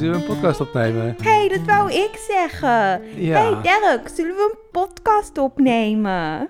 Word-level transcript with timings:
zullen 0.00 0.14
we 0.14 0.26
een 0.26 0.36
podcast 0.36 0.60
opnemen? 0.60 1.16
Hé, 1.22 1.30
hey, 1.30 1.48
dat 1.48 1.66
wou 1.66 1.92
ik 1.92 2.16
zeggen. 2.28 3.02
Ja. 3.24 3.40
hey 3.40 3.62
Dirk, 3.62 4.08
zullen 4.08 4.34
we 4.34 4.50
een 4.52 4.58
podcast 4.72 5.38
opnemen? 5.38 6.48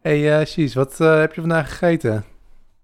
hey, 0.00 0.40
uh, 0.56 0.72
wat 0.74 0.98
uh, 1.00 1.18
heb 1.18 1.34
je 1.34 1.40
vandaag 1.40 1.68
gegeten? 1.68 2.24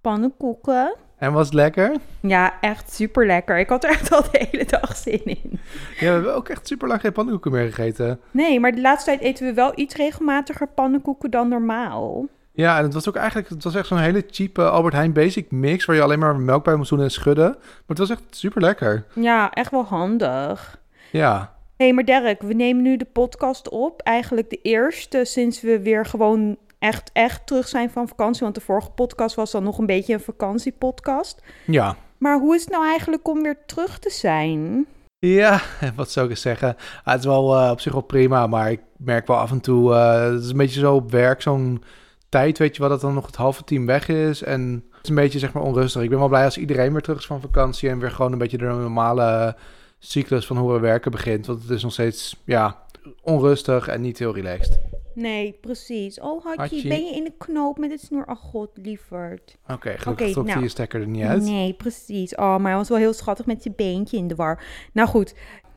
Pannenkoeken. 0.01 0.95
En 1.19 1.33
was 1.33 1.47
het 1.47 1.55
lekker? 1.55 1.97
Ja, 2.21 2.61
echt 2.61 2.93
super 2.93 3.27
lekker. 3.27 3.59
Ik 3.59 3.69
had 3.69 3.85
er 3.85 3.91
echt 3.91 4.13
al 4.13 4.23
de 4.23 4.47
hele 4.51 4.65
dag 4.65 4.97
zin 4.97 5.25
in. 5.25 5.61
Ja, 5.99 6.07
we 6.07 6.07
hebben 6.07 6.35
ook 6.35 6.49
echt 6.49 6.67
super 6.67 6.89
lang 6.89 7.01
geen 7.01 7.13
pannenkoeken 7.13 7.53
meer 7.53 7.73
gegeten. 7.73 8.21
Nee, 8.31 8.61
maar 8.61 8.73
de 8.73 8.81
laatste 8.81 9.11
tijd 9.11 9.21
eten 9.21 9.47
we 9.47 9.55
wel 9.55 9.73
iets 9.75 9.95
regelmatiger 9.95 10.69
pannenkoeken 10.69 11.31
dan 11.31 11.49
normaal. 11.49 12.27
Ja, 12.61 12.79
en 12.79 12.85
het 12.85 12.95
was 12.95 13.09
ook 13.09 13.17
eigenlijk, 13.17 13.49
het 13.49 13.65
was 13.65 13.75
echt 13.75 13.87
zo'n 13.87 13.99
hele 13.99 14.25
cheap 14.31 14.59
Albert 14.59 14.95
Heijn 14.95 15.13
basic 15.13 15.51
mix, 15.51 15.85
waar 15.85 15.97
je 15.97 16.03
alleen 16.03 16.19
maar 16.19 16.37
melk 16.37 16.65
bij 16.65 16.77
moest 16.77 16.91
doen 16.91 17.01
en 17.01 17.11
schudden. 17.11 17.49
Maar 17.59 17.83
het 17.87 17.99
was 17.99 18.11
echt 18.11 18.23
super 18.31 18.61
lekker. 18.61 19.05
Ja, 19.13 19.51
echt 19.51 19.71
wel 19.71 19.85
handig. 19.85 20.81
Ja. 21.13 21.55
Hé, 21.77 21.85
hey, 21.85 21.95
maar 21.95 22.05
Dirk, 22.05 22.43
we 22.43 22.55
nemen 22.55 22.83
nu 22.83 22.97
de 22.97 23.05
podcast 23.05 23.69
op. 23.69 24.01
Eigenlijk 24.01 24.51
de 24.51 24.59
eerste 24.63 25.25
sinds 25.25 25.61
we 25.61 25.81
weer 25.81 26.07
gewoon 26.07 26.57
echt, 26.79 27.11
echt 27.13 27.47
terug 27.47 27.69
zijn 27.69 27.91
van 27.91 28.09
vakantie. 28.09 28.43
Want 28.43 28.55
de 28.55 28.61
vorige 28.61 28.91
podcast 28.91 29.35
was 29.35 29.51
dan 29.51 29.63
nog 29.63 29.79
een 29.79 29.87
beetje 29.87 30.15
een 30.15 30.21
vakantiepodcast. 30.21 31.43
Ja. 31.65 31.97
Maar 32.17 32.39
hoe 32.39 32.55
is 32.55 32.61
het 32.61 32.71
nou 32.71 32.85
eigenlijk 32.85 33.29
om 33.29 33.43
weer 33.43 33.59
terug 33.67 33.99
te 33.99 34.11
zijn? 34.11 34.87
Ja, 35.19 35.61
wat 35.97 36.11
zou 36.11 36.27
ik 36.27 36.33
eens 36.33 36.41
zeggen? 36.41 36.77
Ah, 37.05 37.13
het 37.13 37.21
is 37.21 37.27
wel 37.27 37.63
uh, 37.63 37.71
op 37.71 37.81
zich 37.81 37.93
wel 37.93 38.01
prima, 38.01 38.47
maar 38.47 38.71
ik 38.71 38.81
merk 38.97 39.27
wel 39.27 39.37
af 39.37 39.51
en 39.51 39.61
toe... 39.61 39.93
Uh, 39.93 40.23
het 40.23 40.43
is 40.43 40.51
een 40.51 40.57
beetje 40.57 40.81
zo 40.81 40.95
op 40.95 41.11
werk, 41.11 41.43
zo'n 41.43 41.83
tijd, 42.29 42.59
weet 42.59 42.75
je 42.75 42.81
wel, 42.81 42.91
dat 42.91 43.01
dan 43.01 43.15
nog 43.15 43.27
het 43.27 43.37
halve 43.37 43.65
team 43.65 43.87
weg 43.87 44.09
is. 44.09 44.43
En 44.43 44.85
het 44.91 45.03
is 45.03 45.09
een 45.09 45.15
beetje, 45.15 45.39
zeg 45.39 45.53
maar, 45.53 45.63
onrustig. 45.63 46.03
Ik 46.03 46.11
ben 46.11 46.19
wel 46.19 46.29
blij 46.29 46.45
als 46.45 46.59
iedereen 46.59 46.93
weer 46.93 47.03
terug 47.03 47.19
is 47.19 47.27
van 47.27 47.41
vakantie... 47.41 47.89
en 47.89 47.99
weer 47.99 48.11
gewoon 48.11 48.33
een 48.33 48.39
beetje 48.39 48.59
de 48.59 48.65
normale 48.65 49.57
cyclus 49.99 50.47
van 50.47 50.57
hoe 50.57 50.73
we 50.73 50.81
werken 50.81 51.11
begint. 51.11 51.47
Want 51.47 51.63
het 51.63 51.71
is 51.71 51.83
nog 51.83 51.93
steeds, 51.93 52.43
ja, 52.45 52.83
onrustig 53.23 53.89
en 53.89 54.01
niet 54.01 54.19
heel 54.19 54.35
relaxed. 54.35 54.81
Nee, 55.15 55.59
precies. 55.61 56.21
Oh, 56.21 56.45
Hatje, 56.45 56.89
ben 56.89 57.05
je 57.05 57.15
in 57.15 57.25
de 57.25 57.33
knoop 57.39 57.79
met 57.79 57.91
het 57.91 58.01
snoer? 58.01 58.27
Oh 58.27 58.37
god, 58.37 58.71
lieverd. 58.75 59.57
Oké, 59.63 59.73
okay, 59.73 59.99
gelukkig 59.99 60.13
okay, 60.13 60.33
trok 60.33 60.47
nou, 60.47 60.63
je 60.63 60.69
stekker 60.69 61.01
er 61.01 61.07
niet 61.07 61.25
uit. 61.25 61.43
Nee, 61.43 61.75
precies. 61.75 62.35
Oh, 62.35 62.57
maar 62.57 62.67
hij 62.67 62.77
was 62.77 62.89
wel 62.89 62.99
heel 62.99 63.13
schattig 63.13 63.47
met 63.47 63.63
zijn 63.63 63.75
beentje 63.77 64.17
in 64.17 64.29
de 64.29 64.35
war. 64.35 64.63
Nou 64.93 65.09
goed, 65.09 65.35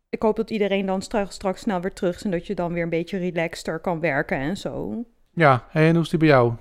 ik 0.09 0.21
hoop 0.21 0.35
dat 0.35 0.49
iedereen 0.49 0.85
dan 0.85 1.01
straks, 1.01 1.35
straks 1.35 1.61
snel 1.61 1.81
weer 1.81 1.93
terug 1.93 2.15
is... 2.15 2.23
en 2.23 2.31
dat 2.31 2.47
je 2.47 2.55
dan 2.55 2.73
weer 2.73 2.83
een 2.83 2.89
beetje 2.89 3.17
relaxter 3.17 3.79
kan 3.79 3.99
werken 3.99 4.37
en 4.37 4.57
zo. 4.57 5.03
Ja, 5.33 5.67
en 5.73 5.93
hoe 5.93 6.03
is 6.03 6.09
die 6.09 6.19
bij 6.19 6.27
jou? 6.27 6.53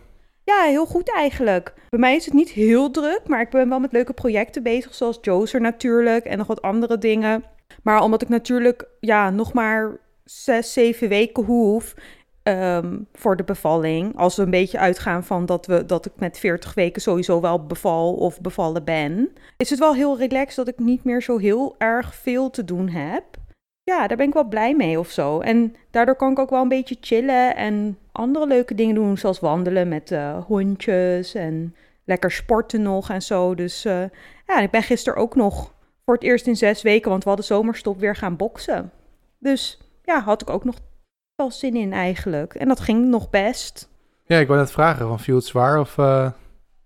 Ja, 0.44 0.62
heel 0.62 0.86
goed 0.86 1.14
eigenlijk. 1.14 1.74
Bij 1.88 1.98
mij 1.98 2.16
is 2.16 2.24
het 2.24 2.34
niet 2.34 2.50
heel 2.50 2.90
druk, 2.90 3.20
maar 3.26 3.40
ik 3.40 3.50
ben 3.50 3.68
wel 3.68 3.80
met 3.80 3.92
leuke 3.92 4.12
projecten 4.12 4.62
bezig, 4.62 4.94
zoals 4.94 5.18
Joser 5.22 5.60
natuurlijk 5.60 6.24
en 6.24 6.38
nog 6.38 6.46
wat 6.46 6.62
andere 6.62 6.98
dingen. 6.98 7.44
Maar 7.82 8.02
omdat 8.02 8.22
ik 8.22 8.28
natuurlijk 8.28 8.88
ja, 9.00 9.30
nog 9.30 9.52
maar 9.52 9.98
zes, 10.24 10.72
zeven 10.72 11.08
weken 11.08 11.44
hoef 11.44 11.94
um, 12.42 13.06
voor 13.12 13.36
de 13.36 13.44
bevalling, 13.44 14.16
als 14.16 14.36
we 14.36 14.42
een 14.42 14.50
beetje 14.50 14.78
uitgaan 14.78 15.24
van 15.24 15.46
dat, 15.46 15.66
we, 15.66 15.86
dat 15.86 16.06
ik 16.06 16.12
met 16.16 16.38
40 16.38 16.74
weken 16.74 17.02
sowieso 17.02 17.40
wel 17.40 17.66
beval 17.66 18.14
of 18.14 18.40
bevallen 18.40 18.84
ben, 18.84 19.28
is 19.56 19.70
het 19.70 19.78
wel 19.78 19.94
heel 19.94 20.18
relaxed 20.18 20.56
dat 20.56 20.68
ik 20.68 20.78
niet 20.78 21.04
meer 21.04 21.22
zo 21.22 21.38
heel 21.38 21.74
erg 21.78 22.14
veel 22.14 22.50
te 22.50 22.64
doen 22.64 22.88
heb. 22.88 23.24
Ja, 23.90 24.06
daar 24.06 24.16
ben 24.16 24.26
ik 24.26 24.32
wel 24.32 24.48
blij 24.48 24.74
mee 24.74 24.98
of 24.98 25.10
zo. 25.10 25.40
En 25.40 25.76
daardoor 25.90 26.16
kan 26.16 26.30
ik 26.30 26.38
ook 26.38 26.50
wel 26.50 26.62
een 26.62 26.68
beetje 26.68 26.96
chillen 27.00 27.56
en 27.56 27.98
andere 28.12 28.46
leuke 28.46 28.74
dingen 28.74 28.94
doen, 28.94 29.18
zoals 29.18 29.40
wandelen 29.40 29.88
met 29.88 30.10
uh, 30.10 30.44
hondjes 30.44 31.34
en 31.34 31.74
lekker 32.04 32.30
sporten 32.30 32.82
nog 32.82 33.10
en 33.10 33.22
zo. 33.22 33.54
Dus 33.54 33.86
uh, 33.86 34.02
ja, 34.46 34.60
ik 34.60 34.70
ben 34.70 34.82
gisteren 34.82 35.18
ook 35.20 35.34
nog 35.34 35.74
voor 36.04 36.14
het 36.14 36.22
eerst 36.22 36.46
in 36.46 36.56
zes 36.56 36.82
weken, 36.82 37.10
want 37.10 37.22
we 37.22 37.28
hadden 37.28 37.46
zomerstop, 37.46 38.00
weer 38.00 38.16
gaan 38.16 38.36
boksen. 38.36 38.90
Dus 39.38 39.80
ja, 40.04 40.20
had 40.20 40.42
ik 40.42 40.50
ook 40.50 40.64
nog 40.64 40.76
wel 41.34 41.50
zin 41.50 41.76
in 41.76 41.92
eigenlijk. 41.92 42.54
En 42.54 42.68
dat 42.68 42.80
ging 42.80 43.06
nog 43.06 43.30
best. 43.30 43.88
Ja, 44.24 44.38
ik 44.38 44.46
wou 44.46 44.58
net 44.58 44.70
vragen, 44.70 45.06
van 45.06 45.20
viel 45.20 45.36
het 45.36 45.44
zwaar 45.44 45.80
of... 45.80 45.96
Uh... 45.96 46.30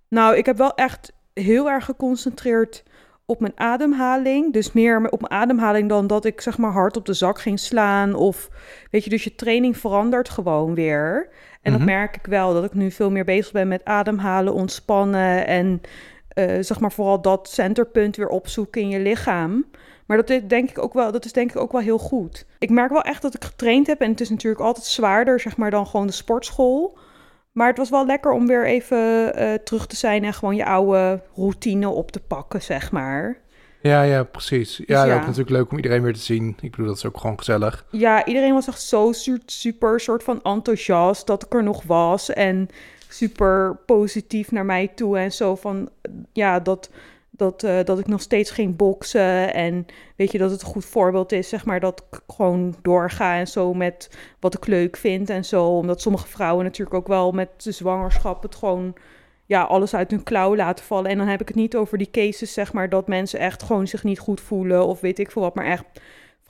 Nou, 0.08 0.36
ik 0.36 0.46
heb 0.46 0.56
wel 0.56 0.74
echt 0.74 1.12
heel 1.32 1.70
erg 1.70 1.84
geconcentreerd 1.84 2.82
op 3.26 3.40
mijn 3.40 3.52
ademhaling. 3.56 4.52
Dus 4.52 4.72
meer 4.72 5.10
op 5.10 5.20
mijn 5.20 5.42
ademhaling 5.42 5.88
dan 5.88 6.06
dat 6.06 6.24
ik 6.24 6.40
zeg 6.40 6.58
maar 6.58 6.72
hard 6.72 6.96
op 6.96 7.06
de 7.06 7.12
zak 7.12 7.40
ging 7.40 7.58
slaan. 7.58 8.14
Of 8.14 8.48
weet 8.90 9.04
je, 9.04 9.10
dus 9.10 9.24
je 9.24 9.34
training 9.34 9.76
verandert 9.76 10.28
gewoon 10.28 10.74
weer. 10.74 11.28
En 11.62 11.72
mm 11.72 11.78
-hmm. 11.78 11.86
dat 11.86 11.96
merk 11.96 12.16
ik 12.16 12.26
wel, 12.26 12.54
dat 12.54 12.64
ik 12.64 12.74
nu 12.74 12.90
veel 12.90 13.10
meer 13.10 13.24
bezig 13.24 13.52
ben 13.52 13.68
met 13.68 13.84
ademhalen, 13.84 14.54
ontspannen. 14.54 15.46
En 15.46 15.80
uh, 16.34 16.56
zeg 16.60 16.80
maar 16.80 16.92
vooral 16.92 17.22
dat 17.22 17.48
centerpunt 17.48 18.16
weer 18.16 18.28
opzoeken 18.28 18.80
in 18.80 18.88
je 18.88 19.00
lichaam. 19.00 19.64
Maar 20.06 20.16
dat 20.16 20.30
is, 20.30 20.40
denk 20.46 20.70
ik 20.70 20.78
ook 20.78 20.92
wel, 20.92 21.12
dat 21.12 21.24
is 21.24 21.32
denk 21.32 21.50
ik 21.50 21.56
ook 21.56 21.72
wel 21.72 21.80
heel 21.80 21.98
goed. 21.98 22.46
Ik 22.58 22.70
merk 22.70 22.90
wel 22.90 23.02
echt 23.02 23.22
dat 23.22 23.34
ik 23.34 23.44
getraind 23.44 23.86
heb. 23.86 24.00
En 24.00 24.10
het 24.10 24.20
is 24.20 24.30
natuurlijk 24.30 24.62
altijd 24.62 24.86
zwaarder 24.86 25.40
zeg 25.40 25.56
maar, 25.56 25.70
dan 25.70 25.86
gewoon 25.86 26.06
de 26.06 26.12
sportschool. 26.12 26.98
Maar 27.54 27.68
het 27.68 27.78
was 27.78 27.90
wel 27.90 28.06
lekker 28.06 28.32
om 28.32 28.46
weer 28.46 28.66
even 28.66 29.32
uh, 29.38 29.54
terug 29.54 29.86
te 29.86 29.96
zijn 29.96 30.24
en 30.24 30.34
gewoon 30.34 30.56
je 30.56 30.64
oude 30.64 31.20
routine 31.34 31.88
op 31.88 32.10
te 32.10 32.20
pakken, 32.20 32.62
zeg 32.62 32.92
maar. 32.92 33.36
Ja, 33.80 34.02
ja, 34.02 34.22
precies. 34.22 34.76
Ja, 34.76 34.84
dus 35.02 35.12
ja. 35.12 35.14
ook 35.14 35.20
natuurlijk 35.20 35.50
leuk 35.50 35.70
om 35.70 35.76
iedereen 35.76 36.02
weer 36.02 36.12
te 36.12 36.20
zien. 36.20 36.56
Ik 36.60 36.70
bedoel, 36.70 36.86
dat 36.86 36.96
is 36.96 37.04
ook 37.04 37.18
gewoon 37.18 37.38
gezellig. 37.38 37.86
Ja, 37.90 38.24
iedereen 38.24 38.52
was 38.52 38.68
echt 38.68 38.82
zo 38.82 39.12
super 39.46 40.00
soort 40.00 40.22
van 40.22 40.42
enthousiast 40.42 41.26
dat 41.26 41.44
ik 41.44 41.54
er 41.54 41.62
nog 41.62 41.82
was. 41.82 42.30
En 42.30 42.68
super 43.08 43.76
positief 43.86 44.50
naar 44.50 44.64
mij 44.64 44.88
toe 44.94 45.18
en 45.18 45.32
zo 45.32 45.54
van, 45.54 45.88
ja, 46.32 46.60
dat 46.60 46.90
dat, 47.36 47.62
uh, 47.62 47.78
dat 47.84 47.98
ik 47.98 48.06
nog 48.06 48.20
steeds 48.20 48.50
geen 48.50 48.76
boksen 48.76 49.54
en 49.54 49.86
weet 50.16 50.32
je 50.32 50.38
dat 50.38 50.50
het 50.50 50.60
een 50.60 50.66
goed 50.66 50.84
voorbeeld 50.84 51.32
is, 51.32 51.48
zeg 51.48 51.64
maar, 51.64 51.80
dat 51.80 52.06
ik 52.10 52.20
gewoon 52.34 52.74
doorga 52.82 53.38
en 53.38 53.48
zo 53.48 53.74
met 53.74 54.18
wat 54.40 54.54
ik 54.54 54.66
leuk 54.66 54.96
vind 54.96 55.30
en 55.30 55.44
zo. 55.44 55.66
Omdat 55.66 56.00
sommige 56.00 56.26
vrouwen 56.26 56.64
natuurlijk 56.64 56.96
ook 56.96 57.08
wel 57.08 57.32
met 57.32 57.62
de 57.62 57.72
zwangerschap 57.72 58.42
het 58.42 58.54
gewoon, 58.54 58.94
ja, 59.46 59.62
alles 59.62 59.94
uit 59.94 60.10
hun 60.10 60.22
klauw 60.22 60.56
laten 60.56 60.84
vallen. 60.84 61.10
En 61.10 61.18
dan 61.18 61.26
heb 61.26 61.40
ik 61.40 61.48
het 61.48 61.56
niet 61.56 61.76
over 61.76 61.98
die 61.98 62.10
cases, 62.10 62.52
zeg 62.52 62.72
maar, 62.72 62.88
dat 62.88 63.08
mensen 63.08 63.38
echt 63.38 63.62
gewoon 63.62 63.86
zich 63.86 64.04
niet 64.04 64.18
goed 64.18 64.40
voelen 64.40 64.86
of 64.86 65.00
weet 65.00 65.18
ik 65.18 65.30
veel 65.30 65.42
wat, 65.42 65.54
maar 65.54 65.66
echt 65.66 65.84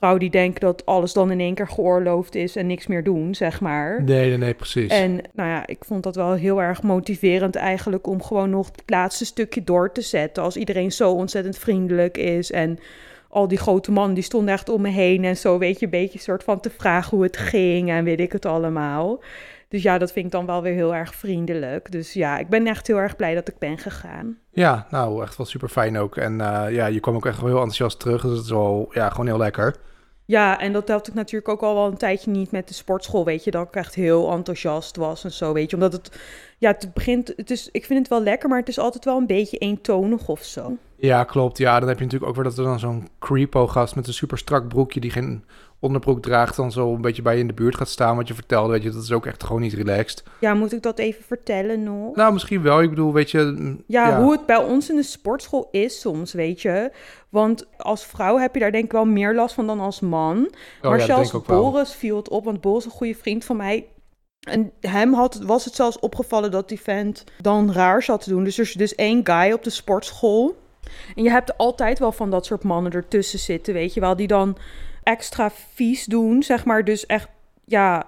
vrouwen 0.05 0.31
die 0.31 0.41
denken 0.41 0.61
dat 0.61 0.85
alles 0.85 1.13
dan 1.13 1.31
in 1.31 1.39
één 1.39 1.53
keer 1.53 1.67
geoorloofd 1.67 2.35
is 2.35 2.55
en 2.55 2.67
niks 2.67 2.87
meer 2.87 3.03
doen, 3.03 3.35
zeg 3.35 3.61
maar. 3.61 4.03
Nee, 4.03 4.29
nee, 4.29 4.37
nee, 4.37 4.53
precies. 4.53 4.91
En 4.91 5.21
nou 5.33 5.49
ja, 5.49 5.67
ik 5.67 5.85
vond 5.85 6.03
dat 6.03 6.15
wel 6.15 6.33
heel 6.33 6.61
erg 6.61 6.81
motiverend 6.81 7.55
eigenlijk 7.55 8.07
om 8.07 8.23
gewoon 8.23 8.49
nog 8.49 8.67
het 8.67 8.83
laatste 8.85 9.25
stukje 9.25 9.63
door 9.63 9.91
te 9.91 10.01
zetten. 10.01 10.43
Als 10.43 10.55
iedereen 10.55 10.91
zo 10.91 11.11
ontzettend 11.11 11.57
vriendelijk 11.57 12.17
is 12.17 12.51
en 12.51 12.79
al 13.29 13.47
die 13.47 13.57
grote 13.57 13.91
mannen 13.91 14.13
die 14.13 14.23
stonden 14.23 14.53
echt 14.53 14.69
om 14.69 14.81
me 14.81 14.89
heen 14.89 15.23
en 15.23 15.37
zo, 15.37 15.57
weet 15.57 15.79
je, 15.79 15.85
een 15.85 15.91
beetje 15.91 16.19
soort 16.19 16.43
van 16.43 16.59
te 16.59 16.69
vragen 16.69 17.17
hoe 17.17 17.25
het 17.25 17.37
ging 17.37 17.89
en 17.89 18.03
weet 18.03 18.19
ik 18.19 18.31
het 18.31 18.45
allemaal. 18.45 19.23
Dus 19.69 19.81
ja, 19.83 19.97
dat 19.97 20.11
vind 20.11 20.25
ik 20.25 20.31
dan 20.31 20.45
wel 20.45 20.61
weer 20.61 20.73
heel 20.73 20.95
erg 20.95 21.15
vriendelijk. 21.15 21.91
Dus 21.91 22.13
ja, 22.13 22.37
ik 22.37 22.49
ben 22.49 22.67
echt 22.67 22.87
heel 22.87 22.97
erg 22.97 23.15
blij 23.15 23.33
dat 23.33 23.47
ik 23.47 23.57
ben 23.57 23.77
gegaan. 23.77 24.37
Ja, 24.51 24.87
nou, 24.89 25.23
echt 25.23 25.37
wel 25.37 25.45
super 25.45 25.69
fijn 25.69 25.97
ook. 25.97 26.17
En 26.17 26.33
uh, 26.33 26.65
ja, 26.69 26.85
je 26.85 26.99
kwam 26.99 27.15
ook 27.15 27.25
echt 27.25 27.39
wel 27.39 27.49
heel 27.49 27.57
enthousiast 27.57 27.99
terug. 27.99 28.21
Dus 28.21 28.31
het 28.31 28.43
is 28.43 28.49
wel, 28.49 28.87
ja, 28.91 29.09
gewoon 29.09 29.25
heel 29.25 29.37
lekker. 29.37 29.75
Ja, 30.25 30.59
en 30.59 30.73
dat 30.73 30.87
had 30.87 31.07
ik 31.07 31.13
natuurlijk 31.13 31.49
ook 31.49 31.61
al 31.61 31.75
wel 31.75 31.85
een 31.85 31.97
tijdje 31.97 32.31
niet 32.31 32.51
met 32.51 32.67
de 32.67 32.73
sportschool, 32.73 33.25
weet 33.25 33.43
je, 33.43 33.51
dat 33.51 33.67
ik 33.67 33.75
echt 33.75 33.95
heel 33.95 34.31
enthousiast 34.31 34.95
was 34.95 35.23
en 35.23 35.31
zo, 35.31 35.53
weet 35.53 35.69
je. 35.69 35.75
Omdat 35.75 35.93
het, 35.93 36.19
ja, 36.57 36.71
het 36.71 36.93
begint, 36.93 37.33
het 37.35 37.51
is, 37.51 37.69
ik 37.71 37.85
vind 37.85 37.99
het 37.99 38.07
wel 38.07 38.21
lekker, 38.21 38.49
maar 38.49 38.59
het 38.59 38.67
is 38.67 38.79
altijd 38.79 39.05
wel 39.05 39.17
een 39.17 39.27
beetje 39.27 39.57
eentonig 39.57 40.27
of 40.27 40.43
zo. 40.43 40.77
Ja, 40.95 41.23
klopt. 41.23 41.57
Ja, 41.57 41.79
dan 41.79 41.87
heb 41.87 41.97
je 41.97 42.03
natuurlijk 42.03 42.31
ook 42.31 42.35
weer 42.37 42.49
dat 42.49 42.57
er 42.57 42.63
dan 42.63 42.79
zo'n 42.79 43.07
creepo-gast 43.19 43.95
met 43.95 44.07
een 44.07 44.13
super 44.13 44.37
strak 44.37 44.67
broekje 44.67 44.99
die 44.99 45.11
geen 45.11 45.43
onderbroek 45.85 46.21
draagt, 46.21 46.55
dan 46.55 46.71
zo 46.71 46.93
een 46.93 47.01
beetje 47.01 47.21
bij 47.21 47.33
je 47.33 47.39
in 47.39 47.47
de 47.47 47.53
buurt 47.53 47.75
gaat 47.75 47.89
staan, 47.89 48.15
wat 48.15 48.27
je 48.27 48.33
vertelde, 48.33 48.71
weet 48.71 48.83
je, 48.83 48.89
dat 48.89 49.03
is 49.03 49.11
ook 49.11 49.25
echt 49.25 49.43
gewoon 49.43 49.61
niet 49.61 49.73
relaxed. 49.73 50.23
Ja, 50.39 50.53
moet 50.53 50.73
ik 50.73 50.81
dat 50.81 50.99
even 50.99 51.23
vertellen 51.23 51.83
nog? 51.83 52.15
Nou, 52.15 52.33
misschien 52.33 52.61
wel. 52.61 52.81
Ik 52.81 52.89
bedoel, 52.89 53.13
weet 53.13 53.31
je... 53.31 53.39
Mm, 53.39 53.83
ja, 53.87 54.09
ja, 54.09 54.21
hoe 54.21 54.31
het 54.31 54.45
bij 54.45 54.63
ons 54.63 54.89
in 54.89 54.95
de 54.95 55.03
sportschool 55.03 55.67
is 55.71 55.99
soms, 55.99 56.33
weet 56.33 56.61
je. 56.61 56.91
Want 57.29 57.67
als 57.77 58.05
vrouw 58.05 58.37
heb 58.37 58.53
je 58.53 58.59
daar 58.59 58.71
denk 58.71 58.83
ik 58.83 58.91
wel 58.91 59.05
meer 59.05 59.35
last 59.35 59.55
van 59.55 59.67
dan 59.67 59.79
als 59.79 59.99
man. 59.99 60.47
Oh, 60.81 60.89
maar 60.89 60.99
ja, 60.99 61.05
zelfs 61.05 61.41
Boris 61.45 61.93
viel 61.93 62.17
het 62.17 62.29
op, 62.29 62.45
want 62.45 62.61
Boris 62.61 62.85
is 62.85 62.91
een 62.91 62.97
goede 62.97 63.15
vriend 63.15 63.45
van 63.45 63.57
mij. 63.57 63.87
En 64.39 64.71
hem 64.79 65.13
had, 65.13 65.41
was 65.43 65.65
het 65.65 65.75
zelfs 65.75 65.99
opgevallen 65.99 66.51
dat 66.51 66.69
die 66.69 66.81
vent 66.81 67.23
dan 67.41 67.71
raar 67.71 68.03
zat 68.03 68.23
te 68.23 68.29
doen. 68.29 68.43
Dus 68.43 68.57
er 68.57 68.63
is 68.63 68.73
dus 68.73 68.95
één 68.95 69.21
guy 69.23 69.51
op 69.51 69.63
de 69.63 69.69
sportschool. 69.69 70.55
En 71.15 71.23
je 71.23 71.29
hebt 71.29 71.57
altijd 71.57 71.99
wel 71.99 72.11
van 72.11 72.29
dat 72.29 72.45
soort 72.45 72.63
mannen 72.63 72.91
ertussen 72.91 73.39
zitten, 73.39 73.73
weet 73.73 73.93
je 73.93 73.99
wel. 73.99 74.15
Die 74.15 74.27
dan 74.27 74.57
extra 75.05 75.51
vies 75.73 76.05
doen, 76.05 76.43
zeg 76.43 76.65
maar. 76.65 76.83
Dus 76.83 77.05
echt, 77.05 77.29
ja, 77.65 78.07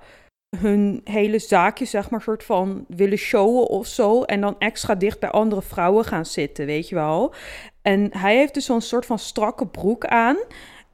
hun 0.57 1.01
hele 1.03 1.39
zaakje, 1.39 1.85
zeg 1.85 2.09
maar, 2.09 2.21
soort 2.21 2.43
van 2.43 2.85
willen 2.87 3.17
showen 3.17 3.67
of 3.67 3.87
zo. 3.87 4.23
En 4.23 4.41
dan 4.41 4.55
extra 4.59 4.95
dicht 4.95 5.19
bij 5.19 5.29
andere 5.29 5.61
vrouwen 5.61 6.05
gaan 6.05 6.25
zitten, 6.25 6.65
weet 6.65 6.89
je 6.89 6.95
wel. 6.95 7.33
En 7.81 8.17
hij 8.17 8.35
heeft 8.35 8.53
dus 8.53 8.65
zo'n 8.65 8.81
soort 8.81 9.05
van 9.05 9.19
strakke 9.19 9.67
broek 9.67 10.05
aan. 10.05 10.37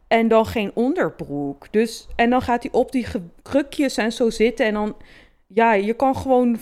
En 0.08 0.28
dan 0.28 0.46
geen 0.46 0.72
onderbroek. 0.74 1.68
Dus, 1.72 2.08
en 2.16 2.30
dan 2.30 2.42
gaat 2.42 2.64
hij 2.64 2.72
op 2.72 2.92
die 2.92 3.08
krukjes 3.42 3.98
en 3.98 4.12
zo 4.12 4.30
zitten. 4.30 4.66
En 4.66 4.74
dan, 4.74 4.96
ja, 5.48 5.74
je 5.74 5.94
kan 5.94 6.16
gewoon 6.16 6.58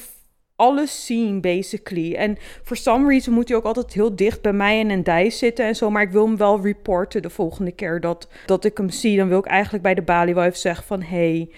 alles 0.62 1.06
zien, 1.06 1.42
basically. 1.42 2.16
En 2.16 2.38
for 2.64 2.78
some 2.78 3.08
reason 3.08 3.34
moet 3.34 3.48
hij 3.48 3.58
ook 3.58 3.64
altijd 3.64 3.94
heel 3.94 4.16
dicht 4.16 4.42
bij 4.42 4.54
mij 4.54 4.80
en 4.80 4.90
een 4.90 5.04
Dij 5.04 5.30
zitten 5.30 5.66
en 5.66 5.76
zo. 5.76 5.90
Maar 5.90 6.02
ik 6.02 6.12
wil 6.12 6.26
hem 6.26 6.38
wel 6.38 6.62
reporten 6.62 7.22
de 7.22 7.30
volgende 7.30 7.72
keer 7.72 8.00
dat, 8.00 8.28
dat 8.46 8.66
ik 8.66 8.78
hem 8.78 8.90
zie. 8.90 9.18
Dan 9.18 9.28
wil 9.28 9.40
ik 9.40 9.46
eigenlijk 9.46 9.84
bij 9.84 9.94
de 9.94 10.02
balie 10.02 10.34
wel 10.34 10.50
zeggen 10.54 10.86
van... 10.86 11.02
Hey, 11.02 11.50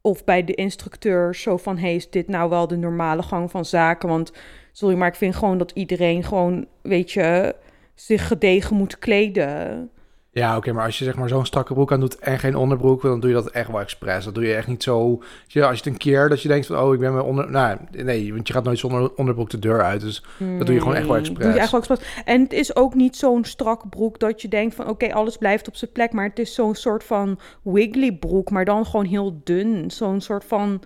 of 0.00 0.24
bij 0.24 0.44
de 0.44 0.54
instructeur 0.54 1.34
zo 1.34 1.56
van... 1.56 1.78
Hey, 1.78 1.94
is 1.94 2.10
dit 2.10 2.28
nou 2.28 2.50
wel 2.50 2.66
de 2.66 2.76
normale 2.76 3.22
gang 3.22 3.50
van 3.50 3.64
zaken? 3.64 4.08
Want 4.08 4.32
sorry, 4.72 4.96
maar 4.96 5.08
ik 5.08 5.14
vind 5.14 5.36
gewoon 5.36 5.58
dat 5.58 5.70
iedereen 5.74 6.24
gewoon, 6.24 6.66
weet 6.82 7.10
je... 7.10 7.54
zich 7.94 8.26
gedegen 8.26 8.76
moet 8.76 8.98
kleden. 8.98 9.90
Ja, 10.34 10.56
oké, 10.56 10.72
maar 10.72 10.84
als 10.84 10.98
je 10.98 11.04
zeg 11.04 11.16
maar 11.16 11.28
zo'n 11.28 11.46
strakke 11.46 11.74
broek 11.74 11.92
aan 11.92 12.00
doet 12.00 12.18
en 12.18 12.38
geen 12.38 12.56
onderbroek, 12.56 13.02
dan 13.02 13.20
doe 13.20 13.30
je 13.30 13.36
dat 13.36 13.50
echt 13.50 13.70
wel 13.70 13.80
expres. 13.80 14.24
Dat 14.24 14.34
doe 14.34 14.46
je 14.46 14.54
echt 14.54 14.66
niet 14.66 14.82
zo. 14.82 15.10
Als 15.10 15.52
je 15.52 15.60
het 15.60 15.86
een 15.86 15.96
keer 15.96 16.28
dat 16.28 16.42
je 16.42 16.48
denkt 16.48 16.66
van, 16.66 16.78
oh, 16.78 16.94
ik 16.94 17.00
ben 17.00 17.12
mijn 17.12 17.24
onder. 17.24 17.50
Nou, 17.50 17.78
nee, 17.90 18.34
want 18.34 18.46
je 18.46 18.52
gaat 18.52 18.64
nooit 18.64 18.78
zonder 18.78 19.14
onderbroek 19.14 19.50
de 19.50 19.58
deur 19.58 19.82
uit. 19.82 20.00
Dus 20.00 20.22
dat 20.38 20.66
doe 20.66 20.74
je 20.74 20.80
gewoon 20.80 20.96
echt 20.96 21.06
wel 21.06 21.16
expres. 21.16 21.44
Doe 21.44 21.54
je 21.54 21.60
echt 21.60 21.70
wel 21.70 21.80
expres. 21.80 22.22
En 22.24 22.42
het 22.42 22.52
is 22.52 22.76
ook 22.76 22.94
niet 22.94 23.16
zo'n 23.16 23.44
strak 23.44 23.90
broek 23.90 24.18
dat 24.18 24.42
je 24.42 24.48
denkt 24.48 24.74
van, 24.74 24.88
oké, 24.88 25.12
alles 25.12 25.36
blijft 25.36 25.68
op 25.68 25.76
zijn 25.76 25.92
plek. 25.92 26.12
Maar 26.12 26.28
het 26.28 26.38
is 26.38 26.54
zo'n 26.54 26.74
soort 26.74 27.04
van 27.04 27.38
wiggly 27.62 28.12
broek, 28.12 28.50
maar 28.50 28.64
dan 28.64 28.86
gewoon 28.86 29.06
heel 29.06 29.40
dun. 29.44 29.90
Zo'n 29.90 30.20
soort 30.20 30.44
van, 30.44 30.82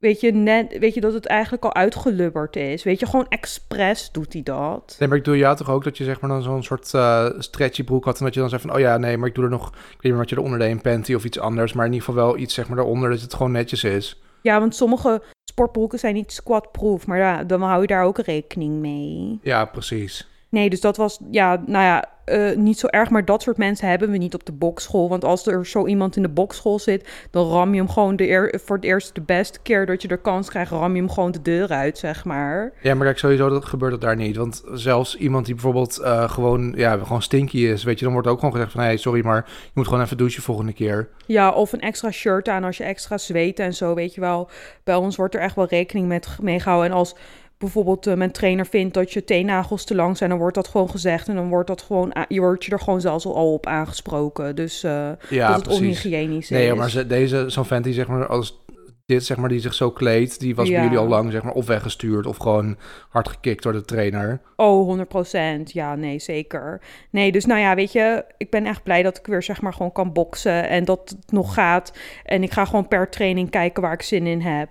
weet 0.00 0.20
je, 0.20 0.32
net, 0.32 0.78
weet 0.78 0.94
je 0.94 1.00
dat 1.00 1.12
het 1.12 1.26
eigenlijk 1.26 1.64
al 1.64 1.74
uitgelubberd 1.74 2.56
is. 2.56 2.82
Weet 2.82 3.00
je, 3.00 3.06
gewoon 3.06 3.26
expres 3.28 4.12
doet 4.12 4.32
hij 4.32 4.42
dat. 4.42 4.96
Nee, 4.98 5.08
maar 5.08 5.18
ik 5.18 5.24
doe 5.24 5.36
jou 5.36 5.56
toch 5.56 5.70
ook 5.70 5.84
dat 5.84 5.96
je 5.98 6.04
zeg 6.04 6.20
maar 6.20 6.30
dan 6.30 6.42
zo'n 6.42 6.62
soort 6.62 6.94
eh, 6.94 7.28
stretchy 7.38 7.84
broek 7.84 8.04
had 8.04 8.18
en 8.18 8.24
dat 8.24 8.34
je 8.34 8.40
dan 8.40 8.48
zegt 8.48 8.62
van, 8.62 8.74
oh 8.74 8.80
ja, 8.80 8.98
nee, 8.98 9.16
maar 9.16 9.28
ik 9.28 9.34
doe 9.34 9.44
er 9.44 9.50
nog, 9.50 9.68
ik 9.68 9.74
weet 9.74 10.12
niet 10.12 10.20
wat 10.20 10.30
je 10.30 10.36
eronder 10.36 10.58
deed, 10.58 10.70
een 10.70 10.80
panty 10.80 11.14
of 11.14 11.24
iets 11.24 11.38
anders, 11.38 11.72
maar 11.72 11.86
in 11.86 11.92
ieder 11.92 12.06
geval 12.06 12.24
wel 12.24 12.38
iets 12.38 12.54
zeg 12.54 12.68
maar 12.68 12.76
daaronder 12.76 13.10
dat 13.10 13.20
het 13.20 13.34
gewoon 13.34 13.52
netjes 13.52 13.84
is. 13.84 14.20
Ja, 14.42 14.60
want 14.60 14.74
sommige 14.74 15.22
sportbroeken 15.44 15.98
zijn 15.98 16.14
niet 16.14 16.32
squat-proof, 16.32 17.06
maar 17.06 17.18
ja, 17.18 17.44
dan 17.44 17.62
hou 17.62 17.80
je 17.80 17.86
daar 17.86 18.04
ook 18.04 18.18
rekening 18.18 18.74
mee. 18.74 19.38
Ja, 19.42 19.64
precies. 19.64 20.28
Nee, 20.48 20.70
dus 20.70 20.80
dat 20.80 20.96
was, 20.96 21.18
ja, 21.30 21.62
nou 21.66 21.84
ja, 21.84 22.04
eh, 22.28 22.56
niet 22.56 22.78
zo 22.78 22.86
erg. 22.86 23.10
Maar 23.10 23.24
dat 23.24 23.42
soort 23.42 23.56
mensen 23.56 23.88
hebben 23.88 24.10
we 24.10 24.16
niet 24.16 24.34
op 24.34 24.44
de 24.44 24.52
bokschool. 24.52 25.08
Want 25.08 25.24
als 25.24 25.46
er 25.46 25.66
zo 25.66 25.86
iemand 25.86 26.16
in 26.16 26.22
de 26.22 26.28
bokschool 26.28 26.78
zit, 26.78 27.08
dan 27.30 27.48
ram 27.48 27.72
je 27.72 27.78
hem 27.78 27.88
gewoon 27.88 28.16
de 28.16 28.28
eer, 28.28 28.60
voor 28.64 28.76
het 28.76 28.84
eerst 28.84 29.14
de 29.14 29.20
beste 29.20 29.58
keer 29.62 29.86
dat 29.86 30.02
je 30.02 30.08
de 30.08 30.20
kans 30.20 30.48
krijgt, 30.48 30.70
ram 30.70 30.94
je 30.94 31.00
hem 31.00 31.10
gewoon 31.10 31.30
de 31.30 31.42
deur 31.42 31.68
uit, 31.68 31.98
zeg 31.98 32.24
maar. 32.24 32.72
Ja, 32.82 32.94
maar 32.94 33.06
kijk, 33.06 33.18
sowieso 33.18 33.48
dat 33.48 33.64
gebeurt 33.64 33.90
dat 33.90 34.00
daar 34.00 34.16
niet. 34.16 34.36
Want 34.36 34.62
zelfs 34.72 35.16
iemand 35.16 35.46
die 35.46 35.54
bijvoorbeeld 35.54 35.98
eh, 35.98 36.30
gewoon, 36.30 36.72
ja, 36.76 36.98
gewoon 36.98 37.22
stinky 37.22 37.58
is, 37.58 37.84
weet 37.84 37.98
je, 37.98 38.04
dan 38.04 38.12
wordt 38.12 38.28
ook 38.28 38.38
gewoon 38.38 38.54
gezegd 38.54 38.72
van, 38.72 38.80
hé, 38.80 38.86
hey, 38.86 38.96
sorry, 38.96 39.24
maar 39.24 39.44
je 39.46 39.70
moet 39.74 39.86
gewoon 39.86 40.02
even 40.02 40.16
douchen 40.16 40.42
volgende 40.42 40.72
keer. 40.72 41.08
Ja, 41.26 41.50
of 41.50 41.72
een 41.72 41.80
extra 41.80 42.10
shirt 42.10 42.48
aan 42.48 42.64
als 42.64 42.76
je 42.76 42.84
extra 42.84 43.18
zweet 43.18 43.58
en 43.58 43.74
zo, 43.74 43.94
weet 43.94 44.14
je 44.14 44.20
wel. 44.20 44.50
Bij 44.84 44.94
ons 44.94 45.16
wordt 45.16 45.34
er 45.34 45.40
echt 45.40 45.54
wel 45.54 45.66
rekening 45.66 46.08
met 46.08 46.36
mee 46.40 46.60
gehouden. 46.60 46.90
En 46.90 46.96
als 46.96 47.14
bijvoorbeeld 47.58 48.06
eh, 48.06 48.14
mijn 48.14 48.32
trainer 48.32 48.66
vindt 48.66 48.94
dat 48.94 49.12
je 49.12 49.24
teennagels 49.24 49.84
te 49.84 49.94
lang 49.94 50.16
zijn, 50.16 50.30
dan 50.30 50.38
wordt 50.38 50.54
dat 50.54 50.68
gewoon 50.68 50.90
gezegd. 50.90 51.28
En 51.28 51.34
dan 51.34 51.48
wordt 51.48 51.68
dat 51.68 51.82
gewoon, 51.82 52.12
je 52.28 52.40
wordt 52.40 52.64
je 52.64 52.70
er 52.72 52.80
gewoon 52.80 53.00
zelfs 53.00 53.24
al 53.26 53.52
op 53.52 53.66
aangesproken. 53.66 54.56
Dus 54.56 54.82
eh, 54.82 55.10
Ja, 55.28 55.46
dat 55.46 55.56
het 55.56 55.64
precies. 55.64 55.80
onhygiënisch 55.86 56.48
Nee, 56.48 56.70
is. 56.70 56.74
maar 56.74 56.90
ze, 56.90 57.06
deze, 57.06 57.44
zo'n 57.46 57.64
vent 57.64 57.84
die 57.84 57.92
zeg 57.94 58.06
maar, 58.08 58.26
als 58.26 58.66
dit 59.06 59.24
zeg 59.24 59.36
maar, 59.36 59.48
die 59.48 59.60
zich 59.60 59.74
zo 59.74 59.90
kleedt, 59.90 60.40
die 60.40 60.54
was 60.54 60.70
bij 60.70 60.82
jullie 60.82 60.98
al 60.98 61.08
lang 61.08 61.32
zeg 61.32 61.42
maar, 61.42 61.52
of 61.52 61.66
weggestuurd 61.66 62.26
of 62.26 62.36
gewoon 62.36 62.76
hard 63.08 63.28
gekikt 63.28 63.62
door 63.62 63.72
de 63.72 63.84
trainer. 63.84 64.40
Oh, 64.56 64.98
100% 64.98 65.62
Ja, 65.64 65.94
nee, 65.94 66.18
zeker. 66.18 66.80
Nee, 67.10 67.32
dus 67.32 67.44
nou 67.44 67.60
ja, 67.60 67.74
weet 67.74 67.92
je, 67.92 68.24
ik 68.36 68.50
ben 68.50 68.66
echt 68.66 68.82
blij 68.82 69.02
dat 69.02 69.18
ik 69.18 69.26
weer 69.26 69.42
zeg 69.42 69.60
maar 69.60 69.72
gewoon 69.72 69.92
kan 69.92 70.12
boksen 70.12 70.68
en 70.68 70.84
dat 70.84 71.14
het 71.18 71.32
nog 71.32 71.54
gaat. 71.54 71.92
En 72.24 72.42
ik 72.42 72.52
ga 72.52 72.64
gewoon 72.64 72.88
per 72.88 73.10
training 73.10 73.50
kijken 73.50 73.82
waar 73.82 73.92
ik 73.92 74.02
zin 74.02 74.26
in 74.26 74.40
heb. 74.40 74.68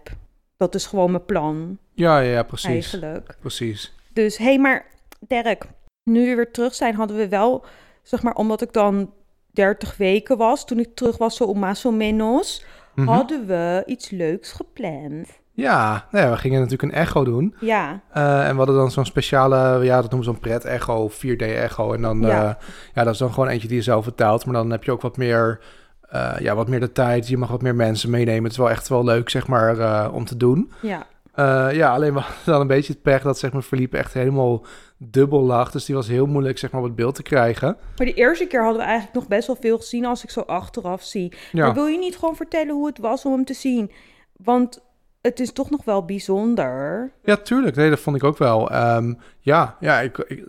Dat 0.57 0.75
is 0.75 0.85
gewoon 0.85 1.11
mijn 1.11 1.25
plan, 1.25 1.77
Ja, 1.93 2.19
ja, 2.19 2.31
ja, 2.31 2.43
precies. 2.43 2.67
eigenlijk. 2.69 3.35
Precies. 3.39 3.95
Dus, 4.13 4.37
hé, 4.37 4.43
hey, 4.45 4.59
maar 4.59 4.85
Dirk, 5.27 5.65
nu 6.03 6.29
we 6.29 6.35
weer 6.35 6.51
terug 6.51 6.75
zijn, 6.75 6.95
hadden 6.95 7.17
we 7.17 7.27
wel, 7.27 7.65
zeg 8.03 8.21
maar, 8.23 8.33
omdat 8.35 8.61
ik 8.61 8.73
dan 8.73 9.13
30 9.51 9.97
weken 9.97 10.37
was, 10.37 10.65
toen 10.65 10.79
ik 10.79 10.95
terug 10.95 11.17
was, 11.17 11.35
zo 11.35 11.43
om 11.43 11.59
más 11.59 11.85
o 11.85 11.91
menos, 11.91 12.65
Mhm. 12.95 13.07
hadden 13.07 13.45
we 13.47 13.83
iets 13.85 14.09
leuks 14.09 14.51
gepland. 14.51 15.29
Ja, 15.53 16.07
nou 16.11 16.25
ja, 16.25 16.31
we 16.31 16.37
gingen 16.37 16.59
natuurlijk 16.61 16.91
een 16.93 16.99
echo 16.99 17.23
doen. 17.23 17.55
Ja, 17.59 18.01
Eh, 18.11 18.45
en 18.47 18.51
we 18.51 18.57
hadden 18.57 18.75
dan 18.75 18.91
zo'n 18.91 19.05
speciale, 19.05 19.83
ja, 19.85 20.01
dat 20.01 20.09
noemen 20.11 20.23
ze 20.27 20.31
zo'n 20.31 20.39
pret-echo, 20.39 21.07
4D-echo. 21.09 21.93
En 21.93 22.01
dan, 22.01 22.21
Ja. 22.21 22.27
ja. 22.27 22.57
ja, 22.93 23.03
dat 23.03 23.13
is 23.13 23.19
dan 23.19 23.33
gewoon 23.33 23.49
eentje 23.49 23.67
die 23.67 23.77
je 23.77 23.83
zelf 23.83 24.03
vertaalt. 24.03 24.45
Maar 24.45 24.53
dan 24.53 24.69
heb 24.71 24.83
je 24.83 24.91
ook 24.91 25.01
wat 25.01 25.17
meer, 25.17 25.59
eh, 26.07 26.35
ja, 26.39 26.55
wat 26.55 26.67
meer 26.67 26.79
de 26.79 26.91
tijd. 26.91 27.27
Je 27.27 27.37
mag 27.37 27.49
wat 27.49 27.61
meer 27.61 27.75
mensen 27.75 28.09
meenemen. 28.09 28.43
Het 28.43 28.51
is 28.51 28.57
wel 28.57 28.69
echt 28.69 28.87
wel 28.87 29.03
leuk, 29.03 29.29
zeg 29.29 29.47
maar, 29.47 29.79
eh, 29.79 30.13
om 30.13 30.25
te 30.25 30.37
doen. 30.37 30.71
ja. 30.81 31.07
Eh, 31.37 31.67
ja, 31.71 31.93
alleen 31.93 32.13
we 32.13 32.19
hadden 32.19 32.45
dan 32.45 32.61
een 32.61 32.67
beetje 32.67 32.93
het 32.93 33.01
pech 33.01 33.21
dat, 33.21 33.37
zeg 33.37 33.51
maar, 33.51 33.63
verliep 33.63 33.93
echt 33.93 34.13
helemaal 34.13 34.65
dubbel 34.97 35.43
lag. 35.43 35.71
Dus 35.71 35.85
die 35.85 35.95
was 35.95 36.07
heel 36.07 36.25
moeilijk, 36.25 36.57
zeg 36.57 36.71
maar, 36.71 36.81
op 36.81 36.87
het 36.87 36.95
beeld 36.95 37.15
te 37.15 37.23
krijgen. 37.23 37.77
Maar 37.97 38.07
de 38.07 38.13
eerste 38.13 38.45
keer 38.45 38.61
hadden 38.63 38.79
we 38.79 38.87
eigenlijk 38.87 39.15
nog 39.15 39.27
best 39.27 39.47
wel 39.47 39.57
veel 39.59 39.77
gezien 39.77 40.05
als 40.05 40.23
ik 40.23 40.29
zo 40.29 40.41
achteraf 40.41 41.03
zie. 41.03 41.33
Ja. 41.51 41.65
Maar 41.65 41.73
wil 41.73 41.85
je 41.85 41.97
niet 41.97 42.17
gewoon 42.17 42.35
vertellen 42.35 42.73
hoe 42.73 42.87
het 42.87 42.99
was 42.99 43.25
om 43.25 43.31
hem 43.31 43.45
te 43.45 43.53
zien? 43.53 43.91
Want 44.37 44.81
het 45.27 45.39
is 45.39 45.51
toch 45.51 45.69
nog 45.69 45.83
wel 45.83 46.05
bijzonder. 46.05 47.11
Ja, 47.23 47.35
tuurlijk. 47.35 47.75
Nee, 47.75 47.89
dat 47.89 47.99
vond 47.99 48.15
ik 48.15 48.23
ook 48.23 48.37
wel. 48.37 48.71
Ehm, 48.71 49.13
ja, 49.39 49.77
ja 49.79 49.99
ik, 49.99 50.45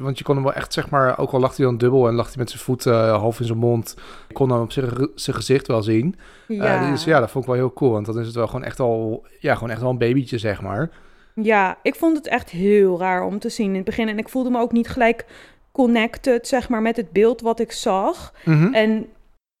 want 0.00 0.18
je 0.18 0.24
kon 0.24 0.34
hem 0.34 0.44
wel 0.44 0.52
echt, 0.52 0.72
zeg 0.72 0.90
maar, 0.90 1.18
ook 1.18 1.30
al 1.30 1.40
lag 1.40 1.56
hij 1.56 1.66
dan 1.66 1.78
dubbel 1.78 2.08
en 2.08 2.14
lag 2.14 2.26
hij 2.26 2.36
met 2.36 2.50
zijn 2.50 2.62
voeten 2.62 2.92
eh, 2.92 3.18
half 3.18 3.40
in 3.40 3.46
zijn 3.46 3.58
mond, 3.58 3.96
kon 4.32 4.48
dan 4.48 4.60
op 4.60 4.72
zich 4.72 5.08
zijn 5.14 5.36
gezicht 5.36 5.66
wel 5.66 5.82
zien. 5.82 6.16
Ja. 6.48 6.82
Eh, 6.82 6.90
dus 6.90 7.04
ja, 7.04 7.20
dat 7.20 7.30
vond 7.30 7.44
ik 7.44 7.50
wel 7.50 7.60
heel 7.60 7.72
cool, 7.72 7.90
want 7.90 8.06
dan 8.06 8.18
is 8.18 8.26
het 8.26 8.34
wel 8.34 8.46
gewoon 8.46 8.64
echt 8.64 8.80
al, 8.80 9.26
ja, 9.38 9.54
gewoon 9.54 9.70
echt 9.70 9.80
wel 9.80 9.90
een 9.90 9.98
babytje, 9.98 10.38
zeg 10.38 10.62
maar. 10.62 10.90
ja, 11.34 11.78
ik 11.82 11.94
vond 11.94 12.16
het 12.16 12.26
echt 12.26 12.50
heel 12.50 12.98
raar 12.98 13.24
om 13.24 13.38
te 13.38 13.48
zien 13.48 13.68
in 13.68 13.74
het 13.74 13.84
begin. 13.84 14.08
En 14.08 14.18
ik 14.18 14.28
voelde 14.28 14.50
me 14.50 14.60
ook 14.60 14.72
niet 14.72 14.88
gelijk 14.88 15.26
connected, 15.72 16.48
zeg 16.48 16.68
maar, 16.68 16.82
met 16.82 16.96
het 16.96 17.12
beeld 17.12 17.40
wat 17.40 17.60
ik 17.60 17.72
zag. 17.72 18.34
Mhm. 18.44 18.74
En 18.74 19.06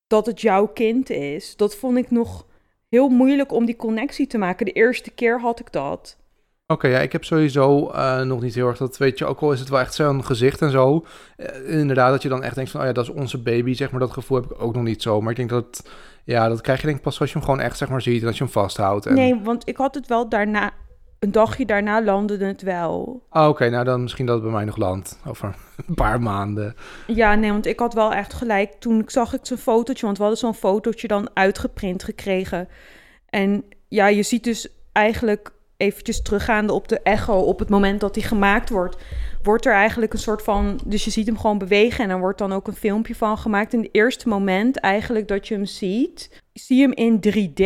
dat 0.06 0.26
het 0.26 0.40
jouw 0.40 0.66
kind 0.66 1.10
is. 1.10 1.56
Dat 1.56 1.76
vond 1.76 1.96
ik 1.96 2.10
nog 2.10 2.46
heel 2.90 3.08
moeilijk 3.08 3.52
om 3.52 3.64
die 3.64 3.76
connectie 3.76 4.26
te 4.26 4.38
maken. 4.38 4.66
De 4.66 4.72
eerste 4.72 5.10
keer 5.10 5.40
had 5.40 5.60
ik 5.60 5.72
dat. 5.72 6.18
Oké, 6.66 6.88
ja, 6.88 6.98
ik 6.98 7.12
heb 7.12 7.24
sowieso 7.24 7.90
eh, 7.90 8.20
nog 8.20 8.40
niet 8.40 8.54
heel 8.54 8.66
erg 8.66 8.78
dat, 8.78 8.96
weet 8.96 9.18
je, 9.18 9.24
ook 9.24 9.40
al 9.40 9.52
is 9.52 9.60
het 9.60 9.68
wel 9.68 9.80
echt 9.80 9.94
zo'n 9.94 10.24
gezicht 10.24 10.62
en 10.62 10.70
zo. 10.70 11.04
eh, 11.36 11.78
inderdaad, 11.78 12.10
dat 12.10 12.22
je 12.22 12.28
dan 12.28 12.42
echt 12.42 12.54
denkt 12.54 12.70
van, 12.70 12.80
oh 12.80 12.86
ja, 12.86 12.92
dat 12.92 13.04
is 13.04 13.10
onze 13.10 13.38
baby, 13.38 13.74
zeg 13.74 13.90
maar, 13.90 14.00
dat 14.00 14.12
gevoel 14.12 14.40
heb 14.40 14.50
ik 14.50 14.62
ook 14.62 14.74
nog 14.74 14.82
niet 14.82 15.02
zo. 15.02 15.20
Maar 15.20 15.30
ik 15.30 15.36
denk 15.36 15.50
dat, 15.50 15.90
ja, 16.24 16.48
dat 16.48 16.60
krijg 16.60 16.80
je 16.80 16.86
denk 16.86 16.98
ik 16.98 17.04
pas 17.04 17.20
als 17.20 17.32
je 17.32 17.38
hem 17.38 17.44
gewoon 17.44 17.60
echt, 17.60 17.76
zeg 17.76 17.88
maar, 17.88 18.02
ziet 18.02 18.20
en 18.20 18.26
als 18.26 18.38
je 18.38 18.44
hem 18.44 18.52
vasthoudt. 18.52 19.06
En... 19.06 19.14
Nee, 19.14 19.40
want 19.42 19.68
ik 19.68 19.76
had 19.76 19.94
het 19.94 20.06
wel 20.06 20.28
daarna... 20.28 20.72
Een 21.20 21.32
dagje 21.32 21.66
daarna 21.66 22.02
landde 22.02 22.44
het 22.44 22.62
wel. 22.62 23.22
Ah, 23.28 23.48
Oké, 23.48 23.68
nou 23.70 23.84
dan 23.84 24.02
misschien 24.02 24.26
dat 24.26 24.34
het 24.34 24.44
bij 24.44 24.52
mij 24.52 24.64
nog 24.64 24.76
landt, 24.76 25.18
over 25.26 25.54
een 25.88 25.94
paar 25.94 26.20
maanden. 26.22 26.74
Ja, 27.06 27.34
nee, 27.34 27.50
want 27.50 27.66
ik 27.66 27.78
had 27.78 27.94
wel 27.94 28.12
echt 28.12 28.32
gelijk. 28.32 28.72
Toen 28.78 29.02
zag 29.06 29.32
ik 29.34 29.40
zo'n 29.42 29.56
fotootje, 29.56 30.04
want 30.04 30.16
we 30.16 30.22
hadden 30.22 30.40
zo'n 30.40 30.54
fotootje 30.54 31.08
dan 31.08 31.28
uitgeprint 31.34 32.02
gekregen. 32.02 32.68
En 33.26 33.64
ja, 33.88 34.06
je 34.06 34.22
ziet 34.22 34.44
dus 34.44 34.68
eigenlijk 34.92 35.52
eventjes 35.76 36.22
teruggaande 36.22 36.72
op 36.72 36.88
de 36.88 37.00
echo, 37.00 37.38
op 37.38 37.58
het 37.58 37.68
moment 37.68 38.00
dat 38.00 38.14
die 38.14 38.22
gemaakt 38.22 38.70
wordt, 38.70 38.96
wordt 39.42 39.66
er 39.66 39.72
eigenlijk 39.72 40.12
een 40.12 40.18
soort 40.18 40.42
van, 40.42 40.80
dus 40.86 41.04
je 41.04 41.10
ziet 41.10 41.26
hem 41.26 41.38
gewoon 41.38 41.58
bewegen 41.58 42.04
en 42.04 42.10
er 42.10 42.18
wordt 42.18 42.38
dan 42.38 42.52
ook 42.52 42.66
een 42.66 42.74
filmpje 42.74 43.14
van 43.14 43.38
gemaakt. 43.38 43.72
En 43.72 43.78
het 43.80 43.88
eerste 43.92 44.28
moment 44.28 44.78
eigenlijk 44.78 45.28
dat 45.28 45.48
je 45.48 45.54
hem 45.54 45.64
ziet, 45.64 46.42
zie 46.52 46.76
je 46.76 46.82
hem 46.82 46.92
in 46.92 47.16
3D. 47.20 47.62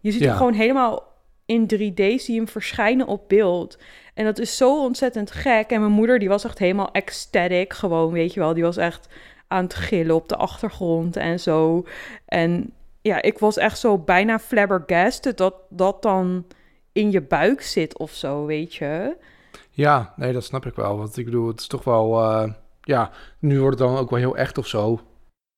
Je 0.00 0.10
ziet 0.12 0.20
Ja. 0.20 0.26
hem 0.28 0.36
gewoon 0.36 0.52
helemaal 0.52 1.10
in 1.52 1.64
3D, 1.64 2.02
zie 2.20 2.34
je 2.34 2.40
hem 2.40 2.48
verschijnen 2.48 3.06
op 3.06 3.28
beeld. 3.28 3.78
En 4.14 4.24
dat 4.24 4.38
is 4.38 4.56
zo 4.56 4.82
ontzettend 4.82 5.30
gek. 5.30 5.70
En 5.70 5.80
mijn 5.80 5.92
moeder, 5.92 6.18
die 6.18 6.28
was 6.28 6.44
echt 6.44 6.58
helemaal 6.58 6.92
ecstatic. 6.92 7.72
Gewoon, 7.72 8.12
weet 8.12 8.34
je 8.34 8.40
wel. 8.40 8.54
Die 8.54 8.62
was 8.62 8.76
echt 8.76 9.08
aan 9.48 9.64
het 9.64 9.74
gillen 9.74 10.14
op 10.14 10.28
de 10.28 10.36
achtergrond 10.36 11.16
en 11.16 11.40
zo. 11.40 11.86
En 12.26 12.72
ja, 13.00 13.22
ik 13.22 13.38
was 13.38 13.56
echt 13.56 13.78
zo 13.78 13.98
bijna 13.98 14.38
flabbergasted 14.38 15.36
dat 15.36 15.54
dat 15.68 16.02
dan 16.02 16.46
in 16.92 17.10
je 17.10 17.20
buik 17.20 17.62
zit 17.62 17.98
of 17.98 18.10
zo, 18.10 18.46
weet 18.46 18.74
je. 18.74 19.16
Ja, 19.70 20.12
nee, 20.16 20.32
dat 20.32 20.44
snap 20.44 20.66
ik 20.66 20.74
wel. 20.74 20.98
Want 20.98 21.16
ik 21.16 21.24
bedoel, 21.24 21.48
het 21.48 21.60
is 21.60 21.66
toch 21.66 21.84
wel, 21.84 22.22
eh, 22.22 22.52
ja, 22.80 23.10
nu 23.38 23.60
wordt 23.60 23.78
het 23.78 23.88
dan 23.88 23.98
ook 23.98 24.10
wel 24.10 24.18
heel 24.18 24.36
echt 24.36 24.58
of 24.58 24.66
zo. 24.66 25.00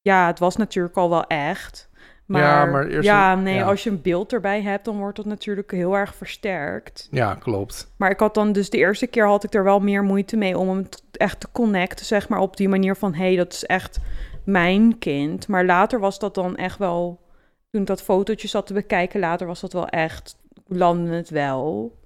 Ja, 0.01 0.27
het 0.27 0.39
was 0.39 0.57
natuurlijk 0.57 0.97
al 0.97 1.11
wel 1.11 1.27
echt. 1.27 1.89
Maar 2.27 2.43
Ja, 2.43 2.65
maar 2.65 2.87
eerst- 2.87 3.43
nee, 3.43 3.55
ja. 3.55 3.65
als 3.65 3.83
je 3.83 3.91
een 3.91 4.03
beeld 4.03 4.33
erbij 4.33 4.63
hebt, 4.63 4.85
dan 4.85 4.99
wordt 4.99 5.17
dat 5.17 5.25
natuurlijk 5.25 5.71
heel 5.71 5.97
erg 5.97 6.15
versterkt. 6.15 7.09
Ja, 7.11 7.35
klopt. 7.35 7.93
Maar 7.97 8.11
ik 8.11 8.19
had 8.21 8.35
dan 8.35 8.53
dus 8.53 8.71
de 8.71 8.77
eerste 8.79 9.07
keer 9.07 9.27
had 9.27 9.45
ik 9.45 9.55
er 9.55 9.65
wel 9.65 9.81
meer 9.81 10.03
moeite 10.03 10.37
mee 10.37 10.59
om 10.59 10.69
hem 10.69 10.89
echt 11.13 11.41
te 11.41 11.47
connecten, 11.53 12.07
zeg 12.07 12.29
maar, 12.29 12.39
op 12.39 12.57
die 12.57 12.69
manier 12.69 12.97
van, 12.97 13.15
hé, 13.15 13.25
hey, 13.27 13.37
dat 13.37 13.53
is 13.53 13.65
echt 13.65 13.99
mijn 14.45 14.99
kind. 14.99 15.49
Maar 15.49 15.65
later 15.65 16.01
was 16.01 16.19
dat 16.19 16.35
dan 16.35 16.57
echt 16.57 16.79
wel, 16.79 17.21
toen 17.71 17.81
ik 17.81 17.87
dat 17.87 18.03
fotootje 18.03 18.49
zat 18.49 18.67
te 18.67 18.73
bekijken, 18.73 19.21
later 19.21 19.47
was 19.47 19.61
dat 19.61 19.73
wel 19.73 19.89
echt, 19.89 20.37
landde 20.67 21.15
het 21.15 21.31
wel. 21.31 21.97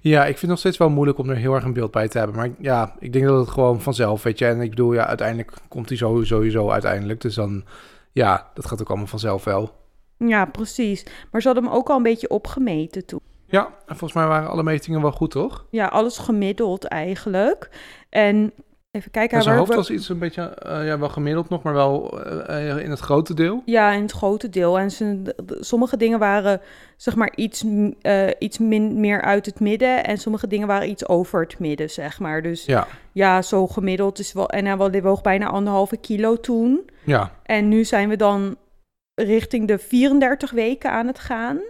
Ja, 0.00 0.20
ik 0.20 0.26
vind 0.26 0.40
het 0.40 0.50
nog 0.50 0.58
steeds 0.58 0.76
wel 0.76 0.90
moeilijk 0.90 1.18
om 1.18 1.30
er 1.30 1.36
heel 1.36 1.54
erg 1.54 1.64
een 1.64 1.72
beeld 1.72 1.90
bij 1.90 2.08
te 2.08 2.18
hebben. 2.18 2.36
Maar 2.36 2.50
ja, 2.58 2.96
ik 2.98 3.12
denk 3.12 3.24
dat 3.24 3.38
het 3.38 3.48
gewoon 3.50 3.80
vanzelf, 3.80 4.22
weet 4.22 4.38
je. 4.38 4.46
En 4.46 4.60
ik 4.60 4.70
bedoel, 4.70 4.92
ja, 4.92 5.06
uiteindelijk 5.06 5.52
komt 5.68 5.88
hij 5.88 5.98
sowieso 6.22 6.70
uiteindelijk. 6.70 7.20
Dus 7.20 7.34
dan, 7.34 7.64
ja, 8.12 8.50
dat 8.54 8.66
gaat 8.66 8.80
ook 8.80 8.88
allemaal 8.88 9.06
vanzelf 9.06 9.44
wel. 9.44 9.80
Ja, 10.18 10.44
precies. 10.44 11.06
Maar 11.30 11.40
ze 11.40 11.46
hadden 11.46 11.66
hem 11.66 11.74
ook 11.74 11.90
al 11.90 11.96
een 11.96 12.02
beetje 12.02 12.28
opgemeten 12.28 13.06
toen. 13.06 13.20
Ja, 13.46 13.66
en 13.66 13.96
volgens 13.96 14.12
mij 14.12 14.26
waren 14.26 14.48
alle 14.48 14.62
metingen 14.62 15.02
wel 15.02 15.12
goed, 15.12 15.30
toch? 15.30 15.66
Ja, 15.70 15.86
alles 15.86 16.18
gemiddeld 16.18 16.84
eigenlijk. 16.84 17.70
En 18.08 18.52
even 18.92 19.10
kijken. 19.10 19.36
En 19.36 19.42
zijn 19.42 19.56
hoofd 19.56 19.74
was 19.74 19.90
iets 19.90 20.08
een 20.08 20.18
beetje, 20.18 20.42
eh, 20.42 20.86
ja, 20.86 20.98
wel 20.98 21.08
gemiddeld 21.08 21.48
nog, 21.48 21.62
maar 21.62 21.72
wel 21.72 22.22
eh, 22.24 22.70
eh, 22.70 22.84
in 22.84 22.90
het 22.90 22.98
grote 22.98 23.34
deel. 23.34 23.62
Ja, 23.64 23.92
in 23.92 24.02
het 24.02 24.12
grote 24.12 24.48
deel. 24.48 24.78
En 24.78 24.90
zijn, 24.90 25.32
sommige 25.46 25.96
dingen 25.96 26.18
waren 26.18 26.60
zeg 26.96 27.16
maar 27.16 27.32
iets, 27.36 27.64
iets 28.38 28.58
min, 28.58 29.00
meer 29.00 29.22
uit 29.22 29.46
het 29.46 29.60
midden. 29.60 30.04
En 30.04 30.18
sommige 30.18 30.46
dingen 30.46 30.66
waren 30.66 30.88
iets 30.88 31.08
over 31.08 31.40
het 31.40 31.58
midden, 31.58 31.90
zeg 31.90 32.18
maar. 32.20 32.42
Dus 32.42 32.64
ja, 32.64 32.86
Ja, 33.12 33.42
zo 33.42 33.66
gemiddeld 33.66 34.18
is 34.18 34.32
wel. 34.32 34.48
En 34.48 34.64
hij 34.66 35.02
woog 35.02 35.20
bijna 35.20 35.46
anderhalve 35.46 35.96
kilo 35.96 36.40
toen. 36.40 36.90
ja. 37.04 37.32
En 37.42 37.68
nu 37.68 37.84
zijn 37.84 38.08
we 38.08 38.16
dan 38.16 38.56
richting 39.14 39.68
de 39.68 39.78
34 39.78 40.50
weken 40.50 40.90
aan 40.90 41.06
het 41.06 41.18
gaan. 41.18 41.60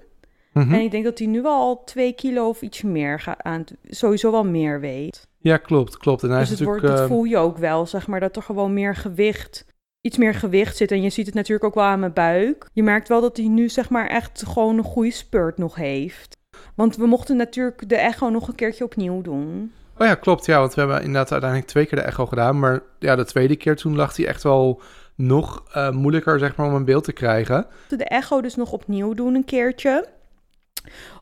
Mhm. 0.52 0.74
En 0.74 0.80
ik 0.80 0.90
denk 0.90 1.04
dat 1.04 1.18
hij 1.18 1.26
nu 1.26 1.44
al 1.44 1.84
twee 1.84 2.12
kilo 2.12 2.48
of 2.48 2.62
iets 2.62 2.82
meer 2.82 3.20
gaat 3.20 3.42
aan. 3.42 3.64
Sowieso 3.84 4.30
wel 4.30 4.44
meer 4.44 4.80
weegt. 4.80 5.30
Ja, 5.42 5.56
klopt, 5.56 5.96
klopt. 5.96 6.22
En 6.22 6.30
hij 6.30 6.38
Dus 6.38 6.50
is 6.50 6.58
het 6.58 6.68
wordt, 6.68 6.82
dat 6.82 6.98
eh, 6.98 7.06
voel 7.06 7.24
je 7.24 7.38
ook 7.38 7.58
wel, 7.58 7.86
zeg 7.86 8.06
maar, 8.06 8.20
dat 8.20 8.36
er 8.36 8.42
gewoon 8.42 8.74
meer 8.74 8.96
gewicht, 8.96 9.64
iets 10.00 10.16
meer 10.16 10.34
gewicht 10.34 10.76
zit. 10.76 10.90
En 10.90 11.02
je 11.02 11.10
ziet 11.10 11.26
het 11.26 11.34
natuurlijk 11.34 11.64
ook 11.64 11.74
wel 11.74 11.84
aan 11.84 12.00
mijn 12.00 12.12
buik. 12.12 12.66
Je 12.72 12.82
merkt 12.82 13.08
wel 13.08 13.20
dat 13.20 13.36
hij 13.36 13.46
nu, 13.46 13.68
zeg 13.68 13.90
maar, 13.90 14.06
echt 14.06 14.44
gewoon 14.46 14.78
een 14.78 14.84
goede 14.84 15.10
spurt 15.10 15.58
nog 15.58 15.74
heeft. 15.74 16.36
Want 16.74 16.96
we 16.96 17.06
mochten 17.06 17.36
natuurlijk 17.36 17.88
de 17.88 17.96
echo 17.96 18.30
nog 18.30 18.48
een 18.48 18.54
keertje 18.54 18.84
opnieuw 18.84 19.22
doen. 19.22 19.72
Oh 19.98 20.06
ja, 20.06 20.14
klopt. 20.14 20.46
Ja, 20.46 20.58
want 20.58 20.74
we 20.74 20.80
hebben 20.80 20.98
inderdaad 20.98 21.32
uiteindelijk 21.32 21.70
twee 21.70 21.86
keer 21.86 21.98
de 21.98 22.04
echo 22.04 22.26
gedaan. 22.26 22.58
Maar 22.58 22.82
ja, 22.98 23.16
de 23.16 23.24
tweede 23.24 23.56
keer 23.56 23.76
toen 23.76 23.96
lag 23.96 24.16
hij 24.16 24.26
echt 24.26 24.42
wel 24.42 24.80
nog 25.14 25.64
eh, 25.72 25.90
moeilijker, 25.90 26.38
zeg 26.38 26.56
maar, 26.56 26.66
om 26.66 26.74
een 26.74 26.84
beeld 26.84 27.04
te 27.04 27.12
krijgen. 27.12 27.66
De 27.88 28.04
echo 28.04 28.40
dus 28.40 28.56
nog 28.56 28.72
opnieuw 28.72 29.14
doen 29.14 29.34
een 29.34 29.44
keertje. 29.44 30.08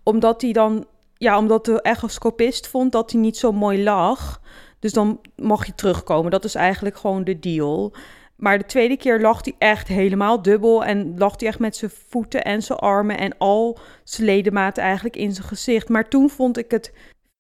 Omdat 0.03 0.43
hij 0.43 0.53
dan, 0.53 0.87
ja, 1.21 1.39
omdat 1.39 1.65
de 1.65 1.83
echoscopist 1.83 2.67
vond 2.67 2.93
dat 2.93 3.11
hij 3.11 3.21
niet 3.21 3.37
zo 3.37 3.53
mooi 3.53 3.83
lag. 3.83 4.41
Dus 4.79 4.93
dan 4.93 5.21
mag 5.37 5.67
je 5.67 5.75
terugkomen. 5.75 6.31
Dat 6.31 6.45
is 6.45 6.55
eigenlijk 6.55 6.97
gewoon 6.97 7.25
de 7.25 7.39
deal. 7.39 7.93
Maar 8.37 8.59
de 8.59 8.65
tweede 8.65 8.97
keer 8.97 9.21
lag 9.21 9.45
hij 9.45 9.55
echt 9.59 9.89
helemaal 9.89 10.43
dubbel. 10.43 10.85
En 10.85 11.19
lag 11.19 11.35
hij 11.37 11.49
echt 11.49 11.59
met 11.59 11.77
zijn 11.77 11.91
voeten 12.09 12.45
en 12.45 12.63
zijn 12.63 12.79
armen 12.79 13.19
en 13.19 13.39
al 13.39 13.79
zijn 14.05 14.27
ledematen 14.27 14.83
eigenlijk 14.83 15.17
in 15.17 15.33
zijn 15.33 15.47
gezicht. 15.47 15.89
Maar 15.89 16.09
toen 16.09 16.31
vond 16.31 16.59
ik 16.59 16.71
het 16.71 16.93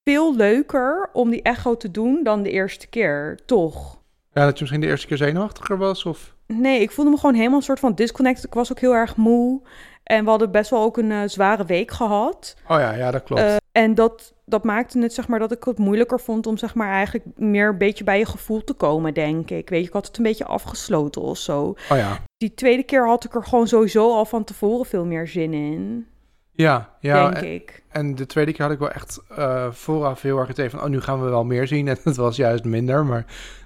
veel 0.04 0.36
leuker 0.36 1.10
om 1.12 1.30
die 1.30 1.42
echo 1.42 1.76
te 1.76 1.90
doen 1.90 2.22
dan 2.22 2.42
de 2.42 2.50
eerste 2.50 2.86
keer, 2.86 3.38
toch? 3.46 4.02
Ja, 4.32 4.44
dat 4.44 4.54
je 4.54 4.60
misschien 4.60 4.80
de 4.80 4.86
eerste 4.86 5.06
keer 5.06 5.16
zenuwachtiger 5.16 5.78
was, 5.78 6.04
of... 6.04 6.34
Nee, 6.46 6.80
ik 6.80 6.90
voelde 6.90 7.10
me 7.10 7.16
gewoon 7.16 7.34
helemaal 7.34 7.58
een 7.58 7.64
soort 7.64 7.80
van 7.80 7.94
disconnected. 7.94 8.44
Ik 8.44 8.54
was 8.54 8.70
ook 8.70 8.80
heel 8.80 8.94
erg 8.94 9.16
moe. 9.16 9.62
En 10.10 10.24
we 10.24 10.30
hadden 10.30 10.50
best 10.50 10.70
wel 10.70 10.82
ook 10.82 10.96
een 10.96 11.12
eh, 11.12 11.20
zware 11.26 11.64
week 11.64 11.90
gehad. 11.90 12.56
Oh 12.68 12.78
ja, 12.78 12.92
ja, 12.92 13.10
dat 13.10 13.22
klopt. 13.22 13.42
Eh, 13.42 13.56
en 13.72 13.94
dat, 13.94 14.34
dat 14.44 14.64
maakte 14.64 14.98
het, 14.98 15.12
zeg 15.12 15.28
maar, 15.28 15.38
dat 15.38 15.52
ik 15.52 15.64
het 15.64 15.78
moeilijker 15.78 16.20
vond 16.20 16.46
om, 16.46 16.56
zeg 16.56 16.74
maar, 16.74 16.90
eigenlijk 16.90 17.26
meer 17.36 17.68
een 17.68 17.78
beetje 17.78 18.04
bij 18.04 18.18
je 18.18 18.26
gevoel 18.26 18.64
te 18.64 18.72
komen, 18.72 19.14
denk 19.14 19.50
ik. 19.50 19.68
Weet 19.68 19.80
je, 19.80 19.86
ik 19.86 19.92
had 19.92 20.06
het 20.06 20.16
een 20.16 20.22
beetje 20.22 20.44
afgesloten 20.44 21.22
of 21.22 21.38
zo. 21.38 21.62
oh 21.90 21.96
ja. 21.96 22.18
Die 22.36 22.54
tweede 22.54 22.82
keer 22.82 23.06
had 23.06 23.24
ik 23.24 23.34
er 23.34 23.44
gewoon 23.44 23.68
sowieso 23.68 24.12
al 24.12 24.24
van 24.24 24.44
tevoren 24.44 24.86
veel 24.86 25.04
meer 25.04 25.28
zin 25.28 25.52
in, 25.52 26.06
Ja, 26.52 26.96
ja. 27.00 27.30
denk 27.30 27.44
en, 27.44 27.54
ik. 27.54 27.82
en 27.88 28.14
de 28.14 28.26
tweede 28.26 28.52
keer 28.52 28.64
had 28.64 28.74
ik 28.74 28.78
wel 28.78 28.90
echt 28.90 29.22
eh, 29.36 29.70
vooraf 29.70 30.22
heel 30.22 30.38
erg 30.38 30.48
het 30.48 30.58
idee 30.58 30.70
van... 30.70 30.82
Oh, 30.82 30.88
nu 30.88 31.00
gaan 31.00 31.22
we 31.22 31.28
wel 31.28 31.44
meer 31.44 31.66
zien. 31.66 31.88
En 31.88 31.96
het 32.02 32.16
was 32.16 32.36
juist 32.36 32.64
minder, 32.64 33.04
maar... 33.04 33.24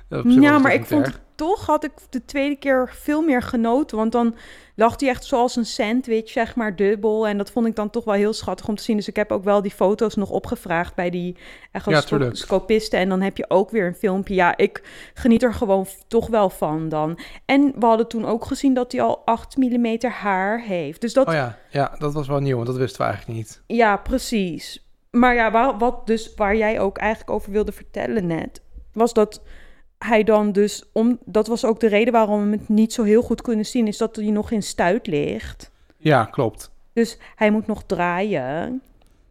Ja, 0.09 0.17
het 0.17 0.63
maar 0.63 0.73
ook 0.73 0.79
ik 0.79 0.87
vond 0.87 1.07
erg. 1.07 1.21
Toch, 1.35 1.67
had 1.67 1.85
ik 1.85 1.93
de 2.11 2.25
tweede 2.25 2.57
keer 2.57 2.91
veel 2.93 3.23
meer 3.23 3.43
genoten. 3.43 3.97
Want 3.97 4.13
dan 4.13 4.35
lag 4.75 5.01
hij 5.01 5.09
echt 5.09 5.25
zoals 5.25 5.57
een 5.57 5.67
sandwich, 5.67 6.29
zeg 6.29 6.55
maar, 6.57 6.77
dubbel. 6.77 7.27
En 7.27 7.39
dat 7.39 7.51
vond 7.51 7.67
ik 7.67 7.77
dan 7.77 7.91
toch 7.91 8.05
wel 8.05 8.15
heel 8.15 8.33
schattig 8.33 8.69
om 8.69 8.75
te 8.77 8.83
zien. 8.83 8.97
Dus 8.97 9.09
ik 9.09 9.17
heb 9.17 9.33
ook 9.33 9.45
wel 9.45 9.63
die 9.63 9.71
foto's 9.71 10.15
nog 10.15 10.31
opgevraagd 10.31 10.95
bij 10.95 11.11
die 11.11 11.37
Ja, 11.73 11.81
echoscopisten. 11.81 12.99
en 12.99 13.09
dan 13.09 13.21
heb 13.21 13.37
je 13.37 13.51
ook 13.51 13.71
weer 13.71 13.87
een 13.87 13.95
filmpje. 13.95 14.35
Ja, 14.35 14.57
ik 14.57 14.83
geniet 15.15 15.43
er 15.43 15.55
gewoon 15.55 15.87
toch 16.09 16.27
wel 16.27 16.51
van 16.51 16.89
dan. 16.89 17.19
En 17.45 17.73
we 17.79 17.87
hadden 17.87 18.09
toen 18.09 18.25
ook 18.27 18.45
gezien 18.45 18.75
dat 18.75 18.93
hij 18.93 19.03
al 19.03 19.23
8 19.25 19.57
mm 19.57 19.99
haar 20.09 20.61
heeft. 20.61 21.01
Dus 21.01 21.13
dat, 21.13 21.27
Oh 21.27 21.33
ja, 21.35 21.59
ja, 21.71 21.95
dat 21.99 22.13
was 22.13 22.27
wel 22.29 22.41
nieuw, 22.41 22.55
want 22.57 22.67
dat 22.67 22.77
wisten 22.77 23.01
we 23.01 23.07
eigenlijk 23.07 23.39
niet. 23.39 23.63
ja, 23.67 23.97
precies. 23.97 24.79
Maar 25.11 25.35
ja, 25.35 25.77
wat 25.79 26.07
dus, 26.07 26.35
waar 26.35 26.57
jij 26.57 26.81
ook 26.81 26.99
eigenlijk 26.99 27.31
over 27.31 27.51
wilde 27.53 27.73
vertellen 27.73 28.27
net, 28.27 28.61
was 28.93 29.13
dat 29.13 29.43
hij 30.07 30.25
dan 30.25 30.53
dus, 30.53 30.85
om, 30.93 31.19
dat 31.25 31.47
was 31.47 31.65
ook 31.65 31.81
de 31.81 31.87
reden 31.87 32.13
waarom 32.13 32.51
we 32.51 32.57
het 32.57 32.69
niet 32.69 32.93
zo 32.93 33.03
heel 33.03 33.23
goed 33.23 33.43
kunnen 33.43 33.67
zien, 33.67 33.87
is 33.87 33.99
dat 33.99 34.17
hij 34.17 34.31
nog 34.31 34.51
in 34.51 34.63
stuit 34.63 35.07
ligt. 35.07 35.71
Ja, 35.97 36.25
klopt. 36.25 36.71
Dus 36.93 37.19
hij 37.37 37.51
moet 37.51 37.67
nog 37.67 37.83
draaien. 37.87 38.83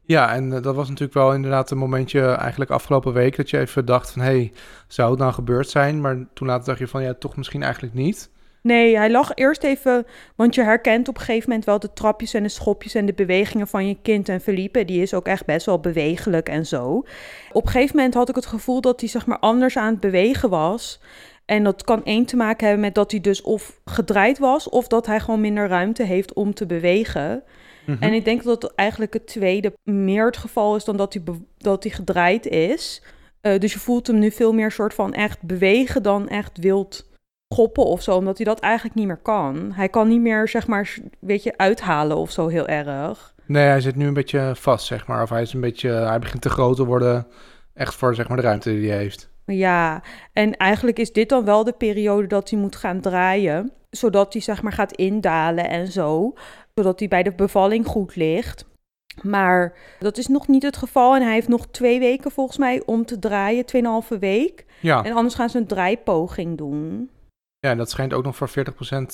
Ja, 0.06 0.34
en 0.34 0.54
eh, 0.54 0.62
dat 0.62 0.76
was 0.76 0.88
natuurlijk 0.88 1.14
wel 1.14 1.34
inderdaad 1.34 1.72
een 1.72 1.78
momentje 1.78 2.22
eigenlijk 2.26 2.72
afgelopen 2.72 3.14
week... 3.14 3.36
dat 3.36 3.50
je 3.50 3.60
even 3.60 3.86
dacht 3.86 4.12
van, 4.12 4.22
hé, 4.22 4.28
hey, 4.28 4.52
zou 4.88 5.10
het 5.10 5.20
nou 5.20 5.34
gebeurd 5.34 5.70
zijn? 5.70 6.02
Maar 6.02 6.26
toen 6.34 6.48
later 6.48 6.66
dacht 6.66 6.80
je 6.80 6.88
van, 6.88 7.04
ja, 7.04 7.14
toch 7.14 7.36
misschien 7.36 7.64
eigenlijk 7.64 7.94
niet. 7.94 8.30
Nee, 8.64 8.98
hij 8.98 9.10
lag 9.10 9.32
eerst 9.36 9.64
even, 9.64 10.06
want 10.36 10.56
je 10.56 10.64
herkent 10.64 11.08
op 11.08 11.16
een 11.16 11.22
gegeven 11.22 11.50
moment 11.50 11.66
wel 11.66 11.80
de 11.80 11.94
trapjes 11.94 12.34
en 12.34 12.44
de 12.44 12.50
schopjes 12.50 12.96
en 12.96 13.06
de 13.06 13.14
bewegingen 13.14 13.68
van 13.68 13.88
je 13.88 13.98
kind. 14.02 14.30
En 14.30 14.42
Felipe, 14.42 14.86
die 14.86 15.02
is 15.02 15.14
ook 15.14 15.26
echt 15.26 15.46
best 15.46 15.66
wel 15.66 15.80
bewegelijk 15.80 16.50
en 16.50 16.66
zo. 16.66 17.04
Op 17.52 17.66
een 17.66 17.72
gegeven 17.72 17.96
moment 17.96 18.14
had 18.14 18.30
ik 18.30 18.36
het 18.36 18.46
gevoel 18.46 18.82
dat 18.82 19.00
hij 19.00 19.10
zeg 19.10 19.26
maar 19.26 19.40
anders 19.40 19.78
aan 19.78 19.92
het 19.92 20.00
bewegen 20.00 20.50
was. 20.50 21.00
En 21.46 21.64
dat 21.64 21.84
kan 21.84 22.04
één 22.04 22.26
te 22.26 22.36
maken 22.36 22.66
hebben 22.66 22.86
met 22.86 22.96
dat 22.96 23.12
hij 23.12 23.22
dus 23.22 23.42
of 23.42 23.80
gedraaid 23.86 24.40
was, 24.40 24.70
of 24.70 24.88
dat 24.88 25.06
hij 25.06 25.20
gewoon 25.20 25.42
minder 25.42 25.68
ruimte 25.68 26.04
heeft 26.04 26.34
om 26.34 26.54
te 26.54 26.66
bewegen. 26.66 27.44
Mhm. 27.86 28.04
En 28.04 28.14
ik 28.14 28.26
denk 28.26 28.44
dat 28.44 28.74
eigenlijk 28.76 29.14
het 29.14 29.28
tweede 29.28 29.74
meer 29.84 30.26
het 30.26 30.38
geval 30.38 30.76
is 30.76 30.84
dan 30.84 30.98
dat 30.98 31.14
hij, 31.14 31.24
dat 31.58 31.84
hij 31.84 31.92
gedraaid 31.92 32.48
is. 32.48 33.04
Eh, 33.42 33.60
dus 33.60 33.74
je 33.74 33.80
voelt 33.80 34.08
hem 34.08 34.20
nu 34.20 34.32
veel 34.32 34.54
meer 34.54 34.72
soort 34.72 34.94
van 34.94 35.14
echt 35.14 35.42
bewegen 35.42 36.04
dan 36.04 36.28
echt 36.28 36.58
wild 36.58 37.12
schoppen 37.54 37.86
of 37.86 38.02
zo, 38.02 38.16
omdat 38.16 38.38
hij 38.38 38.46
dat 38.46 38.60
eigenlijk 38.60 38.96
niet 38.96 39.08
meer 39.08 39.18
kan. 39.22 39.72
Hij 39.74 39.90
kan 39.90 40.08
niet 40.08 40.22
meer, 40.22 40.48
zeg 40.48 40.68
maar, 40.68 40.98
weet 41.20 41.44
je, 41.44 41.58
uithalen 41.58 42.18
of 42.18 42.32
zo 42.32 42.48
heel 42.48 42.68
erg. 42.68 43.34
Nee, 43.46 43.66
hij 43.66 43.82
zit 43.82 43.96
nu 43.96 44.08
een 44.08 44.14
beetje 44.14 44.52
vast, 44.56 44.86
zeg 44.86 45.08
maar. 45.08 45.22
Of 45.22 45.30
hij 45.30 45.42
is 45.42 45.54
een 45.54 45.62
beetje, 45.62 45.90
hij 45.90 46.20
begint 46.20 46.42
te 46.42 46.50
groot 46.50 46.76
te 46.76 46.86
worden, 46.86 47.28
echt 47.74 47.96
voor 47.96 48.16
zeg 48.16 48.28
maar 48.28 48.38
de 48.38 48.44
ruimte 48.44 48.70
die 48.70 48.90
hij 48.90 48.98
heeft. 48.98 49.32
Ja, 49.46 50.02
en 50.34 50.58
eigenlijk 50.58 51.00
is 51.00 51.12
dit 51.12 51.30
dan 51.30 51.46
wel 51.46 51.64
de 51.64 51.72
periode 51.72 52.28
dat 52.28 52.50
hij 52.50 52.60
moet 52.60 52.76
gaan 52.76 53.02
draaien, 53.02 53.72
zodat 53.90 54.34
hij, 54.34 54.42
zeg 54.42 54.62
maar, 54.62 54.72
gaat 54.72 54.96
indalen 54.96 55.70
en 55.70 55.88
zo, 55.88 56.34
zodat 56.76 57.00
hij 57.00 57.08
bij 57.08 57.24
de 57.24 57.34
bevalling 57.36 57.86
goed 57.86 58.16
ligt. 58.16 58.66
Maar 59.22 59.74
dat 60.00 60.18
is 60.18 60.28
nog 60.28 60.48
niet 60.48 60.64
het 60.64 60.78
geval 60.78 61.16
en 61.16 61.22
hij 61.22 61.34
heeft 61.34 61.48
nog 61.48 61.68
twee 61.68 62.00
weken 62.00 62.32
volgens 62.32 62.58
mij 62.58 62.82
om 62.86 63.06
te 63.06 63.20
draaien, 63.20 63.66
tweeënhalve 63.66 64.18
week. 64.18 64.66
Ja, 64.80 65.04
En 65.04 65.14
anders 65.14 65.36
gaan 65.36 65.50
ze 65.50 65.58
een 65.58 65.68
draaipoging 65.68 66.58
doen. 66.58 67.10
Ja 67.64 67.70
en 67.70 67.78
dat 67.78 67.90
schijnt 67.90 68.14
ook 68.14 68.24
nog 68.24 68.36
voor 68.36 68.50
40% 68.50 68.52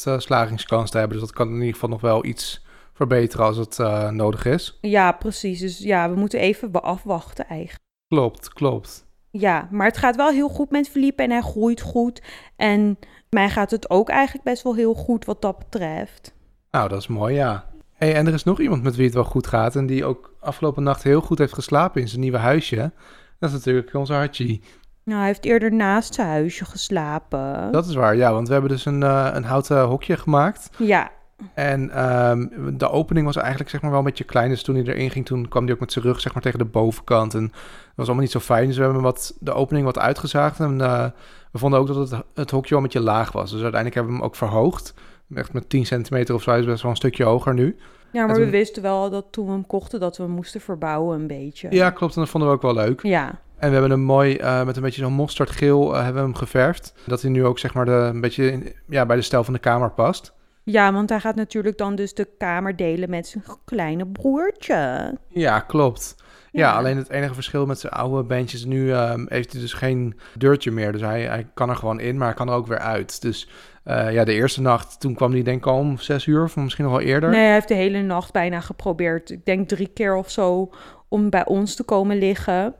eh, 0.03 0.19
slagingskans 0.19 0.91
te 0.91 0.97
hebben. 0.97 1.17
Dus 1.17 1.27
dat 1.27 1.35
kan 1.35 1.47
in 1.47 1.53
ieder 1.53 1.73
geval 1.73 1.89
nog 1.89 2.01
wel 2.01 2.25
iets 2.25 2.65
verbeteren 2.93 3.45
als 3.45 3.57
het 3.57 3.79
eh, 3.79 4.09
nodig 4.09 4.45
is. 4.45 4.77
Ja, 4.81 5.11
precies. 5.11 5.59
Dus 5.59 5.77
ja, 5.77 6.09
we 6.09 6.15
moeten 6.15 6.39
even 6.39 6.71
afwachten 6.71 7.47
eigenlijk. 7.47 7.83
Klopt, 8.07 8.53
klopt. 8.53 9.05
Ja, 9.31 9.67
maar 9.71 9.87
het 9.87 9.97
gaat 9.97 10.15
wel 10.15 10.29
heel 10.29 10.49
goed 10.49 10.69
met 10.69 10.89
Felipe 10.89 11.23
en 11.23 11.29
hij 11.29 11.41
groeit 11.41 11.81
goed. 11.81 12.21
En 12.55 12.99
mij 13.29 13.49
gaat 13.49 13.71
het 13.71 13.89
ook 13.89 14.09
eigenlijk 14.09 14.43
best 14.43 14.63
wel 14.63 14.75
heel 14.75 14.93
goed 14.93 15.25
wat 15.25 15.41
dat 15.41 15.57
betreft. 15.57 16.33
Nou, 16.71 16.89
dat 16.89 16.99
is 16.99 17.07
mooi, 17.07 17.35
ja. 17.35 17.69
Hey, 17.93 18.15
en 18.15 18.27
er 18.27 18.33
is 18.33 18.43
nog 18.43 18.59
iemand 18.59 18.83
met 18.83 18.95
wie 18.95 19.05
het 19.05 19.13
wel 19.13 19.23
goed 19.23 19.47
gaat 19.47 19.75
en 19.75 19.85
die 19.85 20.05
ook 20.05 20.33
afgelopen 20.39 20.83
nacht 20.83 21.03
heel 21.03 21.21
goed 21.21 21.37
heeft 21.37 21.53
geslapen 21.53 22.01
in 22.01 22.07
zijn 22.07 22.21
nieuwe 22.21 22.37
huisje. 22.37 22.91
Dat 23.39 23.49
is 23.49 23.55
natuurlijk 23.55 23.93
onze 23.93 24.13
Archie. 24.13 24.61
Nou, 25.09 25.21
hij 25.21 25.29
heeft 25.29 25.45
eerder 25.45 25.73
naast 25.73 26.13
zijn 26.13 26.27
huisje 26.27 26.65
geslapen. 26.65 27.71
Dat 27.71 27.87
is 27.87 27.95
waar, 27.95 28.15
ja, 28.15 28.33
want 28.33 28.47
we 28.47 28.53
hebben 28.53 28.71
dus 28.71 28.85
een, 28.85 29.03
eh, 29.03 29.29
een 29.33 29.43
houten 29.43 29.81
hokje 29.81 30.17
gemaakt. 30.17 30.69
Ja, 30.77 31.11
En 31.53 31.89
ehm, 31.89 32.47
de 32.77 32.89
opening 32.89 33.25
was 33.25 33.35
eigenlijk 33.35 33.69
zeg 33.69 33.81
maar 33.81 33.89
wel 33.89 33.99
een 33.99 34.05
beetje 34.05 34.23
klein. 34.23 34.49
Dus 34.49 34.63
toen 34.63 34.75
hij 34.75 34.83
erin 34.83 35.11
ging, 35.11 35.25
toen 35.25 35.47
kwam 35.47 35.63
hij 35.63 35.73
ook 35.73 35.79
met 35.79 35.91
zijn 35.91 36.05
rug 36.05 36.21
zeg 36.21 36.33
maar 36.33 36.41
tegen 36.41 36.59
de 36.59 36.65
bovenkant. 36.65 37.33
En 37.33 37.47
dat 37.47 37.51
was 37.95 38.05
allemaal 38.05 38.23
niet 38.23 38.31
zo 38.31 38.39
fijn. 38.39 38.67
Dus 38.67 38.77
we 38.77 38.83
hebben 38.83 39.01
wat, 39.01 39.37
de 39.39 39.53
opening 39.53 39.85
wat 39.85 39.99
uitgezaagd. 39.99 40.59
En 40.59 40.81
eh, 40.81 41.05
we 41.51 41.57
vonden 41.59 41.79
ook 41.79 41.87
dat 41.87 41.95
het, 41.95 42.21
het 42.33 42.51
hokje 42.51 42.69
wel 42.69 42.77
een 42.77 42.83
beetje 42.83 42.99
laag 42.99 43.31
was. 43.31 43.51
Dus 43.51 43.61
uiteindelijk 43.61 43.95
hebben 43.95 44.13
we 44.13 44.19
hem 44.19 44.27
ook 44.27 44.35
verhoogd. 44.35 44.93
Echt 45.35 45.53
met 45.53 45.69
10 45.69 45.85
centimeter 45.85 46.35
of 46.35 46.41
zo. 46.41 46.49
Hij 46.49 46.59
is 46.59 46.65
best 46.65 46.81
wel 46.81 46.91
een 46.91 46.97
stukje 46.97 47.23
hoger 47.23 47.53
nu. 47.53 47.77
ja 48.11 48.25
maar 48.25 48.35
we 48.35 48.49
wisten 48.49 48.81
wel 48.81 49.09
dat 49.09 49.25
toen 49.31 49.45
we 49.45 49.51
hem 49.51 49.67
kochten, 49.67 49.99
dat 49.99 50.17
we 50.17 50.23
hem 50.23 50.31
moesten 50.31 50.61
verbouwen 50.61 51.19
een 51.19 51.27
beetje. 51.27 51.67
Ja, 51.71 51.89
klopt. 51.89 52.15
En 52.15 52.21
dat 52.21 52.29
vonden 52.29 52.49
we 52.49 52.55
ook 52.55 52.61
wel 52.61 52.73
leuk. 52.73 53.03
Ja, 53.03 53.39
En 53.59 53.67
we 53.67 53.71
hebben 53.73 53.91
hem 53.91 53.99
mooi 53.99 54.35
eh, 54.37 54.63
met 54.65 54.75
een 54.75 54.81
beetje 54.81 55.01
zo'n 55.01 55.13
mosterdgeel 55.13 55.87
eh, 55.95 55.95
hebben 56.03 56.21
we 56.21 56.27
hem 56.29 56.37
geverfd. 56.37 56.93
Dat 57.05 57.21
hij 57.21 57.31
nu 57.31 57.45
ook 57.45 57.59
zeg 57.59 57.73
maar 57.73 57.85
de, 57.85 57.91
een 57.91 58.21
beetje 58.21 58.51
in- 58.51 58.73
ja, 58.87 59.05
bij 59.05 59.15
de 59.15 59.21
stijl 59.21 59.43
van 59.43 59.53
de 59.53 59.59
kamer 59.59 59.91
past. 59.91 60.33
ja, 60.63 60.93
want 60.93 61.09
hij 61.09 61.19
gaat 61.19 61.35
natuurlijk 61.35 61.77
dan 61.77 61.95
dus 61.95 62.13
de 62.13 62.27
kamer 62.37 62.75
delen 62.75 63.09
met 63.09 63.27
zijn 63.27 63.43
kleine 63.65 64.07
broertje. 64.07 65.13
Ja, 65.29 65.59
klopt. 65.59 66.15
Ja, 66.51 66.71
alleen 66.73 66.97
het 66.97 67.09
enige 67.09 67.33
verschil 67.33 67.65
met 67.65 67.79
zijn 67.79 67.93
oude 67.93 68.23
bandjes 68.23 68.65
nu 68.65 68.91
ehm, 68.91 69.25
heeft 69.27 69.51
hij 69.51 69.61
dus 69.61 69.73
geen 69.73 70.19
deurtje 70.37 70.71
meer. 70.71 70.91
Dus 70.91 71.01
hij, 71.01 71.21
hij 71.21 71.47
kan 71.53 71.69
er 71.69 71.75
gewoon 71.75 71.99
in, 71.99 72.17
maar 72.17 72.27
hij 72.27 72.35
kan 72.35 72.47
er 72.49 72.53
ook 72.55 72.67
weer 72.67 72.79
uit. 72.79 73.21
Dus 73.21 73.49
Eh, 73.83 74.11
ja, 74.13 74.23
de 74.23 74.33
eerste 74.33 74.61
nacht, 74.61 74.99
toen 74.99 75.13
kwam 75.15 75.31
hij 75.31 75.41
denk 75.43 75.57
ik 75.57 75.65
al 75.67 75.77
om 75.77 75.97
zes 75.97 76.25
uur 76.25 76.43
of 76.43 76.55
misschien 76.55 76.83
nog 76.85 76.93
wel 76.93 77.03
eerder. 77.05 77.29
Nee, 77.29 77.43
hij 77.43 77.53
heeft 77.53 77.67
de 77.67 77.73
hele 77.73 78.01
nacht 78.01 78.31
bijna 78.33 78.59
geprobeerd. 78.59 79.29
Ik 79.29 79.45
denk 79.45 79.67
drie 79.67 79.87
keer 79.93 80.15
of 80.15 80.29
zo 80.31 80.69
om 81.07 81.29
bij 81.29 81.45
ons 81.45 81.75
te 81.75 81.83
komen 81.83 82.17
liggen. 82.17 82.73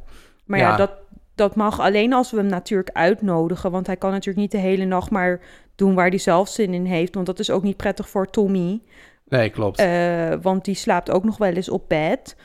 Maar 0.50 0.60
ja, 0.60 0.70
Ja. 0.70 0.76
dat, 0.76 0.92
dat 1.36 1.56
mag 1.56 1.80
alleen 1.80 2.14
als 2.14 2.32
we 2.32 2.38
hem 2.38 2.46
natuurlijk 2.46 2.90
uitnodigen. 2.94 3.72
Want 3.72 3.88
hij 3.88 3.96
kan 3.98 4.12
natuurlijk 4.12 4.38
niet 4.38 4.52
de 4.52 4.68
hele 4.68 4.86
nacht 4.86 5.12
maar 5.12 5.40
doen 5.76 5.96
waar 5.96 6.10
hij 6.10 6.18
zelf 6.18 6.50
zin 6.50 6.74
in 6.74 6.86
heeft. 6.86 7.14
Want 7.16 7.26
dat 7.26 7.40
is 7.40 7.50
ook 7.50 7.64
niet 7.64 7.78
prettig 7.78 8.10
voor 8.10 8.30
Tommy. 8.30 8.82
Nee, 9.28 9.50
klopt. 9.50 9.80
Eh, 9.80 10.34
want 10.42 10.66
die 10.66 10.76
slaapt 10.76 11.12
ook 11.12 11.24
nog 11.24 11.38
wel 11.38 11.54
eens 11.54 11.70
op 11.70 11.90
bed. 11.90 12.36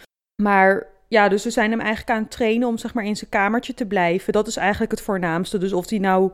Maar 0.43 0.87
ja, 1.09 1.29
dus 1.29 1.45
we 1.45 1.51
zijn 1.51 1.71
hem 1.71 1.81
eigenlijk 1.81 2.11
aan 2.11 2.23
het 2.23 2.31
trainen 2.31 2.69
om 2.69 2.79
zeg 2.79 2.95
maar 2.95 3.05
in 3.05 3.17
zijn 3.17 3.31
kamertje 3.31 3.75
te 3.75 3.87
blijven. 3.87 4.33
Dat 4.33 4.47
is 4.47 4.57
eigenlijk 4.57 4.91
het 4.91 5.01
voornaamste. 5.01 5.59
Dus 5.59 5.73
of 5.73 5.91
hij 5.91 5.99
nou 5.99 6.31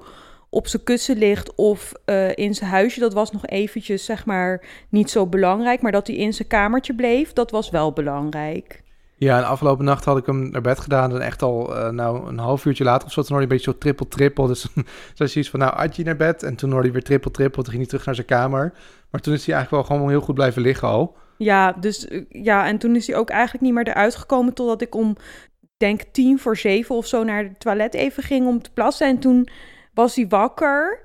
op 0.49 0.67
zijn 0.67 0.85
kussen 0.85 1.19
ligt 1.19 1.55
of 1.55 1.93
eh, 2.05 2.37
in 2.37 2.55
zijn 2.55 2.71
huisje, 2.71 3.01
dat 3.01 3.13
was 3.13 3.33
nog 3.33 3.47
eventjes 3.47 4.05
zeg 4.05 4.27
maar 4.27 4.65
niet 4.89 5.11
zo 5.11 5.27
belangrijk. 5.27 5.81
Maar 5.81 5.93
dat 5.93 6.07
hij 6.07 6.17
in 6.17 6.33
zijn 6.33 6.49
kamertje 6.49 6.95
bleef, 6.95 7.33
dat 7.33 7.51
was 7.51 7.71
wel 7.71 7.93
belangrijk. 7.93 8.83
Ja, 9.21 9.39
en 9.39 9.45
afgelopen 9.45 9.85
nacht 9.85 10.05
had 10.05 10.17
ik 10.17 10.27
hem 10.27 10.51
naar 10.51 10.61
bed 10.61 10.81
gedaan. 10.81 11.15
En 11.15 11.21
echt 11.21 11.43
al 11.43 11.77
eh, 11.77 11.91
nou, 11.91 12.29
een 12.29 12.39
half 12.39 12.65
uurtje 12.65 12.85
later 12.85 13.07
of 13.07 13.13
zo, 13.13 13.23
toen 13.23 13.31
hoorde 13.31 13.47
hij 13.47 13.57
een 13.57 13.63
beetje 13.63 13.73
zo 13.73 13.79
trippel-trippel. 13.79 14.47
Dus 14.47 14.61
toen 15.15 15.29
zei 15.29 15.31
hij 15.33 15.45
van, 15.45 15.61
nou, 15.61 15.75
Adje 15.75 16.05
naar 16.05 16.17
bed. 16.17 16.43
En 16.43 16.57
toen 16.57 16.71
hoorde 16.71 16.85
hij 16.85 16.93
weer 16.93 17.03
trippel-trippel. 17.03 17.63
Toen 17.63 17.73
ging 17.73 17.83
hij 17.83 17.91
terug 17.91 18.07
naar 18.07 18.15
zijn 18.15 18.27
kamer. 18.27 18.73
Maar 19.11 19.21
toen 19.21 19.35
is 19.35 19.47
hij 19.47 19.55
eigenlijk 19.55 19.87
wel 19.87 19.97
gewoon 19.97 20.13
heel 20.13 20.21
goed 20.21 20.35
blijven 20.35 20.63
liggen 20.63 20.89
al. 20.89 21.17
Ja, 21.37 21.73
dus 21.73 22.09
eh, 22.09 22.25
ja, 22.29 22.67
en 22.67 22.79
toen 22.79 22.97
is 22.97 23.07
hij 23.07 23.17
ook 23.17 23.31
eigenlijk 23.31 23.65
niet 23.65 23.75
meer 23.75 23.89
eruit 23.89 24.17
gekomen 24.17 24.55
totdat 24.55 24.81
ik 24.81 24.95
om, 24.95 25.17
denk 25.77 26.03
tien 26.13 26.39
voor 26.39 26.57
zeven 26.57 26.95
of 26.95 27.07
zo 27.07 27.25
naar 27.25 27.43
het 27.43 27.61
toilet 27.61 27.95
even 27.95 28.23
ging 28.23 28.47
om 28.47 28.63
te 28.63 28.71
plassen. 28.73 29.07
En 29.07 29.19
toen 29.19 29.49
was 29.95 30.17
hij 30.17 30.29
wakker 30.29 31.03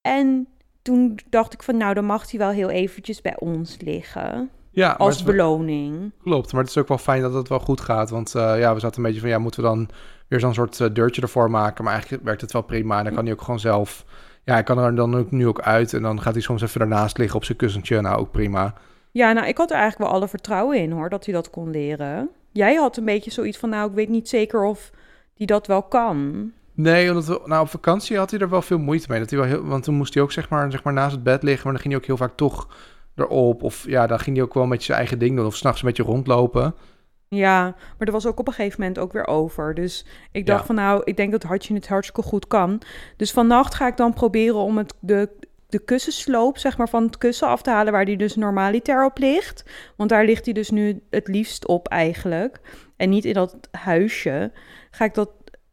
en 0.00 0.48
toen 0.82 1.18
dacht 1.30 1.52
ik 1.52 1.62
van, 1.62 1.76
nou, 1.76 1.94
dan 1.94 2.04
mag 2.04 2.30
hij 2.30 2.40
wel 2.40 2.50
heel 2.50 2.70
eventjes 2.70 3.20
bij 3.20 3.38
ons 3.38 3.76
liggen. 3.80 4.50
Ja, 4.72 4.90
het 4.90 4.98
Als 4.98 5.22
beloning. 5.22 6.12
klopt. 6.22 6.52
Maar 6.52 6.60
het 6.60 6.70
is 6.70 6.78
ook 6.78 6.88
wel 6.88 6.98
fijn 6.98 7.22
dat 7.22 7.34
het 7.34 7.48
wel 7.48 7.58
goed 7.58 7.80
gaat. 7.80 8.10
Want 8.10 8.34
eh, 8.34 8.58
ja, 8.58 8.74
we 8.74 8.80
zaten 8.80 8.96
een 8.96 9.04
beetje 9.04 9.20
van, 9.20 9.28
ja, 9.28 9.38
moeten 9.38 9.62
we 9.62 9.68
dan 9.68 9.88
weer 10.28 10.40
zo'n 10.40 10.54
soort 10.54 10.80
eh, 10.80 10.88
deurtje 10.92 11.22
ervoor 11.22 11.50
maken? 11.50 11.84
Maar 11.84 11.92
eigenlijk 11.92 12.24
werkt 12.24 12.40
het 12.40 12.52
wel 12.52 12.62
prima. 12.62 12.98
En 12.98 13.04
dan 13.04 13.14
kan 13.14 13.24
hij 13.24 13.32
ook 13.32 13.42
gewoon 13.42 13.60
zelf... 13.60 14.04
Ja, 14.44 14.52
hij 14.52 14.62
kan 14.62 14.78
er 14.78 14.94
dan 14.94 15.16
ook 15.16 15.30
nu 15.30 15.46
ook 15.46 15.60
uit. 15.60 15.92
En 15.92 16.02
dan 16.02 16.20
gaat 16.20 16.32
hij 16.32 16.42
soms 16.42 16.62
even 16.62 16.80
ernaast 16.80 17.18
liggen 17.18 17.36
op 17.36 17.44
zijn 17.44 17.58
kussentje. 17.58 18.00
Nou, 18.00 18.18
ook 18.18 18.30
prima. 18.30 18.74
Ja, 19.10 19.32
nou, 19.32 19.46
ik 19.46 19.56
had 19.58 19.70
er 19.70 19.76
eigenlijk 19.76 20.10
wel 20.10 20.18
alle 20.20 20.28
vertrouwen 20.28 20.78
in, 20.78 20.90
hoor, 20.90 21.08
dat 21.08 21.24
hij 21.24 21.34
dat 21.34 21.50
kon 21.50 21.70
leren. 21.70 22.28
Jij 22.52 22.74
had 22.74 22.96
een 22.96 23.04
beetje 23.04 23.30
zoiets 23.30 23.58
van, 23.58 23.68
nou, 23.68 23.88
ik 23.88 23.94
weet 23.94 24.08
niet 24.08 24.28
zeker 24.28 24.64
of 24.64 24.90
hij 25.36 25.46
dat 25.46 25.66
wel 25.66 25.82
kan. 25.82 26.50
Nee, 26.74 27.08
omdat 27.08 27.26
we, 27.26 27.40
nou, 27.44 27.62
op 27.62 27.68
vakantie 27.68 28.16
had 28.16 28.30
hij 28.30 28.40
er 28.40 28.48
wel 28.48 28.62
veel 28.62 28.78
moeite 28.78 29.06
mee. 29.08 29.18
Dat 29.18 29.30
hij 29.30 29.38
wel 29.38 29.48
heel, 29.48 29.64
want 29.64 29.84
toen 29.84 29.94
moest 29.94 30.14
hij 30.14 30.22
ook 30.22 30.32
zeg 30.32 30.48
maar, 30.48 30.70
zeg 30.70 30.82
maar 30.82 30.92
naast 30.92 31.12
het 31.14 31.22
bed 31.22 31.42
liggen. 31.42 31.62
Maar 31.64 31.72
dan 31.72 31.82
ging 31.82 31.94
hij 31.94 32.02
ook 32.02 32.08
heel 32.08 32.26
vaak 32.26 32.36
toch 32.36 32.68
erop. 33.14 33.62
Of 33.62 33.84
ja, 33.88 34.06
dan 34.06 34.18
ging 34.18 34.36
hij 34.36 34.44
ook 34.44 34.54
wel 34.54 34.68
beetje 34.68 34.84
zijn 34.84 34.98
eigen 34.98 35.18
ding 35.18 35.36
doen. 35.36 35.46
Of 35.46 35.56
s'nachts 35.56 35.80
een 35.82 35.86
beetje 35.86 36.02
rondlopen. 36.02 36.74
Ja, 37.28 37.62
maar 37.62 38.06
dat 38.06 38.14
was 38.14 38.26
ook 38.26 38.38
op 38.38 38.46
een 38.46 38.52
gegeven 38.52 38.80
moment 38.80 38.98
ook 38.98 39.12
weer 39.12 39.26
over. 39.26 39.74
Dus 39.74 40.06
ik 40.32 40.46
dacht 40.46 40.60
Ja. 40.60 40.66
van 40.66 40.74
nou, 40.74 41.02
ik 41.04 41.16
denk 41.16 41.32
dat 41.32 41.42
Hartje 41.42 41.74
het 41.74 41.88
hartstikke 41.88 42.22
goed 42.22 42.46
kan. 42.46 42.80
Dus 43.16 43.32
vannacht 43.32 43.74
ga 43.74 43.86
ik 43.86 43.96
dan 43.96 44.12
proberen 44.12 44.56
om 44.56 44.78
het, 44.78 44.94
de, 45.00 45.28
de 45.68 45.78
kussensloop 45.78 46.58
zeg 46.58 46.78
maar, 46.78 46.88
van 46.88 47.02
het 47.02 47.18
kussen 47.18 47.48
af 47.48 47.62
te 47.62 47.70
halen... 47.70 47.92
waar 47.92 48.04
die 48.04 48.16
dus 48.16 48.36
normaliter 48.36 49.04
op 49.04 49.18
ligt. 49.18 49.64
Want 49.96 50.10
daar 50.10 50.24
ligt 50.24 50.44
hij 50.44 50.54
dus 50.54 50.70
nu 50.70 51.02
het 51.10 51.28
liefst 51.28 51.66
op 51.66 51.88
eigenlijk. 51.88 52.60
En 52.96 53.10
niet 53.10 53.24
in 53.24 53.34
dat 53.34 53.56
huisje. 53.70 54.52
Ga 54.90 55.04
ik 55.04 55.14
dat, 55.14 55.30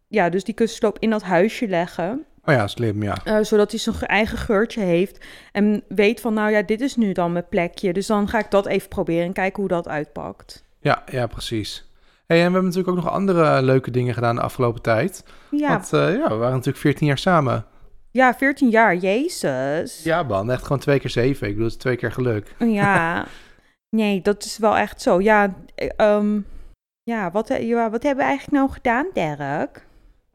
ja, 0.07 0.29
dus 0.29 0.43
die 0.43 0.53
kussensloop 0.53 0.99
in 0.99 1.09
dat 1.09 1.23
huisje 1.23 1.67
leggen... 1.67 2.25
Oh 2.49 2.55
ja, 2.55 2.67
slim, 2.67 3.03
ja. 3.03 3.17
eh, 3.23 3.37
zodat 3.41 3.71
hij 3.71 3.79
zijn 3.79 3.95
ge- 3.95 4.05
eigen 4.05 4.37
geurtje 4.37 4.81
heeft. 4.81 5.25
En 5.51 5.83
weet 5.87 6.21
van, 6.21 6.33
nou 6.33 6.51
ja, 6.51 6.61
dit 6.61 6.81
is 6.81 6.95
nu 6.95 7.11
dan 7.11 7.31
mijn 7.31 7.47
plekje. 7.49 7.93
Dus 7.93 8.07
dan 8.07 8.27
ga 8.27 8.39
ik 8.39 8.51
dat 8.51 8.65
even 8.65 8.89
proberen 8.89 9.25
en 9.25 9.33
kijken 9.33 9.59
hoe 9.59 9.67
dat 9.71 9.87
uitpakt. 9.87 10.63
Ja, 10.79 11.03
ja, 11.11 11.27
precies. 11.27 11.87
Hey, 12.25 12.37
en 12.37 12.45
we 12.45 12.51
hebben 12.51 12.63
natuurlijk 12.63 12.89
ook 12.97 13.03
nog 13.03 13.13
andere 13.13 13.61
leuke 13.61 13.91
dingen 13.91 14.13
gedaan 14.13 14.35
de 14.35 14.41
afgelopen 14.41 14.81
tijd. 14.81 15.23
Ja, 15.51 15.69
Want 15.69 15.93
eh, 15.93 15.99
ja, 16.15 16.27
we 16.29 16.35
waren 16.35 16.51
natuurlijk 16.53 16.77
14 16.77 17.07
jaar 17.07 17.17
samen. 17.17 17.65
Ja, 18.11 18.33
14 18.33 18.69
jaar, 18.69 18.95
Jezus. 18.95 20.03
Ja, 20.03 20.23
man, 20.23 20.51
echt 20.51 20.61
gewoon 20.63 20.79
twee 20.79 20.99
keer 20.99 21.09
zeven. 21.09 21.47
Ik 21.47 21.53
bedoel, 21.53 21.65
het 21.67 21.75
is 21.75 21.81
twee 21.81 21.95
keer 21.95 22.11
geluk. 22.11 22.55
Ja. 22.59 23.25
Nee, 23.95 24.21
dat 24.21 24.43
is 24.43 24.57
wel 24.57 24.77
echt 24.77 25.01
zo. 25.01 25.21
Ja, 25.21 25.53
eh, 25.75 25.89
ehm, 25.95 26.39
ja, 27.03 27.31
wat, 27.31 27.47
ja, 27.59 27.89
wat 27.89 28.03
hebben 28.03 28.23
we 28.23 28.29
eigenlijk 28.29 28.51
nou 28.57 28.69
gedaan, 28.71 29.05
Dirk? 29.13 29.85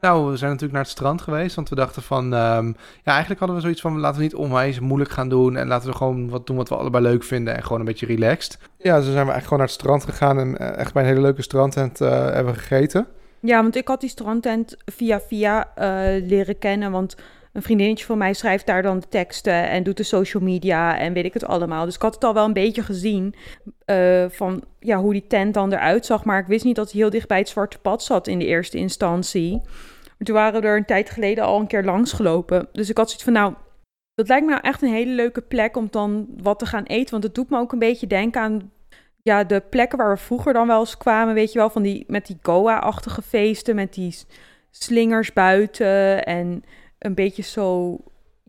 Nou, 0.05 0.29
we 0.29 0.37
zijn 0.37 0.51
natuurlijk 0.51 0.73
naar 0.73 0.81
het 0.81 0.91
strand 0.91 1.21
geweest, 1.21 1.55
want 1.55 1.69
we 1.69 1.75
dachten 1.75 2.01
van... 2.01 2.33
ehm, 2.33 2.67
ja, 3.03 3.11
eigenlijk 3.11 3.39
hadden 3.39 3.57
we 3.57 3.61
zoiets 3.61 3.81
van, 3.81 3.99
laten 3.99 4.17
we 4.17 4.23
niet 4.23 4.35
onwijs 4.35 4.79
moeilijk 4.79 5.11
gaan 5.11 5.29
doen... 5.29 5.55
en 5.55 5.67
laten 5.67 5.89
we 5.89 5.95
gewoon 5.95 6.29
wat 6.29 6.47
doen 6.47 6.55
wat 6.55 6.69
we 6.69 6.75
allebei 6.75 7.03
leuk 7.03 7.23
vinden 7.23 7.55
en 7.55 7.63
gewoon 7.63 7.79
een 7.79 7.85
beetje 7.85 8.05
relaxed. 8.05 8.57
Ja, 8.77 8.95
dus 8.95 9.03
zijn 9.03 9.25
we 9.25 9.31
eigenlijk 9.31 9.43
gewoon 9.43 9.59
naar 9.59 9.67
het 9.67 9.77
strand 9.79 10.03
gegaan 10.03 10.39
en 10.39 10.57
eh, 10.57 10.77
echt 10.77 10.93
bij 10.93 11.03
een 11.03 11.09
hele 11.09 11.21
leuke 11.21 11.41
strandtent 11.41 12.01
eh 12.01 12.09
hebben 12.09 12.53
we 12.53 12.59
gegeten. 12.59 13.07
Ja, 13.39 13.61
want 13.61 13.75
ik 13.75 13.87
had 13.87 14.01
die 14.01 14.09
strandtent 14.09 14.77
via 14.85 15.19
via 15.19 15.71
eh, 15.75 16.27
leren 16.27 16.59
kennen, 16.59 16.91
want 16.91 17.15
een 17.53 17.61
vriendinnetje 17.61 18.05
van 18.05 18.17
mij 18.17 18.33
schrijft 18.33 18.65
daar 18.65 18.81
dan 18.81 18.99
de 18.99 19.07
teksten 19.09 19.69
en 19.69 19.83
doet 19.83 19.97
de 19.97 20.03
social 20.03 20.43
media 20.43 20.97
en 20.97 21.13
weet 21.13 21.25
ik 21.25 21.33
het 21.33 21.45
allemaal. 21.45 21.85
Dus 21.85 21.95
ik 21.95 22.01
had 22.01 22.13
het 22.13 22.23
al 22.23 22.33
wel 22.33 22.45
een 22.45 22.53
beetje 22.53 22.83
gezien 22.83 23.35
eh, 23.85 24.25
van 24.29 24.63
ja, 24.79 24.97
hoe 24.97 25.13
die 25.13 25.27
tent 25.27 25.53
dan 25.53 25.73
eruit 25.73 26.05
zag, 26.05 26.25
maar 26.25 26.39
ik 26.39 26.47
wist 26.47 26.65
niet 26.65 26.75
dat 26.75 26.91
hij 26.91 27.01
heel 27.01 27.09
dicht 27.09 27.27
bij 27.27 27.37
het 27.37 27.49
Zwarte 27.49 27.79
Pad 27.79 28.03
zat 28.03 28.27
in 28.27 28.39
de 28.39 28.45
eerste 28.45 28.77
instantie. 28.77 29.61
Maar 30.17 30.27
toen 30.27 30.35
waren 30.35 30.61
we 30.61 30.67
er 30.67 30.77
een 30.77 30.85
tijd 30.85 31.09
geleden 31.09 31.43
al 31.43 31.59
een 31.59 31.67
keer 31.67 31.83
langs 31.83 32.11
gelopen. 32.13 32.67
Dus 32.71 32.89
ik 32.89 32.97
had 32.97 33.05
zoiets 33.07 33.23
van, 33.23 33.33
nou, 33.33 33.53
dat 34.13 34.27
lijkt 34.27 34.45
me 34.45 34.51
nou 34.51 34.63
echt 34.63 34.81
een 34.81 34.89
hele 34.93 35.11
leuke 35.13 35.41
plek 35.41 35.77
om 35.77 35.87
dan 35.91 36.27
wat 36.41 36.59
te 36.59 36.65
gaan 36.65 36.83
eten. 36.83 37.11
Want 37.11 37.23
het 37.23 37.35
doet 37.35 37.49
me 37.49 37.57
ook 37.59 37.71
een 37.71 37.79
beetje 37.79 38.07
denken 38.07 38.41
aan 38.41 38.71
ja, 39.21 39.43
de 39.43 39.63
plekken 39.69 39.97
waar 39.97 40.13
we 40.13 40.17
vroeger 40.21 40.53
dan 40.53 40.67
wel 40.67 40.79
eens 40.79 40.97
kwamen. 40.97 41.33
Weet 41.33 41.51
je 41.51 41.59
wel, 41.59 41.69
van 41.69 41.81
die, 41.81 42.03
met 42.07 42.25
die 42.27 42.37
Goa-achtige 42.41 43.21
feesten, 43.21 43.75
met 43.75 43.93
die 43.93 44.15
slingers 44.71 45.33
buiten. 45.33 46.25
En 46.25 46.63
een 46.99 47.13
beetje 47.13 47.43
zo, 47.43 47.97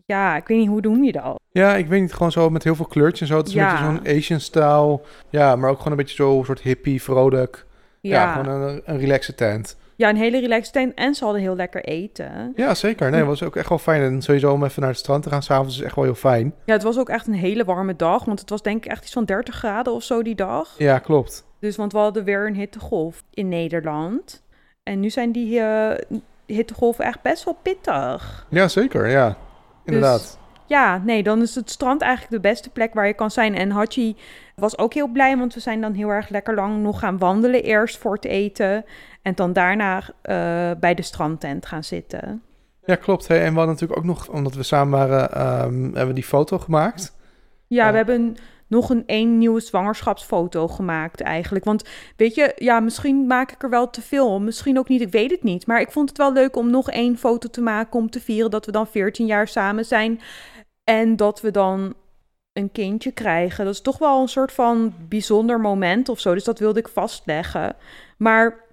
ja, 0.05 0.35
ik 0.35 0.47
weet 0.47 0.57
niet, 0.57 0.67
hoe 0.67 0.81
noem 0.81 1.03
je 1.03 1.11
dat? 1.11 1.39
Ja, 1.51 1.75
ik 1.75 1.87
weet 1.87 2.01
niet, 2.01 2.13
gewoon 2.13 2.31
zo 2.31 2.49
met 2.49 2.63
heel 2.63 2.75
veel 2.75 2.85
kleurtjes 2.85 3.21
en 3.21 3.27
zo. 3.27 3.37
Het 3.37 3.47
is 3.47 3.53
Ja. 3.53 3.67
een 3.85 3.93
beetje 3.93 4.09
zo'n 4.09 4.17
Asian-stijl. 4.17 5.05
Ja, 5.29 5.55
maar 5.55 5.69
ook 5.69 5.77
gewoon 5.77 5.91
een 5.91 5.97
beetje 5.97 6.15
zo 6.15 6.41
soort 6.45 6.61
hippie, 6.61 7.01
vrolijk. 7.01 7.65
Ja, 8.01 8.21
Ja, 8.21 8.33
gewoon 8.33 8.61
een, 8.61 8.81
een 8.85 8.97
relaxe 8.99 9.35
tent. 9.35 9.77
Ja 9.97 10.09
een 10.09 10.15
hele 10.15 10.39
relaxed 10.39 10.73
tent. 10.73 10.93
En 10.93 11.15
ze 11.15 11.23
hadden 11.23 11.41
heel 11.41 11.55
lekker 11.55 11.83
eten. 11.83 12.53
Ja, 12.55 12.73
zeker. 12.73 13.11
Nee, 13.11 13.23
was 13.23 13.43
ook 13.43 13.55
echt 13.55 13.69
wel 13.69 13.77
fijn. 13.77 14.01
En 14.01 14.21
sowieso 14.21 14.53
om 14.53 14.63
even 14.63 14.81
naar 14.81 14.89
het 14.89 14.99
strand 14.99 15.23
te 15.23 15.29
gaan 15.29 15.43
s'avonds 15.43 15.77
is 15.77 15.83
echt 15.83 15.95
wel 15.95 16.03
heel 16.03 16.15
fijn. 16.15 16.53
Ja, 16.65 16.73
het 16.73 16.83
was 16.83 16.99
ook 16.99 17.09
echt 17.09 17.27
een 17.27 17.33
hele 17.33 17.65
warme 17.65 17.95
dag. 17.95 18.25
Want 18.25 18.39
het 18.39 18.49
was 18.49 18.61
denk 18.61 18.85
ik 18.85 18.91
echt 18.91 19.03
iets 19.03 19.13
van 19.13 19.25
30 19.25 19.55
graden 19.55 19.93
of 19.93 20.03
zo 20.03 20.23
die 20.23 20.35
dag. 20.35 20.75
Ja, 20.77 20.99
klopt. 20.99 21.45
Dus 21.59 21.75
want 21.75 21.91
we 21.91 21.97
hadden 21.97 22.23
weer 22.23 22.47
een 22.47 22.55
hittegolf 22.55 23.23
in 23.33 23.49
Nederland. 23.49 24.43
En 24.83 24.99
nu 24.99 25.09
zijn 25.09 25.31
die 25.31 25.59
eh, 25.59 26.19
hittegolven 26.45 27.05
echt 27.05 27.21
best 27.21 27.43
wel 27.43 27.57
pittig. 27.61 28.45
Ja, 28.49 28.67
zeker. 28.67 29.07
Ja, 29.07 29.37
inderdaad. 29.85 30.39
Ja, 30.65 31.01
nee, 31.05 31.23
dan 31.23 31.41
is 31.41 31.55
het 31.55 31.69
strand 31.69 32.01
eigenlijk 32.01 32.31
de 32.31 32.49
beste 32.49 32.69
plek 32.69 32.93
waar 32.93 33.07
je 33.07 33.13
kan 33.13 33.31
zijn. 33.31 33.55
En 33.55 33.71
Hachi 33.71 34.15
was 34.61 34.77
ook 34.77 34.93
heel 34.93 35.07
blij, 35.07 35.37
want 35.37 35.53
we 35.53 35.59
zijn 35.59 35.81
dan 35.81 35.93
heel 35.93 36.09
erg 36.09 36.29
lekker 36.29 36.55
lang 36.55 36.81
nog 36.81 36.99
gaan 36.99 37.17
wandelen 37.17 37.63
eerst 37.63 37.97
voor 37.97 38.13
het 38.13 38.25
eten. 38.25 38.85
En 39.21 39.35
dan 39.35 39.53
daarna 39.53 40.01
eh, 40.21 40.71
bij 40.79 40.93
de 40.93 41.01
strandtent 41.01 41.65
gaan 41.65 41.83
zitten. 41.83 42.41
Ja, 42.85 42.95
klopt. 42.95 43.27
En 43.27 43.37
we 43.37 43.43
hadden 43.43 43.65
natuurlijk 43.67 43.99
ook 43.99 44.05
nog, 44.05 44.29
omdat 44.29 44.53
we 44.53 44.63
samen 44.63 44.99
waren, 44.99 45.31
ehm, 45.31 45.81
hebben 45.81 46.07
we 46.07 46.13
die 46.13 46.23
foto 46.23 46.57
gemaakt. 46.57 47.15
Ja, 47.67 47.91
we 47.91 47.97
hebben 47.97 48.35
nog 48.67 48.89
een 48.89 49.03
één 49.05 49.37
nieuwe 49.37 49.59
zwangerschapsfoto 49.59 50.67
gemaakt 50.67 51.21
eigenlijk. 51.21 51.65
Want 51.65 51.83
weet 52.15 52.35
je, 52.35 52.51
ja, 52.55 52.79
misschien 52.79 53.27
maak 53.27 53.51
ik 53.51 53.63
er 53.63 53.69
wel 53.69 53.89
te 53.89 54.01
veel. 54.01 54.39
Misschien 54.39 54.77
ook 54.77 54.87
niet, 54.87 55.01
ik 55.01 55.11
weet 55.11 55.31
het 55.31 55.43
niet. 55.43 55.67
Maar 55.67 55.81
ik 55.81 55.91
vond 55.91 56.09
het 56.09 56.17
wel 56.17 56.33
leuk 56.33 56.55
om 56.55 56.69
nog 56.69 56.89
één 56.89 57.17
foto 57.17 57.49
te 57.49 57.61
maken 57.61 57.99
om 57.99 58.09
te 58.09 58.19
vieren 58.19 58.51
dat 58.51 58.65
we 58.65 58.71
dan 58.71 58.87
14 58.87 59.25
jaar 59.25 59.47
samen 59.47 59.85
zijn. 59.85 60.21
En 60.83 61.15
dat 61.15 61.41
we 61.41 61.51
dan 61.51 61.93
een 62.57 62.71
kindje 62.71 63.11
krijgen. 63.11 63.65
Dat 63.65 63.73
is 63.73 63.81
toch 63.81 63.97
wel 63.97 64.21
een 64.21 64.27
soort 64.27 64.51
van 64.51 64.93
bijzonder 65.07 65.59
moment 65.59 66.09
of 66.09 66.19
zo. 66.19 66.33
Dus 66.33 66.43
dat 66.43 66.59
wilde 66.59 66.79
ik 66.79 66.87
vastleggen. 66.87 67.75
Maar 68.17 68.65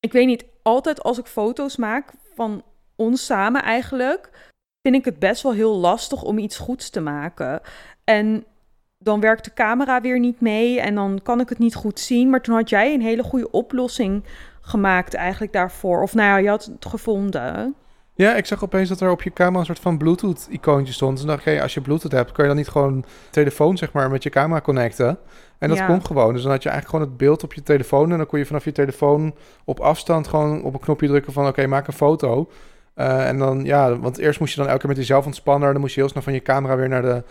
ik 0.00 0.12
weet 0.12 0.26
niet, 0.26 0.44
altijd 0.62 1.02
als 1.02 1.18
ik 1.18 1.26
foto's 1.26 1.76
maak 1.76 2.10
van 2.34 2.62
ons 2.96 3.24
samen 3.24 3.62
eigenlijk, 3.62 4.30
vind 4.82 4.94
ik 4.94 5.04
het 5.04 5.18
best 5.18 5.42
wel 5.42 5.52
heel 5.52 5.76
lastig 5.76 6.22
om 6.22 6.38
iets 6.38 6.58
goeds 6.58 6.90
te 6.90 7.00
maken. 7.00 7.60
En 8.04 8.44
dan 8.98 9.20
werkt 9.20 9.44
de 9.44 9.52
camera 9.52 10.00
weer 10.00 10.18
niet 10.18 10.40
mee 10.40 10.80
en 10.80 10.94
dan 10.94 11.20
kan 11.22 11.40
ik 11.40 11.48
het 11.48 11.58
niet 11.58 11.74
goed 11.74 12.00
zien. 12.00 12.30
Maar 12.30 12.42
toen 12.42 12.54
had 12.54 12.68
jij 12.68 12.94
een 12.94 13.02
hele 13.02 13.22
goede 13.22 13.50
oplossing 13.50 14.24
gemaakt 14.60 15.14
eigenlijk 15.14 15.52
daarvoor. 15.52 16.02
Of 16.02 16.14
nou 16.14 16.28
ja, 16.28 16.36
je 16.36 16.48
had 16.48 16.64
het 16.64 16.86
gevonden. 16.86 17.74
Ja, 18.14 18.34
ik 18.36 18.46
zag 18.46 18.64
opeens 18.64 18.88
dat 18.88 19.00
er 19.00 19.10
op 19.10 19.22
je 19.22 19.32
camera 19.32 19.58
een 19.58 19.64
soort 19.66 19.78
van 19.78 19.98
Bluetooth-icoontje 19.98 20.92
stond. 20.92 21.18
Dan 21.18 21.26
dacht 21.26 21.38
ik, 21.38 21.44
hey, 21.44 21.62
als 21.62 21.74
je 21.74 21.80
Bluetooth 21.80 22.12
hebt, 22.12 22.32
kun 22.32 22.42
je 22.42 22.48
dan 22.48 22.58
niet 22.58 22.68
gewoon 22.68 23.04
telefoon 23.30 23.76
zeg 23.76 23.92
maar 23.92 24.10
met 24.10 24.22
je 24.22 24.30
camera 24.30 24.60
connecten. 24.60 25.18
En 25.58 25.68
dat 25.68 25.78
Ja. 25.78 25.86
kon 25.86 26.06
gewoon. 26.06 26.32
Dus 26.32 26.42
dan 26.42 26.50
had 26.50 26.62
je 26.62 26.68
eigenlijk 26.68 26.98
gewoon 26.98 27.14
het 27.14 27.24
beeld 27.26 27.42
op 27.44 27.52
je 27.54 27.62
telefoon. 27.62 28.10
En 28.10 28.16
dan 28.16 28.26
kon 28.26 28.38
je 28.38 28.46
vanaf 28.46 28.64
je 28.64 28.72
telefoon 28.72 29.34
op 29.64 29.80
afstand 29.80 30.28
gewoon 30.28 30.62
op 30.62 30.74
een 30.74 30.80
knopje 30.80 31.06
drukken 31.08 31.32
van, 31.32 31.46
oké, 31.46 31.66
maak 31.66 31.86
een 31.86 31.92
foto. 31.92 32.50
Eh, 32.94 33.28
en 33.28 33.38
dan, 33.38 33.64
ja, 33.64 33.98
want 33.98 34.18
eerst 34.18 34.40
moest 34.40 34.52
je 34.54 34.58
dan 34.60 34.66
elke 34.68 34.80
keer 34.80 34.88
met 34.88 34.98
jezelf 34.98 35.26
ontspannen. 35.26 35.72
Dan 35.72 35.80
moest 35.80 35.94
je 35.94 36.00
heel 36.00 36.08
snel 36.08 36.22
van 36.22 36.32
je 36.32 36.42
camera 36.42 36.76
weer 36.76 36.88
naar 36.88 37.02
de 37.02 37.22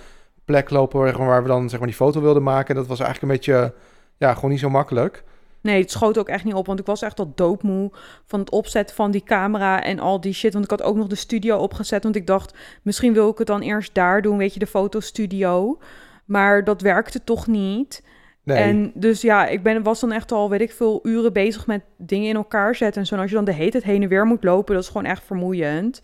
plek 0.46 0.70
lopen 0.70 1.00
waar- 1.18 1.42
we 1.42 1.48
dan 1.48 1.70
zeg 1.70 1.80
maar 1.80 1.88
die 1.88 1.98
foto 1.98 2.22
wilden 2.22 2.44
maken. 2.44 2.76
Dat 2.76 2.88
was 2.88 3.00
eigenlijk 3.00 3.32
een 3.32 3.38
beetje, 3.38 3.74
ja, 4.18 4.34
gewoon 4.34 4.50
niet 4.50 4.60
zo 4.60 4.70
makkelijk. 4.70 5.24
Nee, 5.62 5.82
het 5.82 5.92
schoot 5.92 6.18
ook 6.18 6.28
echt 6.28 6.44
niet 6.44 6.54
op, 6.54 6.66
want 6.66 6.80
ik 6.80 6.86
was 6.86 7.02
echt 7.02 7.20
al 7.20 7.32
doodmoe 7.36 7.92
van 8.26 8.40
het 8.40 8.52
opzetten 8.52 8.96
van 8.96 9.12
die 9.12 9.24
camera 9.24 9.84
en 9.84 10.00
al 10.00 10.22
die 10.22 10.34
shit. 10.34 10.54
Want 10.54 10.66
ik 10.66 10.72
had 10.72 10.82
ook 10.82 10.96
nog 10.96 11.08
de 11.08 11.16
studio 11.16 11.58
opgezet, 11.58 12.04
want 12.04 12.16
ik 12.16 12.28
dacht, 12.28 12.54
misschien 12.82 13.14
wil 13.14 13.30
ik 13.30 13.38
het 13.38 13.48
dan 13.48 13.62
eerst 13.62 13.94
daar 13.94 14.22
doen, 14.22 14.38
weet 14.38 14.54
je, 14.54 14.60
de 14.60 14.68
fotostudio. 14.68 15.80
Maar 16.26 16.64
dat 16.64 16.82
werkte 16.82 17.24
toch 17.24 17.48
niet. 17.48 18.04
Nee, 18.44 18.58
En 18.58 18.92
dus 18.94 19.22
ja, 19.22 19.48
ik 19.48 19.64
ben, 19.64 19.84
was 19.84 20.00
dan 20.00 20.12
echt 20.12 20.32
al, 20.32 20.50
weet 20.50 20.62
ik 20.62 20.72
veel, 20.72 21.00
uren 21.04 21.34
bezig 21.34 21.68
met 21.68 21.82
dingen 21.98 22.30
in 22.30 22.36
elkaar 22.36 22.76
zetten 22.76 23.02
en 23.02 23.08
zo. 23.08 23.16
En 23.16 23.22
als 23.22 23.30
je 23.30 23.36
dan 23.36 23.46
de 23.46 23.54
hele 23.54 23.72
tijd 23.72 23.84
heen 23.84 24.04
en 24.04 24.10
weer 24.10 24.26
moet 24.26 24.44
lopen, 24.44 24.74
dat 24.74 24.84
is 24.84 24.90
gewoon 24.90 25.06
echt 25.06 25.24
vermoeiend. 25.24 26.02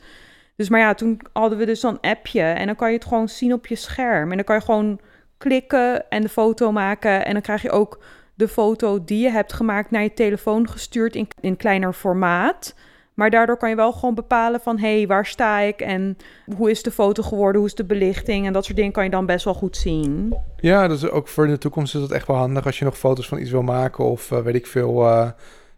Dus 0.56 0.70
maar 0.70 0.80
ja, 0.80 0.94
toen 0.94 1.22
hadden 1.34 1.58
we 1.58 1.66
dus 1.66 1.80
zo'n 1.80 2.00
appje 2.02 2.42
en 2.42 2.66
dan 2.66 2.76
kan 2.76 2.90
je 2.90 2.96
het 2.96 3.06
gewoon 3.06 3.30
zien 3.30 3.54
op 3.54 3.68
je 3.68 3.76
scherm. 3.76 4.30
En 4.30 4.36
dan 4.36 4.46
kan 4.46 4.56
je 4.56 4.62
gewoon 4.62 5.00
klikken 5.38 6.10
en 6.10 6.22
de 6.22 6.30
foto 6.30 6.72
maken. 6.72 7.26
En 7.26 7.34
dan 7.34 7.42
krijg 7.42 7.62
je 7.62 7.72
ook 7.72 8.00
de 8.38 8.48
foto 8.48 9.04
die 9.04 9.20
je 9.20 9.30
hebt 9.30 9.54
gemaakt 9.54 9.92
naar 9.92 10.04
je 10.04 10.14
telefoon 10.14 10.70
gestuurd 10.70 11.16
in, 11.16 11.28
in 11.40 11.58
kleiner 11.58 11.94
formaat. 11.94 12.76
Maar 13.14 13.30
daardoor 13.30 13.58
kan 13.58 13.70
je 13.70 13.76
wel 13.76 13.92
gewoon 13.92 14.16
bepalen 14.16 14.60
van, 14.60 14.78
hé, 14.80 14.98
hey, 14.98 15.08
waar 15.08 15.26
sta 15.26 15.60
ik 15.60 15.82
en 15.82 16.18
hoe 16.56 16.70
is 16.70 16.84
de 16.84 16.92
foto 16.92 17.24
geworden, 17.24 17.58
hoe 17.58 17.70
is 17.70 17.76
de 17.76 17.86
belichting 17.86 18.46
en 18.46 18.54
dat 18.54 18.66
soort 18.66 18.78
dingen 18.78 18.92
kan 18.92 19.04
je 19.04 19.10
dan 19.10 19.26
best 19.26 19.46
wel 19.46 19.54
goed 19.54 19.78
zien. 19.78 20.36
ja, 20.58 20.88
dus 20.88 21.10
ook 21.10 21.28
voor 21.28 21.48
de 21.48 21.58
toekomst 21.58 21.96
is 21.96 22.02
het 22.02 22.12
echt 22.12 22.28
wel 22.28 22.36
handig 22.36 22.66
als 22.66 22.80
je 22.80 22.86
nog 22.86 22.98
foto's 22.98 23.28
van 23.28 23.40
iets 23.40 23.52
wil 23.52 23.62
maken 23.62 24.06
of 24.06 24.32
eh, 24.32 24.40
weet 24.40 24.56
ik 24.56 24.68
veel. 24.68 25.08
eh, 25.08 25.30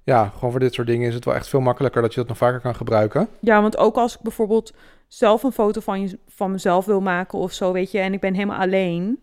ja, 0.03 0.31
gewoon 0.33 0.51
voor 0.51 0.59
dit 0.59 0.73
soort 0.73 0.87
dingen 0.87 1.07
is 1.07 1.13
het 1.13 1.25
wel 1.25 1.35
echt 1.35 1.47
veel 1.47 1.59
makkelijker 1.59 2.01
dat 2.01 2.13
je 2.13 2.19
dat 2.19 2.27
nog 2.27 2.37
vaker 2.37 2.59
kan 2.59 2.75
gebruiken. 2.75 3.27
Ja, 3.39 3.61
want 3.61 3.77
ook 3.77 3.95
als 3.95 4.15
ik 4.15 4.21
bijvoorbeeld 4.21 4.73
zelf 5.07 5.43
een 5.43 5.51
foto 5.51 5.81
van, 5.81 6.01
je, 6.01 6.19
van 6.27 6.51
mezelf 6.51 6.85
wil 6.85 7.01
maken 7.01 7.39
of 7.39 7.51
zo, 7.53 7.71
weet 7.71 7.91
je, 7.91 7.99
en 7.99 8.13
ik 8.13 8.19
ben 8.19 8.33
helemaal 8.33 8.59
alleen, 8.59 9.21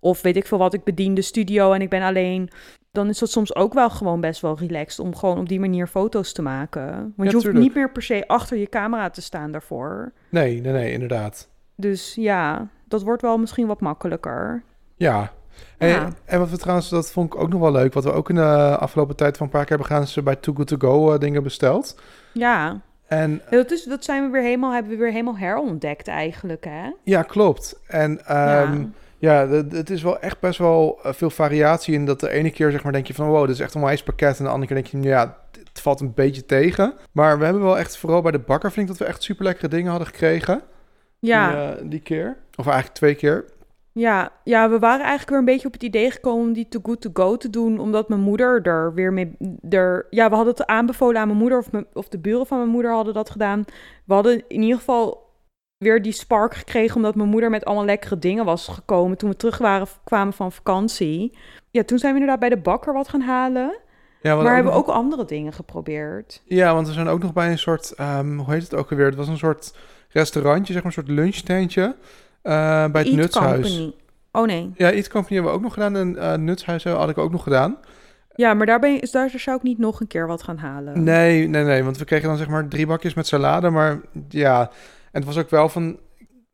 of 0.00 0.22
weet 0.22 0.36
ik 0.36 0.46
veel 0.46 0.58
wat, 0.58 0.74
ik 0.74 0.84
bedien 0.84 1.14
de 1.14 1.22
studio 1.22 1.72
en 1.72 1.80
ik 1.80 1.88
ben 1.88 2.02
alleen, 2.02 2.48
dan 2.92 3.08
is 3.08 3.18
dat 3.18 3.30
soms 3.30 3.54
ook 3.54 3.74
wel 3.74 3.90
gewoon 3.90 4.20
best 4.20 4.40
wel 4.40 4.58
relaxed 4.58 4.98
om 5.04 5.16
gewoon 5.16 5.38
op 5.38 5.48
die 5.48 5.60
manier 5.60 5.86
foto's 5.86 6.32
te 6.32 6.42
maken. 6.42 6.86
Want 6.92 7.12
Ja, 7.16 7.24
je 7.24 7.30
hoeft 7.32 7.42
tuurlijk. 7.44 7.64
niet 7.64 7.74
meer 7.74 7.90
per 7.92 8.02
se 8.02 8.24
achter 8.28 8.56
je 8.56 8.68
camera 8.68 9.10
te 9.10 9.22
staan 9.22 9.52
daarvoor. 9.52 10.12
Nee, 10.28 10.60
nee, 10.60 10.72
nee, 10.72 10.92
inderdaad. 10.92 11.48
Dus 11.76 12.14
ja, 12.14 12.68
dat 12.88 13.02
wordt 13.02 13.22
wel 13.22 13.38
misschien 13.38 13.66
wat 13.66 13.80
makkelijker. 13.80 14.62
Ja. 14.96 15.32
En, 15.78 15.88
Ja. 15.88 16.08
en 16.24 16.38
wat 16.38 16.50
we 16.50 16.56
trouwens, 16.58 16.88
dat 16.88 17.12
vond 17.12 17.34
ik 17.34 17.40
ook 17.40 17.48
nog 17.48 17.60
wel 17.60 17.72
leuk. 17.72 17.92
Wat 17.92 18.04
we 18.04 18.12
ook 18.12 18.28
in 18.28 18.34
de 18.34 18.76
afgelopen 18.78 19.16
tijd 19.16 19.36
van 19.36 19.46
een 19.46 19.52
paar 19.52 19.60
keer 19.60 19.68
hebben 19.70 19.86
gedaan, 19.86 20.02
is 20.02 20.16
eh, 20.16 20.24
bij 20.24 20.36
Too 20.36 20.54
Good 20.54 20.66
To 20.66 20.76
Go 20.78 21.12
eh, 21.12 21.18
dingen 21.18 21.42
besteld. 21.42 22.00
Ja, 22.32 22.80
En 23.06 23.42
dat, 23.50 23.70
is, 23.70 23.84
dat 23.84 24.04
zijn 24.04 24.22
we 24.24 24.30
weer 24.30 24.42
helemaal, 24.42 24.72
hebben 24.72 24.92
we 24.92 24.98
weer 24.98 25.10
helemaal 25.12 25.36
herontdekt 25.38 26.08
eigenlijk, 26.08 26.64
hè? 26.64 26.90
ja, 27.04 27.22
klopt. 27.22 27.80
En 27.86 28.26
ehm, 28.26 28.74
ja, 28.80 28.86
ja. 29.18 29.48
het 29.48 29.90
is 29.90 30.02
wel 30.02 30.18
echt 30.20 30.40
best 30.40 30.58
wel 30.58 30.98
eh, 31.02 31.12
veel 31.12 31.30
variatie 31.30 31.94
in 31.94 32.06
dat 32.06 32.20
de 32.20 32.30
ene 32.30 32.50
keer 32.50 32.70
zeg 32.70 32.82
maar 32.82 32.92
denk 32.92 33.06
je 33.06 33.14
van 33.14 33.26
wow, 33.28 33.46
dit 33.46 33.54
is 33.54 33.60
echt 33.60 33.74
een 33.74 33.80
wijs 33.82 34.02
pakket. 34.02 34.38
En 34.38 34.44
de 34.44 34.50
andere 34.50 34.72
keer 34.74 34.82
denk 34.82 35.04
je, 35.04 35.08
ja, 35.10 35.36
het 35.68 35.80
valt 35.80 36.00
een 36.00 36.14
beetje 36.14 36.44
tegen. 36.46 36.94
Maar 37.12 37.38
we 37.38 37.44
hebben 37.44 37.62
wel 37.62 37.78
echt, 37.78 37.96
vooral 37.96 38.22
bij 38.22 38.32
de 38.32 38.38
bakker 38.38 38.72
vind 38.72 38.88
ik 38.90 38.96
dat 38.96 39.06
we 39.06 39.12
echt 39.12 39.22
super 39.22 39.44
lekkere 39.44 39.68
dingen 39.68 39.90
hadden 39.90 40.08
gekregen. 40.08 40.62
ja. 41.18 41.50
Die, 41.50 41.82
eh, 41.84 41.90
die 41.90 42.00
keer. 42.00 42.36
Of 42.56 42.64
eigenlijk 42.66 42.96
twee 42.96 43.14
keer. 43.14 43.44
Ja, 43.92 44.30
ja, 44.44 44.70
we 44.70 44.78
waren 44.78 45.00
eigenlijk 45.00 45.28
weer 45.30 45.38
een 45.38 45.44
beetje 45.44 45.66
op 45.66 45.72
het 45.72 45.82
idee 45.82 46.10
gekomen 46.10 46.46
om 46.46 46.52
die 46.52 46.68
Too 46.68 46.80
Good 46.84 47.00
To 47.00 47.10
Go 47.12 47.36
te 47.36 47.50
doen, 47.50 47.78
omdat 47.78 48.08
mijn 48.08 48.20
moeder 48.20 48.62
er 48.62 48.94
weer 48.94 49.12
mee... 49.12 49.36
Er, 49.70 50.06
ja, 50.10 50.28
we 50.28 50.34
hadden 50.34 50.54
het 50.54 50.66
aanbevolen 50.66 51.20
aan 51.20 51.26
mijn 51.26 51.38
moeder, 51.38 51.58
of, 51.58 51.72
mijn- 51.72 51.86
of 51.92 52.08
de 52.08 52.18
buren 52.18 52.46
van 52.46 52.58
mijn 52.58 52.70
moeder 52.70 52.92
hadden 52.92 53.14
dat 53.14 53.30
gedaan. 53.30 53.64
We 54.04 54.14
hadden 54.14 54.44
in 54.48 54.62
ieder 54.62 54.78
geval 54.78 55.25
weer 55.78 56.02
die 56.02 56.12
spark 56.12 56.54
gekregen, 56.54 56.96
omdat 56.96 57.14
mijn 57.14 57.28
moeder 57.28 57.50
met 57.50 57.64
allemaal 57.64 57.84
lekkere 57.84 58.18
dingen 58.18 58.44
was 58.44 58.68
gekomen 58.68 59.16
toen 59.16 59.30
we 59.30 59.36
terug 59.36 59.58
waren, 59.58 59.86
kwamen 60.04 60.32
van 60.32 60.52
vakantie. 60.52 61.38
Ja, 61.70 61.84
toen 61.84 61.98
zijn 61.98 62.12
we 62.14 62.18
inderdaad 62.20 62.48
bij 62.48 62.56
de 62.56 62.62
bakker 62.62 62.92
wat 62.92 63.08
gaan 63.08 63.20
halen, 63.20 63.78
Ja, 64.22 64.36
maar 64.36 64.54
hebben 64.54 64.72
we 64.72 64.78
ook 64.78 64.86
andere 64.88 65.24
dingen 65.24 65.52
geprobeerd. 65.52 66.42
Ja, 66.44 66.74
want 66.74 66.86
we 66.86 66.92
zijn 66.92 67.08
ook 67.08 67.22
nog 67.22 67.32
bij 67.32 67.50
een 67.50 67.58
soort, 67.58 67.92
ehm, 67.96 68.36
hoe 68.38 68.52
heet 68.52 68.62
het 68.62 68.74
ook 68.74 68.90
alweer? 68.90 69.06
Het 69.06 69.14
was 69.14 69.28
een 69.28 69.38
soort 69.38 69.74
restaurantje, 70.08 70.72
zeg 70.72 70.82
maar 70.82 70.92
een 70.96 71.04
soort 71.04 71.16
lunchtentje. 71.18 71.96
eh, 72.42 72.52
bij 72.90 73.00
het 73.02 73.06
Eat 73.10 73.16
Nutshuis. 73.16 73.68
Company. 73.76 73.94
Oh 74.32 74.46
nee. 74.46 74.70
Ja, 74.76 74.90
Eat 74.90 75.08
Company 75.08 75.34
hebben 75.34 75.52
we 75.52 75.58
ook 75.58 75.64
nog 75.64 75.72
gedaan. 75.72 75.96
En 75.96 76.16
eh 76.18 76.34
Nutshuis 76.34 76.84
had 76.84 77.08
ik 77.08 77.18
ook 77.18 77.30
nog 77.32 77.42
gedaan. 77.42 77.76
Ja, 78.34 78.54
maar 78.54 78.66
daar, 78.66 78.78
ben 78.78 78.92
je, 78.92 79.08
daar 79.10 79.30
zou 79.30 79.56
ik 79.56 79.62
niet 79.62 79.78
nog 79.78 80.00
een 80.00 80.06
keer 80.06 80.26
wat 80.26 80.42
gaan 80.42 80.58
halen. 80.58 81.02
Nee, 81.02 81.48
nee, 81.48 81.64
nee. 81.64 81.84
Want 81.84 81.98
we 81.98 82.04
kregen 82.04 82.28
dan 82.28 82.36
zeg 82.36 82.48
maar 82.48 82.68
drie 82.68 82.86
bakjes 82.86 83.14
met 83.14 83.26
salade. 83.26 83.70
Maar 83.70 84.00
ja, 84.28 84.70
het 85.16 85.24
was 85.24 85.38
ook 85.38 85.50
wel 85.50 85.68
van... 85.68 85.98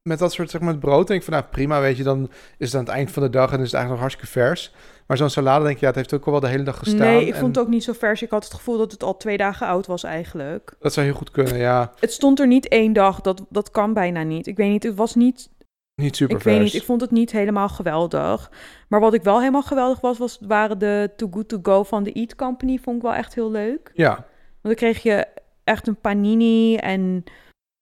Met 0.03 0.19
dat 0.19 0.33
soort, 0.33 0.51
zeg 0.51 0.61
maar, 0.61 0.79
brood 0.79 1.07
denk 1.07 1.21
ik 1.21 1.27
van... 1.27 1.35
Nou, 1.35 1.47
prima, 1.51 1.81
weet 1.81 1.97
je. 1.97 2.03
Dan 2.03 2.31
is 2.59 2.67
het 2.67 2.75
aan 2.75 2.85
het 2.85 2.95
eind 2.95 3.11
van 3.11 3.23
de 3.23 3.31
dag 3.31 3.53
en 3.53 3.61
is 3.61 3.65
het 3.65 3.75
eigenlijk 3.75 3.91
nog 3.91 4.01
hartstikke 4.01 4.41
vers. 4.41 4.73
Maar 5.07 5.17
zo'n 5.17 5.31
salade 5.31 5.65
denk 5.65 5.75
je, 5.77 5.81
ja, 5.81 5.87
het 5.87 5.97
heeft 5.97 6.15
ook 6.15 6.25
al 6.25 6.31
wel 6.33 6.41
de 6.41 6.49
hele 6.49 6.63
dag 6.63 6.79
gestaan. 6.79 6.99
Nee, 6.99 7.27
ik 7.27 7.33
en 7.33 7.39
vond 7.41 7.57
het 7.57 7.65
ook 7.65 7.71
niet 7.71 7.85
zo 7.85 7.93
vers. 7.93 8.23
Ik 8.23 8.31
had 8.31 8.45
het 8.45 8.55
gevoel 8.55 8.79
dat 8.79 8.93
het 8.93 9.03
al 9.03 9.17
twee 9.17 9.37
dagen 9.37 9.67
oud 9.67 9.87
was 9.87 10.05
eigenlijk. 10.05 10.75
Dat 10.79 10.93
zou 10.93 11.07
heel 11.07 11.15
goed 11.15 11.31
kunnen, 11.31 11.57
ja. 11.57 11.93
Het 12.01 12.13
stond 12.13 12.41
er 12.41 12.47
niet 12.47 12.69
één 12.69 12.93
dag. 12.93 13.21
Dat, 13.21 13.45
dat 13.49 13.71
kan 13.71 13.93
bijna 13.93 14.23
niet. 14.23 14.47
Ik 14.47 14.57
weet 14.57 14.71
niet, 14.71 14.83
het 14.83 14.95
was 14.95 15.15
niet... 15.15 15.51
Niet 15.95 16.17
super 16.17 16.37
ik 16.37 16.43
vers. 16.43 16.55
weet 16.55 16.65
niet, 16.65 16.75
ik 16.75 16.87
vond 16.87 17.01
het 17.01 17.11
niet 17.11 17.33
helemaal 17.33 17.69
geweldig. 17.69 18.51
Maar 18.89 19.01
wat 19.01 19.15
ik 19.15 19.23
wel 19.23 19.39
helemaal 19.39 19.63
geweldig 19.63 20.01
was, 20.01 20.19
was 20.19 20.39
waren 20.41 20.79
de 20.79 21.11
Too 21.17 21.29
Good 21.33 21.49
To 21.49 21.59
Go 21.63 21.83
van 21.83 22.03
de 22.03 22.13
Eat 22.13 22.37
Company. 22.37 22.79
Vond 22.79 22.97
ik 22.97 23.03
wel 23.03 23.15
echt 23.15 23.35
heel 23.35 23.51
leuk. 23.51 23.91
Ja, 23.95 24.15
Want 24.15 24.27
dan 24.63 24.75
kreeg 24.75 25.03
je 25.03 25.27
echt 25.65 25.87
een 25.87 26.01
panini 26.01 26.77
en 26.77 27.25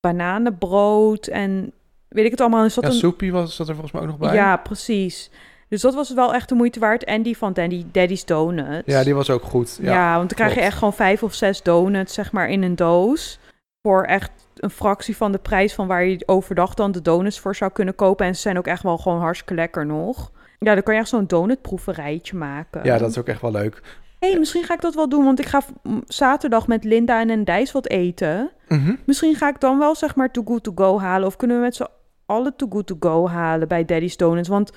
bananenbrood 0.00 1.26
en 1.26 1.72
weet 2.08 2.24
ik 2.24 2.30
het 2.30 2.40
allemaal. 2.40 2.64
Er 2.64 2.70
zat 2.70 2.84
ja 2.84 2.90
een, 2.90 2.96
soepie 2.96 3.32
was 3.32 3.56
dat 3.56 3.68
er 3.68 3.74
volgens 3.74 3.92
mij 3.92 4.02
ook 4.02 4.08
nog 4.08 4.18
bij. 4.18 4.34
ja, 4.34 4.56
precies. 4.56 5.30
Dus 5.68 5.80
dat 5.80 5.94
was 5.94 6.14
wel 6.14 6.34
echt 6.34 6.48
de 6.48 6.54
moeite 6.54 6.80
waard. 6.80 7.04
En 7.04 7.22
die 7.22 7.36
van 7.36 7.52
Daddy, 7.52 7.84
Daddy's 7.92 8.24
Donuts. 8.24 8.82
Ja, 8.86 9.04
die 9.04 9.14
was 9.14 9.30
ook 9.30 9.42
goed. 9.42 9.78
Ja, 9.82 9.92
Ja, 9.92 10.16
want 10.16 10.28
dan 10.28 10.38
krijg 10.38 10.54
je 10.54 10.60
echt 10.60 10.78
gewoon 10.78 10.94
vijf 10.94 11.22
of 11.22 11.34
zes 11.34 11.62
donuts, 11.62 12.14
zeg 12.14 12.32
maar, 12.32 12.48
in 12.48 12.62
een 12.62 12.76
doos. 12.76 13.38
Voor 13.82 14.04
echt 14.04 14.30
een 14.56 14.70
fractie 14.70 15.16
van 15.16 15.32
de 15.32 15.38
prijs 15.38 15.74
van 15.74 15.86
waar 15.86 16.04
je 16.04 16.22
overdag 16.26 16.74
dan 16.74 16.92
de 16.92 17.02
donuts 17.02 17.38
voor 17.40 17.56
zou 17.56 17.70
kunnen 17.72 17.94
kopen. 17.94 18.26
En 18.26 18.34
ze 18.34 18.40
zijn 18.40 18.58
ook 18.58 18.66
echt 18.66 18.82
wel 18.82 18.98
gewoon 18.98 19.20
hartstikke 19.20 19.54
lekker 19.54 19.86
nog. 19.86 20.30
Ja, 20.58 20.74
dan 20.74 20.82
kan 20.82 20.94
je 20.94 21.00
echt 21.00 21.08
zo'n 21.08 21.26
donutproeverijtje 21.26 22.36
maken. 22.36 22.84
ja, 22.84 22.98
dat 22.98 23.10
is 23.10 23.18
ook 23.18 23.26
echt 23.28 23.40
wel 23.40 23.52
leuk. 23.52 23.82
Hey, 24.20 24.38
misschien 24.38 24.64
ga 24.64 24.74
ik 24.74 24.80
dat 24.80 24.94
wel 24.94 25.09
doen, 25.09 25.24
want 25.24 25.38
ik 25.38 25.46
ga 25.46 25.62
zaterdag 26.06 26.66
met 26.66 26.85
Linda 26.85 27.20
en 27.20 27.30
een 27.30 27.44
Dijs 27.44 27.72
wat 27.72 27.87
eten. 27.88 28.50
Mhm. 28.68 28.94
Misschien 29.06 29.35
ga 29.35 29.48
ik 29.48 29.61
dan 29.61 29.78
wel, 29.78 29.94
zeg 29.94 30.14
maar, 30.14 30.30
Too 30.30 30.44
Good 30.46 30.62
To 30.62 30.72
Go 30.74 30.98
halen. 31.00 31.26
Of 31.26 31.37
kunnen 31.37 31.56
we 31.56 31.62
met 31.62 31.74
z'n 31.76 31.87
allen 32.26 32.56
Too 32.56 32.68
Good 32.70 32.87
To 32.87 32.96
Go 33.00 33.28
halen 33.28 33.68
bij 33.68 33.85
Daddy's 33.85 34.16
Donuts? 34.16 34.48
Want 34.48 34.72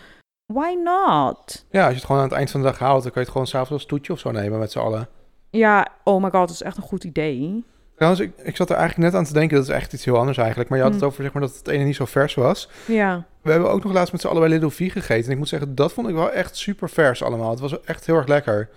why 0.46 0.74
not? 0.84 1.66
Ja, 1.70 1.82
als 1.82 1.90
je 1.90 1.96
het 1.96 2.06
gewoon 2.06 2.22
aan 2.22 2.28
het 2.28 2.38
eind 2.38 2.52
van 2.52 2.62
de 2.62 2.66
dag 2.68 2.80
haalt, 2.80 3.04
dan 3.04 3.12
kan 3.12 3.22
je 3.22 3.28
het 3.28 3.30
gewoon 3.32 3.48
s'avonds 3.48 3.72
als 3.72 3.86
toetje 3.86 4.14
of 4.14 4.20
zo 4.20 4.32
nemen 4.32 4.60
met 4.60 4.72
z'n 4.72 4.80
allen. 4.80 5.08
Ja, 5.50 5.88
oh 6.04 6.16
my 6.24 6.30
god, 6.30 6.48
dat 6.48 6.50
is 6.50 6.62
echt 6.62 6.78
een 6.78 6.84
goed 6.84 7.04
idee. 7.04 7.64
Trouwens, 7.96 8.22
ik, 8.24 8.32
ik 8.44 8.56
zat 8.56 8.70
er 8.70 8.76
eigenlijk 8.76 9.10
net 9.12 9.20
aan 9.20 9.26
te 9.28 9.34
denken, 9.34 9.58
dat 9.58 9.68
is 9.68 9.74
echt 9.74 9.94
iets 9.94 10.06
heel 10.06 10.18
anders 10.18 10.38
eigenlijk. 10.38 10.70
Maar 10.70 10.78
je 10.78 10.84
had 10.84 10.94
Hm. 10.94 11.00
het 11.00 11.08
over 11.10 11.24
zeg 11.24 11.34
maar, 11.34 11.42
dat 11.42 11.56
het 11.58 11.68
ene 11.68 11.84
niet 11.84 11.96
zo 11.96 12.06
vers 12.06 12.34
was. 12.34 12.70
Ja. 12.88 13.26
We 13.42 13.52
hebben 13.52 13.72
ook 13.72 13.84
nog 13.84 13.94
laatst 13.94 14.12
met 14.12 14.22
z'n 14.22 14.28
allen 14.28 14.40
bij 14.42 14.50
Little 14.50 14.70
V 14.72 14.92
gegeten. 14.92 15.26
En 15.26 15.32
ik 15.32 15.38
moet 15.38 15.48
zeggen, 15.48 15.76
dat 15.76 15.94
vond 15.94 16.08
ik 16.08 16.14
wel 16.16 16.32
echt 16.32 16.56
super 16.58 16.90
vers 16.90 17.24
allemaal. 17.24 17.50
Het 17.50 17.60
was 17.60 17.82
echt 17.82 18.06
heel 18.06 18.16
erg 18.16 18.28
lekker. 18.28 18.70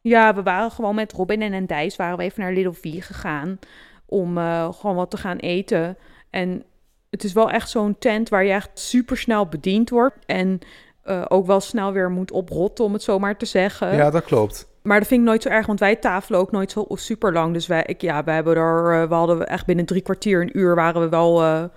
Ja, 0.00 0.34
we 0.34 0.42
waren 0.42 0.70
gewoon 0.70 0.94
met 0.94 1.12
Robin 1.12 1.42
en 1.42 1.66
Dijs 1.66 1.96
waren 1.96 2.16
we 2.16 2.22
even 2.22 2.40
naar 2.40 2.52
Little 2.52 2.72
V 2.72 3.04
gegaan 3.04 3.58
om 4.06 4.38
eh, 4.38 4.72
gewoon 4.72 4.96
wat 4.96 5.10
te 5.10 5.16
gaan 5.16 5.36
eten. 5.36 5.96
En 6.30 6.64
het 7.10 7.24
is 7.24 7.32
wel 7.32 7.50
echt 7.50 7.70
zo'n 7.70 7.98
tent 7.98 8.28
waar 8.28 8.44
je 8.44 8.52
echt 8.52 8.70
super 8.74 9.16
snel 9.16 9.46
bediend 9.46 9.90
wordt 9.90 10.16
en 10.26 10.58
eh, 11.02 11.24
ook 11.28 11.46
wel 11.46 11.60
snel 11.60 11.92
weer 11.92 12.10
moet 12.10 12.30
oprotten, 12.30 12.84
om 12.84 12.92
het 12.92 13.02
zo 13.02 13.18
maar 13.18 13.36
te 13.36 13.46
zeggen. 13.46 13.96
Ja, 13.96 14.10
dat 14.10 14.24
klopt. 14.24 14.68
Maar 14.82 14.98
dat 14.98 15.08
vind 15.08 15.20
ik 15.20 15.26
nooit 15.26 15.42
zo 15.42 15.48
erg, 15.48 15.66
want 15.66 15.80
wij 15.80 15.96
tafelen 15.96 16.40
ook 16.40 16.50
nooit 16.50 16.70
zo 16.70 16.84
super 16.88 17.32
lang. 17.32 17.52
Dus 17.52 17.66
wij, 17.66 17.82
ik, 17.86 18.00
ja, 18.00 18.24
we 18.24 18.30
hebben 18.30 18.56
er, 18.56 19.02
eh, 19.02 19.08
we 19.08 19.14
hadden 19.14 19.46
echt 19.46 19.66
binnen 19.66 19.84
drie 19.84 20.02
kwartier, 20.02 20.42
een 20.42 20.58
uur 20.58 20.74
waren 20.74 21.00
we 21.00 21.08
wel 21.08 21.68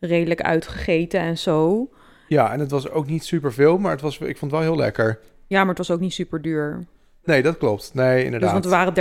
redelijk 0.00 0.42
uitgegeten 0.42 1.20
en 1.20 1.38
zo. 1.38 1.88
Ja, 2.28 2.52
en 2.52 2.60
het 2.60 2.70
was 2.70 2.90
ook 2.90 3.06
niet 3.06 3.24
super 3.24 3.52
veel, 3.52 3.78
maar 3.78 3.92
het 3.92 4.00
was, 4.00 4.18
ik 4.18 4.38
vond 4.38 4.52
het 4.52 4.60
wel 4.60 4.70
heel 4.70 4.76
lekker. 4.76 5.18
Ja, 5.46 5.58
maar 5.58 5.68
het 5.68 5.78
was 5.78 5.90
ook 5.90 6.00
niet 6.00 6.12
super 6.12 6.42
duur. 6.42 6.86
Nee, 7.28 7.42
dat 7.42 7.58
klopt. 7.58 7.90
Nee, 7.94 8.14
Dus 8.16 8.24
inderdaad. 8.24 8.52
want 8.52 8.64
we 8.64 8.70
waren 8.70 8.94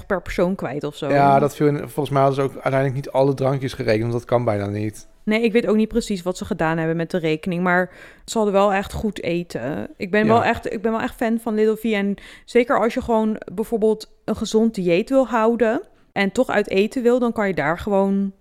13,50 0.00 0.06
per 0.06 0.22
persoon 0.22 0.54
kwijt 0.54 0.84
of 0.84 0.96
zo. 0.96 1.08
Ja, 1.08 1.38
dat 1.38 1.56
viel 1.56 1.66
in, 1.66 1.76
volgens 1.78 2.10
mij 2.10 2.22
hadden 2.22 2.34
ze 2.44 2.48
ook 2.50 2.52
uiteindelijk 2.54 2.94
niet 2.94 3.10
alle 3.10 3.34
drankjes 3.34 3.72
gerekend, 3.72 4.00
want 4.00 4.12
dat 4.12 4.24
kan 4.24 4.44
bijna 4.44 4.66
niet. 4.66 5.08
Nee, 5.24 5.42
ik 5.42 5.52
weet 5.52 5.66
ook 5.66 5.76
niet 5.76 5.88
precies 5.88 6.22
wat 6.22 6.36
ze 6.36 6.44
gedaan 6.44 6.78
hebben 6.78 6.96
met 6.96 7.10
de 7.10 7.18
rekening. 7.18 7.62
Maar 7.62 7.90
ze 8.24 8.36
hadden 8.36 8.54
wel 8.54 8.72
echt 8.72 8.92
goed 8.92 9.22
eten. 9.22 9.88
Ik 9.96 10.10
ben, 10.10 10.20
Ja. 10.26 10.32
wel, 10.32 10.44
echt, 10.44 10.72
ik 10.72 10.82
ben 10.82 10.92
wel 10.92 11.00
echt 11.00 11.14
fan 11.14 11.38
van 11.38 11.54
Little 11.54 11.76
V. 11.76 11.84
En 11.94 12.14
zeker 12.44 12.80
als 12.80 12.94
je 12.94 13.02
gewoon 13.02 13.40
bijvoorbeeld 13.52 14.12
een 14.24 14.36
gezond 14.36 14.74
dieet 14.74 15.08
wil 15.08 15.26
houden... 15.26 15.82
en 16.12 16.32
toch 16.32 16.48
uit 16.48 16.68
eten 16.70 17.02
wil, 17.02 17.18
dan 17.18 17.32
kan 17.32 17.46
je 17.48 17.54
daar 17.54 17.78
gewoon 17.78 18.32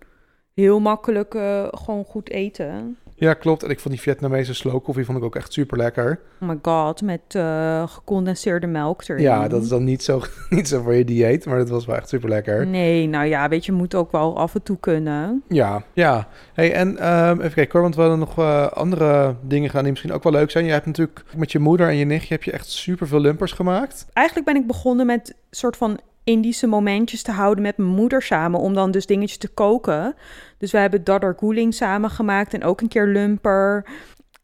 heel 0.54 0.80
makkelijk 0.80 1.34
eh, 1.36 1.68
gewoon 1.72 2.04
goed 2.04 2.30
eten. 2.30 2.98
Ja, 3.20 3.34
klopt. 3.34 3.64
En 3.64 3.70
ik 3.70 3.80
vond 3.80 3.94
die 3.94 4.04
Vietnamese 4.04 4.54
slow 4.54 4.84
koffie 4.84 5.06
vond 5.06 5.18
ik 5.18 5.24
ook 5.24 5.36
echt 5.36 5.54
super 5.54 5.78
lekker. 5.78 6.20
Oh 6.42 6.48
my 6.50 6.60
god, 6.62 7.02
met 7.02 7.22
uh, 7.36 7.88
gecondenseerde 7.88 8.68
melk 8.68 9.08
erin. 9.08 9.24
Ja, 9.24 9.48
dat 9.48 9.64
is 9.64 9.70
dan 9.70 9.84
niet 9.84 10.04
zo, 10.04 10.22
niet 10.50 10.68
zo 10.68 10.82
voor 10.82 10.96
je 10.96 11.06
dieet, 11.06 11.46
maar 11.46 11.58
dat 11.58 11.70
was 11.70 11.86
wel 11.86 11.96
echt 11.96 12.10
super 12.10 12.30
lekker. 12.30 12.68
Nee, 12.68 13.08
nou 13.08 13.26
ja, 13.26 13.50
weet 13.50 13.66
je, 13.66 13.72
moet 13.72 13.96
ook 13.96 14.12
wel 14.12 14.38
af 14.38 14.56
en 14.56 14.64
toe 14.64 14.78
kunnen. 14.80 15.44
Ja, 15.48 15.84
ja. 15.94 16.28
Hey, 16.54 16.74
en 16.74 16.88
um, 16.88 17.40
even 17.40 17.54
kijken 17.54 17.72
hoor, 17.72 17.82
want 17.82 17.96
we 17.96 18.02
hadden 18.02 18.20
nog 18.20 18.40
uh, 18.40 18.68
andere 18.68 19.36
dingen 19.42 19.70
gaan 19.70 19.82
die 19.82 19.92
misschien 19.92 20.12
ook 20.12 20.24
wel 20.24 20.32
leuk 20.32 20.52
zijn. 20.52 20.66
Je 20.66 20.72
hebt 20.72 20.86
natuurlijk 20.86 21.24
met 21.36 21.52
je 21.52 21.60
moeder 21.60 21.88
en 21.88 21.96
je 21.96 22.06
nichtje 22.06 22.34
heb 22.34 22.44
je 22.44 22.52
echt 22.52 22.70
super 22.70 23.08
veel 23.08 23.20
lumpers 23.20 23.52
gemaakt. 23.52 24.06
Eigenlijk 24.14 24.48
ben 24.48 24.56
ik 24.56 24.68
begonnen 24.68 25.06
met 25.06 25.36
soort 25.50 25.78
van 25.78 26.00
Indische 26.24 26.68
momentjes 26.68 27.22
te 27.22 27.32
houden 27.32 27.64
met 27.64 27.78
mijn 27.78 27.90
moeder 27.90 28.22
samen. 28.22 28.60
Om 28.60 28.74
dan 28.74 28.92
dus 28.92 29.06
dingetjes 29.06 29.38
te 29.38 29.48
koken. 29.48 30.16
Dus 30.58 30.72
we 30.72 30.78
hebben 30.78 31.04
Dadar 31.04 31.36
Guling 31.38 31.74
samen 31.74 32.10
gemaakt 32.10 32.54
en 32.54 32.64
ook 32.64 32.82
een 32.82 32.88
keer 32.88 33.08
lumper. 33.08 33.86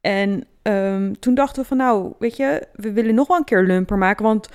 En 0.01 0.47
um, 0.63 1.19
toen 1.19 1.33
dachten 1.33 1.61
we 1.61 1.67
van 1.67 1.77
nou, 1.77 2.13
weet 2.19 2.35
je, 2.35 2.67
we 2.73 2.91
willen 2.91 3.15
nog 3.15 3.27
wel 3.27 3.37
een 3.37 3.43
keer 3.43 3.63
lumper 3.63 3.97
maken. 3.97 4.25
Want 4.25 4.49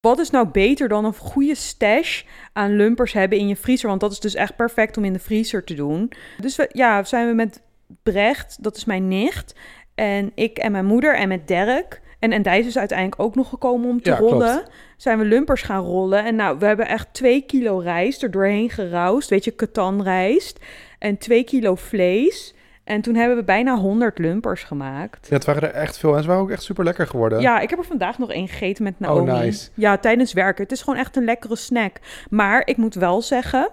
wat 0.00 0.18
is 0.18 0.30
nou 0.30 0.48
beter 0.48 0.88
dan 0.88 1.04
een 1.04 1.14
goede 1.14 1.54
stash 1.54 2.22
aan 2.52 2.76
lumpers 2.76 3.12
hebben 3.12 3.38
in 3.38 3.48
je 3.48 3.56
vriezer? 3.56 3.88
Want 3.88 4.00
dat 4.00 4.12
is 4.12 4.20
dus 4.20 4.34
echt 4.34 4.56
perfect 4.56 4.96
om 4.96 5.04
in 5.04 5.12
de 5.12 5.18
vriezer 5.18 5.64
te 5.64 5.74
doen. 5.74 6.12
Dus 6.40 6.56
we, 6.56 6.68
ja, 6.72 7.04
zijn 7.04 7.28
we 7.28 7.34
met 7.34 7.62
Brecht, 8.02 8.62
dat 8.62 8.76
is 8.76 8.84
mijn 8.84 9.08
nicht. 9.08 9.54
En 9.94 10.32
ik 10.34 10.58
en 10.58 10.72
mijn 10.72 10.86
moeder 10.86 11.16
en 11.16 11.28
met 11.28 11.48
Dirk. 11.48 12.00
En, 12.22 12.32
en 12.32 12.42
Dijs 12.42 12.66
is 12.66 12.78
uiteindelijk 12.78 13.20
ook 13.20 13.34
nog 13.34 13.48
gekomen 13.48 13.88
om 13.88 14.02
te 14.02 14.10
Ja, 14.10 14.16
rollen. 14.16 14.52
klopt. 14.52 14.70
Zijn 14.96 15.18
we 15.18 15.24
lumpers 15.24 15.62
gaan 15.62 15.82
rollen. 15.84 16.24
En 16.24 16.34
nou, 16.36 16.58
we 16.58 16.66
hebben 16.66 16.88
echt 16.88 17.08
twee 17.12 17.40
kilo 17.40 17.78
rijst 17.78 18.22
er 18.22 18.30
doorheen 18.30 18.70
geroust. 18.70 19.30
Weet 19.30 19.44
je, 19.44 19.50
katanrijst. 19.50 20.58
En 20.98 21.18
twee 21.18 21.44
kilo 21.44 21.74
vlees. 21.74 22.54
En 22.84 23.00
toen 23.00 23.14
hebben 23.14 23.36
we 23.36 23.44
bijna 23.44 23.76
100 23.76 24.18
lumpers 24.18 24.62
gemaakt. 24.62 25.26
Ja, 25.28 25.34
het 25.34 25.44
waren 25.44 25.62
er 25.62 25.70
echt 25.74 25.98
veel 25.98 26.16
en 26.16 26.22
ze 26.22 26.28
waren 26.28 26.42
ook 26.42 26.50
echt 26.50 26.62
super 26.62 26.84
lekker 26.84 27.06
geworden. 27.06 27.40
Ja, 27.40 27.60
ik 27.60 27.70
heb 27.70 27.78
er 27.78 27.84
vandaag 27.84 28.18
nog 28.18 28.30
één 28.30 28.48
gegeten 28.48 28.84
met 28.84 29.00
Naomi. 29.00 29.30
Oh, 29.30 29.38
nice. 29.38 29.68
Ja, 29.74 29.96
tijdens 29.98 30.32
werken. 30.32 30.62
Het 30.62 30.72
is 30.72 30.82
gewoon 30.82 30.98
echt 30.98 31.16
een 31.16 31.24
lekkere 31.24 31.56
snack. 31.56 31.96
Maar 32.30 32.62
ik 32.66 32.76
moet 32.76 32.94
wel 32.94 33.22
zeggen 33.22 33.68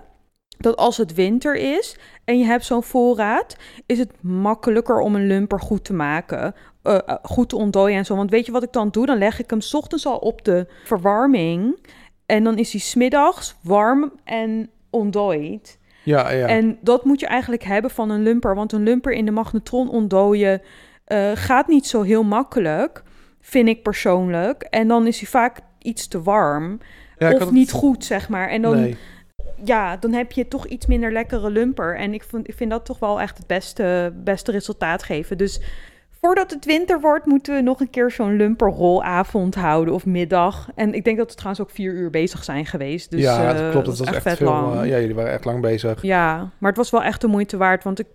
dat 0.59 0.75
als 0.77 0.97
het 0.97 1.13
winter 1.13 1.55
is 1.55 1.97
en 2.25 2.37
je 2.39 2.45
hebt 2.45 2.65
zo'n 2.65 2.83
voorraad, 2.83 3.55
is 3.85 3.97
het 3.99 4.11
makkelijker 4.21 4.99
om 4.99 5.15
een 5.15 5.27
lumper 5.27 5.59
goed 5.59 5.83
te 5.83 5.93
maken. 5.93 6.55
eh, 6.83 6.95
eh, 7.05 7.15
goed 7.23 7.49
te 7.49 7.55
ontdooien 7.55 7.97
en 7.97 8.05
zo. 8.05 8.15
Want 8.15 8.29
weet 8.29 8.45
je 8.45 8.51
wat 8.51 8.63
ik 8.63 8.71
dan 8.71 8.89
doe? 8.89 9.05
Dan 9.05 9.17
leg 9.17 9.39
ik 9.39 9.49
hem 9.49 9.61
's 9.61 9.73
ochtends 9.73 10.05
al 10.05 10.17
op 10.17 10.45
de 10.45 10.67
verwarming. 10.83 11.87
En 12.25 12.43
dan 12.43 12.57
is 12.57 12.71
hij 12.71 12.81
smiddags 12.81 13.55
warm 13.61 14.11
en 14.23 14.69
ontdooid. 14.89 15.77
Ja, 16.03 16.29
ja. 16.31 16.47
En 16.47 16.77
dat 16.81 17.05
moet 17.05 17.19
je 17.19 17.27
eigenlijk 17.27 17.63
hebben 17.63 17.91
van 17.91 18.09
een 18.09 18.23
lumper. 18.23 18.55
Want 18.55 18.71
een 18.71 18.83
lumper 18.83 19.11
in 19.11 19.25
de 19.25 19.31
magnetron 19.31 19.89
ontdooien 19.89 20.61
eh, 21.05 21.31
gaat 21.33 21.67
niet 21.67 21.87
zo 21.87 22.01
heel 22.01 22.23
makkelijk, 22.23 23.03
vind 23.41 23.67
ik 23.67 23.83
persoonlijk. 23.83 24.61
En 24.63 24.87
dan 24.87 25.07
is 25.07 25.19
hij 25.19 25.29
vaak 25.29 25.59
iets 25.79 26.07
te 26.07 26.21
warm. 26.21 26.79
Ja, 27.17 27.33
of 27.33 27.39
het- 27.39 27.51
niet 27.51 27.71
goed, 27.71 28.05
zeg 28.05 28.29
maar. 28.29 28.47
En 28.49 28.61
dan, 28.61 28.79
Nee. 28.81 28.97
Ja, 29.63 29.97
dan 29.97 30.11
heb 30.13 30.31
je 30.31 30.47
toch 30.47 30.65
iets 30.67 30.85
minder 30.85 31.11
lekkere 31.11 31.49
lumper. 31.51 31.95
En 31.97 32.13
ik 32.13 32.23
vind, 32.23 32.47
ik 32.47 32.53
vind 32.55 32.69
dat 32.71 32.85
toch 32.85 32.99
wel 32.99 33.21
echt 33.21 33.37
het 33.37 33.47
beste, 33.47 34.13
beste 34.15 34.51
resultaat 34.51 35.03
geven. 35.03 35.37
Dus 35.37 35.61
voordat 36.21 36.51
het 36.51 36.65
winter 36.65 36.99
wordt, 37.01 37.25
moeten 37.25 37.55
we 37.55 37.61
nog 37.61 37.79
een 37.79 37.89
keer 37.89 38.11
zo'n 38.11 38.35
lumperrolavond 38.35 39.55
houden 39.55 39.93
of 39.93 40.05
middag. 40.05 40.69
En 40.75 40.93
ik 40.93 41.03
denk 41.03 41.17
dat 41.17 41.29
we 41.29 41.35
trouwens 41.35 41.61
ook 41.61 41.69
vier 41.71 41.93
uur 41.93 42.09
bezig 42.09 42.43
zijn 42.43 42.65
geweest. 42.65 43.11
Dus, 43.11 43.21
ja, 43.21 43.53
eh, 43.53 43.59
dat 43.59 43.71
klopt. 43.71 43.85
Dat 43.85 43.97
was 43.97 44.07
echt, 44.15 44.37
veel. 44.37 44.47
lang. 44.47 44.81
eh, 44.81 44.89
ja, 44.89 44.99
jullie 44.99 45.15
waren 45.15 45.31
echt 45.31 45.45
lang 45.45 45.61
bezig. 45.61 46.01
Ja, 46.01 46.49
maar 46.57 46.69
het 46.69 46.77
was 46.77 46.89
wel 46.89 47.03
echt 47.03 47.21
de 47.21 47.27
moeite 47.27 47.57
waard, 47.57 47.83
want 47.83 47.99
ik, 47.99 48.07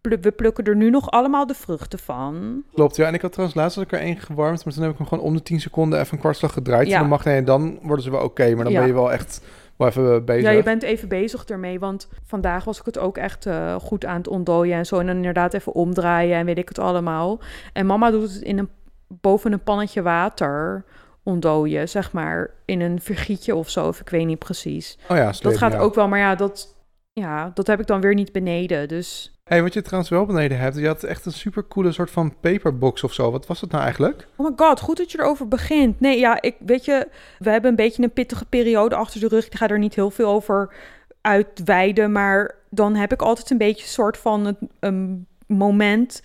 we 0.00 0.30
plukken 0.30 0.64
er 0.64 0.76
nu 0.76 0.90
nog 0.90 1.10
allemaal 1.10 1.46
de 1.46 1.54
vruchten 1.54 1.98
van. 1.98 2.62
Klopt, 2.74 2.96
ja. 2.96 3.06
En 3.06 3.14
ik 3.14 3.20
had 3.22 3.32
trouwens 3.32 3.58
laatst 3.58 3.76
had 3.76 3.84
ik 3.84 3.92
er 3.92 3.98
één 4.00 4.16
gewarmd, 4.16 4.64
maar 4.64 4.74
toen 4.74 4.82
heb 4.82 4.92
ik 4.92 4.98
hem 4.98 5.06
gewoon 5.06 5.24
om 5.24 5.34
de 5.34 5.42
10 5.42 5.60
seconden 5.60 6.00
even 6.00 6.12
een 6.14 6.18
kwartslag 6.20 6.52
gedraaid. 6.52 6.86
Ja. 6.86 6.94
En 6.94 7.00
dan 7.00 7.08
mag 7.08 7.24
nee, 7.24 7.36
en 7.36 7.44
dan 7.44 7.78
worden 7.82 8.04
ze 8.04 8.10
wel 8.10 8.22
oké, 8.24 8.54
maar 8.54 8.64
dan 8.64 8.72
Ja. 8.72 8.78
ben 8.78 8.88
je 8.88 8.94
wel 8.94 9.12
echt 9.12 9.42
wel 9.80 9.88
even 9.88 10.14
eh, 10.14 10.24
bezig. 10.24 10.42
Ja, 10.42 10.50
je 10.50 10.62
bent 10.62 10.82
even 10.82 11.08
bezig 11.08 11.44
ermee, 11.44 11.78
want 11.78 12.08
vandaag 12.24 12.64
was 12.64 12.78
ik 12.78 12.84
het 12.84 12.98
ook 12.98 13.16
echt 13.16 13.46
eh, 13.46 13.74
goed 13.74 14.04
aan 14.04 14.16
het 14.16 14.28
ontdooien 14.28 14.76
en 14.76 14.86
zo. 14.86 14.98
En 14.98 15.06
dan 15.06 15.16
inderdaad 15.16 15.54
even 15.54 15.72
omdraaien 15.72 16.36
en 16.36 16.44
weet 16.46 16.58
ik 16.58 16.68
het 16.68 16.78
allemaal. 16.78 17.40
En 17.72 17.86
mama 17.86 18.10
doet 18.10 18.32
het 18.32 18.42
in 18.42 18.58
een, 18.58 18.68
boven 19.08 19.52
een 19.52 19.62
pannetje 19.62 20.02
water 20.02 20.84
ontdooien, 21.22 21.88
zeg 21.88 22.12
maar, 22.12 22.50
in 22.64 22.80
een 22.80 23.00
vergietje 23.00 23.54
of 23.54 23.70
zo, 23.70 23.86
of 23.86 24.00
ik 24.00 24.08
weet 24.08 24.26
niet 24.26 24.38
precies. 24.38 24.98
Oh 25.08 25.16
ja, 25.16 25.32
dat 25.40 25.56
gaat 25.56 25.72
ja. 25.72 25.78
ook 25.78 25.94
wel, 25.94 26.08
maar 26.08 26.18
ja 26.18 26.34
dat, 26.34 26.74
ja, 27.12 27.50
dat 27.54 27.66
heb 27.66 27.80
ik 27.80 27.86
dan 27.86 28.00
weer 28.00 28.14
niet 28.14 28.32
beneden, 28.32 28.88
dus... 28.88 29.39
Hey, 29.50 29.62
wat 29.62 29.74
je 29.74 29.82
trouwens 29.82 30.10
wel 30.10 30.26
beneden 30.26 30.58
hebt, 30.58 30.76
je 30.76 30.86
had 30.86 31.02
echt 31.02 31.26
een 31.26 31.32
super 31.32 31.68
coole 31.68 31.92
soort 31.92 32.10
van 32.10 32.34
paperbox 32.40 33.04
of 33.04 33.12
zo. 33.12 33.30
Wat 33.30 33.46
was 33.46 33.60
dat 33.60 33.70
nou 33.70 33.82
eigenlijk? 33.82 34.26
Oh 34.36 34.46
my 34.46 34.52
god, 34.56 34.80
goed 34.80 34.96
dat 34.96 35.12
je 35.12 35.18
erover 35.18 35.48
begint. 35.48 36.00
Nee, 36.00 36.18
ja, 36.18 36.42
ik 36.42 36.56
weet 36.58 36.84
je, 36.84 37.08
we 37.38 37.50
hebben 37.50 37.70
een 37.70 37.76
beetje 37.76 38.02
een 38.02 38.12
pittige 38.12 38.44
periode 38.44 38.94
achter 38.94 39.20
de 39.20 39.28
rug. 39.28 39.46
Ik 39.46 39.54
ga 39.54 39.68
er 39.68 39.78
niet 39.78 39.94
heel 39.94 40.10
veel 40.10 40.28
over 40.28 40.74
uitweiden, 41.20 42.12
maar 42.12 42.54
dan 42.68 42.94
heb 42.94 43.12
ik 43.12 43.22
altijd 43.22 43.50
een 43.50 43.58
beetje 43.58 43.82
een 43.82 43.88
soort 43.88 44.16
van 44.16 44.56
een 44.80 45.26
moment 45.46 46.22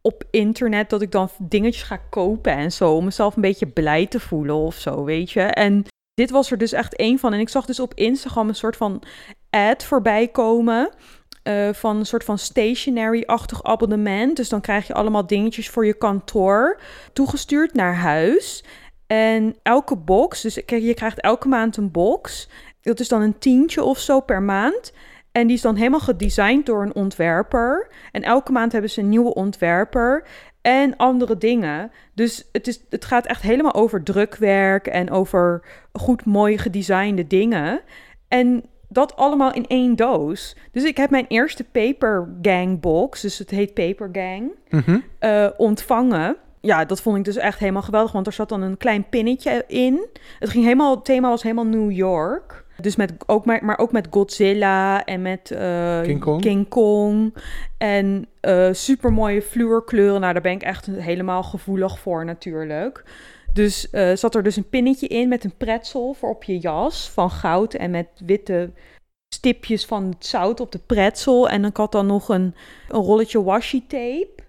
op 0.00 0.24
internet 0.30 0.90
dat 0.90 1.02
ik 1.02 1.12
dan 1.12 1.30
dingetjes 1.38 1.82
ga 1.82 2.00
kopen 2.10 2.52
en 2.52 2.72
zo, 2.72 2.92
om 2.94 3.04
mezelf 3.04 3.36
een 3.36 3.42
beetje 3.42 3.66
blij 3.66 4.06
te 4.06 4.20
voelen 4.20 4.56
of 4.56 4.74
zo, 4.74 5.04
weet 5.04 5.30
je. 5.30 5.42
En 5.42 5.84
dit 6.14 6.30
was 6.30 6.50
er 6.50 6.58
dus 6.58 6.72
echt 6.72 6.96
één 6.96 7.18
van. 7.18 7.32
En 7.32 7.40
ik 7.40 7.48
zag 7.48 7.66
dus 7.66 7.80
op 7.80 7.94
Instagram 7.94 8.48
een 8.48 8.54
soort 8.54 8.76
van 8.76 9.02
ad 9.50 9.84
voorbij 9.84 10.28
komen. 10.28 10.90
Eh, 11.48 11.68
van 11.72 11.96
een 11.96 12.06
soort 12.06 12.24
van 12.24 12.38
stationary-achtig 12.38 13.62
abonnement. 13.62 14.36
Dus 14.36 14.48
dan 14.48 14.60
krijg 14.60 14.86
je 14.86 14.94
allemaal 14.94 15.26
dingetjes 15.26 15.68
voor 15.68 15.86
je 15.86 15.94
kantoor 15.94 16.80
toegestuurd 17.12 17.74
naar 17.74 17.94
huis. 17.94 18.64
En 19.06 19.56
elke 19.62 19.96
box, 19.96 20.40
dus 20.40 20.54
je 20.66 20.94
krijgt 20.94 21.20
elke 21.20 21.48
maand 21.48 21.76
een 21.76 21.90
box. 21.90 22.48
Dat 22.82 23.00
is 23.00 23.08
dan 23.08 23.22
een 23.22 23.38
tientje 23.38 23.82
of 23.82 23.98
zo 23.98 24.20
per 24.20 24.42
maand. 24.42 24.92
En 25.32 25.46
die 25.46 25.56
is 25.56 25.62
dan 25.62 25.76
helemaal 25.76 26.00
gedesigned 26.00 26.66
door 26.66 26.82
een 26.82 26.94
ontwerper. 26.94 27.88
En 28.12 28.22
elke 28.22 28.52
maand 28.52 28.72
hebben 28.72 28.90
ze 28.90 29.00
een 29.00 29.08
nieuwe 29.08 29.34
ontwerper 29.34 30.26
en 30.62 30.96
andere 30.96 31.38
dingen. 31.38 31.90
Dus 32.14 32.48
het, 32.52 32.66
is, 32.66 32.80
het 32.88 33.04
gaat 33.04 33.26
echt 33.26 33.42
helemaal 33.42 33.74
over 33.74 34.02
drukwerk 34.02 34.86
en 34.86 35.10
over 35.10 35.64
goed 35.92 36.24
mooi 36.24 36.58
gedesignde 36.58 37.26
dingen. 37.26 37.80
En 38.28 38.64
dat 38.88 39.16
allemaal 39.16 39.52
in 39.52 39.66
één 39.66 39.96
doos. 39.96 40.56
Dus 40.72 40.84
ik 40.84 40.96
heb 40.96 41.10
mijn 41.10 41.24
eerste 41.28 41.64
Paper 41.64 42.28
Gang 42.42 42.80
box, 42.80 43.20
dus 43.20 43.38
het 43.38 43.50
heet 43.50 43.74
Paper 43.74 44.08
Gang, 44.12 44.50
Mhm. 44.68 44.98
eh, 45.18 45.46
ontvangen. 45.56 46.36
Ja, 46.60 46.84
dat 46.84 47.00
vond 47.00 47.16
ik 47.16 47.24
dus 47.24 47.36
echt 47.36 47.58
helemaal 47.58 47.82
geweldig, 47.82 48.12
want 48.12 48.26
er 48.26 48.32
zat 48.32 48.48
dan 48.48 48.62
een 48.62 48.76
klein 48.76 49.08
pinnetje 49.08 49.64
in. 49.66 50.06
Het, 50.38 50.48
ging 50.48 50.64
helemaal, 50.64 50.94
het 50.94 51.04
thema 51.04 51.28
was 51.28 51.42
helemaal 51.42 51.66
New 51.66 51.90
York. 51.90 52.66
Dus 52.80 52.96
met, 52.96 53.12
ook, 53.26 53.44
maar, 53.44 53.64
maar 53.64 53.78
ook 53.78 53.92
met 53.92 54.06
Godzilla 54.10 55.04
en 55.04 55.22
met 55.22 55.50
eh, 55.50 56.00
King 56.00 56.20
Kong. 56.20 56.40
King 56.40 56.68
Kong. 56.68 57.34
En 57.78 58.26
eh 58.40 58.68
super 58.72 59.12
mooie 59.12 59.42
fluorkleuren. 59.42 60.20
Nou, 60.20 60.32
daar 60.32 60.42
ben 60.42 60.52
ik 60.52 60.62
echt 60.62 60.86
helemaal 60.86 61.42
gevoelig 61.42 61.98
voor 61.98 62.24
natuurlijk. 62.24 63.04
Dus 63.52 63.90
eh, 63.90 64.16
zat 64.16 64.34
er 64.34 64.42
dus 64.42 64.56
een 64.56 64.68
pinnetje 64.68 65.06
in 65.06 65.28
met 65.28 65.44
een 65.44 65.56
pretzel 65.56 66.14
voor 66.14 66.30
op 66.30 66.44
je 66.44 66.58
jas 66.58 67.10
van 67.10 67.30
goud 67.30 67.74
en 67.74 67.90
met 67.90 68.08
witte 68.24 68.70
stipjes 69.28 69.86
van 69.86 70.04
het 70.04 70.26
zout 70.26 70.60
op 70.60 70.72
de 70.72 70.78
pretzel. 70.78 71.48
En 71.48 71.64
ik 71.64 71.76
had 71.76 71.92
dan 71.92 72.06
nog 72.06 72.28
een, 72.28 72.54
een 72.88 73.00
rolletje 73.00 73.42
washi 73.42 73.86
tape. 73.86 74.46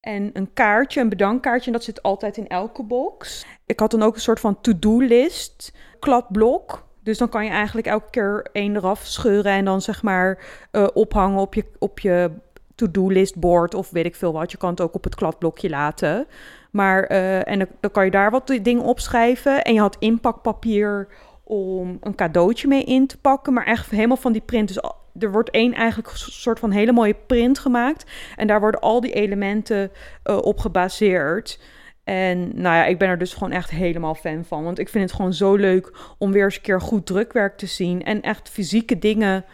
En 0.00 0.30
een 0.32 0.52
kaartje, 0.52 1.00
een 1.00 1.08
bedankkaartje. 1.08 1.66
En 1.66 1.72
dat 1.72 1.84
zit 1.84 2.02
altijd 2.02 2.36
in 2.36 2.48
elke 2.48 2.82
box. 2.82 3.46
Ik 3.66 3.80
had 3.80 3.90
dan 3.90 4.02
ook 4.02 4.14
een 4.14 4.20
soort 4.20 4.40
van 4.40 4.60
to-do-list, 4.60 5.72
kladblok. 5.98 6.86
Dus 7.02 7.18
dan 7.18 7.28
kan 7.28 7.44
je 7.44 7.50
eigenlijk 7.50 7.86
elke 7.86 8.10
keer 8.10 8.48
één 8.52 8.76
eraf 8.76 9.04
scheuren 9.04 9.52
en 9.52 9.64
dan 9.64 9.80
zeg 9.82 10.02
maar 10.02 10.38
eh, 10.70 10.86
ophangen 10.94 11.40
op 11.40 11.54
je, 11.54 11.64
op 11.78 11.98
je 11.98 12.30
to-do-list 12.74 13.36
board 13.36 13.74
of 13.74 13.90
weet 13.90 14.04
ik 14.04 14.14
veel 14.14 14.32
wat. 14.32 14.50
Je 14.50 14.56
kan 14.56 14.70
het 14.70 14.80
ook 14.80 14.94
op 14.94 15.04
het 15.04 15.14
kladblokje 15.14 15.68
laten. 15.68 16.26
Maar, 16.72 17.04
eh, 17.04 17.48
en 17.48 17.58
dan, 17.58 17.68
dan 17.80 17.90
kan 17.90 18.04
je 18.04 18.10
daar 18.10 18.30
wat 18.30 18.58
dingen 18.62 18.84
opschrijven. 18.84 19.62
En 19.62 19.74
je 19.74 19.80
had 19.80 19.96
inpakpapier 19.98 21.08
om 21.44 21.98
een 22.00 22.14
cadeautje 22.14 22.68
mee 22.68 22.84
in 22.84 23.06
te 23.06 23.18
pakken. 23.18 23.52
Maar 23.52 23.66
echt 23.66 23.90
helemaal 23.90 24.16
van 24.16 24.32
die 24.32 24.42
print. 24.42 24.68
Dus 24.68 24.82
er 25.18 25.32
wordt 25.32 25.50
één 25.50 25.74
eigenlijk 25.74 26.08
soort 26.14 26.58
van 26.58 26.70
hele 26.70 26.92
mooie 26.92 27.16
print 27.26 27.58
gemaakt. 27.58 28.10
En 28.36 28.46
daar 28.46 28.60
worden 28.60 28.80
al 28.80 29.00
die 29.00 29.12
elementen 29.12 29.90
eh, 30.22 30.36
op 30.36 30.58
gebaseerd. 30.58 31.60
En 32.04 32.38
nou 32.54 32.76
ja, 32.76 32.84
ik 32.84 32.98
ben 32.98 33.08
er 33.08 33.18
dus 33.18 33.34
gewoon 33.34 33.52
echt 33.52 33.70
helemaal 33.70 34.14
fan 34.14 34.44
van. 34.44 34.64
Want 34.64 34.78
ik 34.78 34.88
vind 34.88 35.04
het 35.04 35.12
gewoon 35.12 35.34
zo 35.34 35.54
leuk 35.54 35.92
om 36.18 36.32
weer 36.32 36.44
eens 36.44 36.56
een 36.56 36.62
keer 36.62 36.80
goed 36.80 37.06
drukwerk 37.06 37.56
te 37.56 37.66
zien. 37.66 38.04
En 38.04 38.22
echt 38.22 38.48
fysieke 38.48 38.98
dingen 38.98 39.44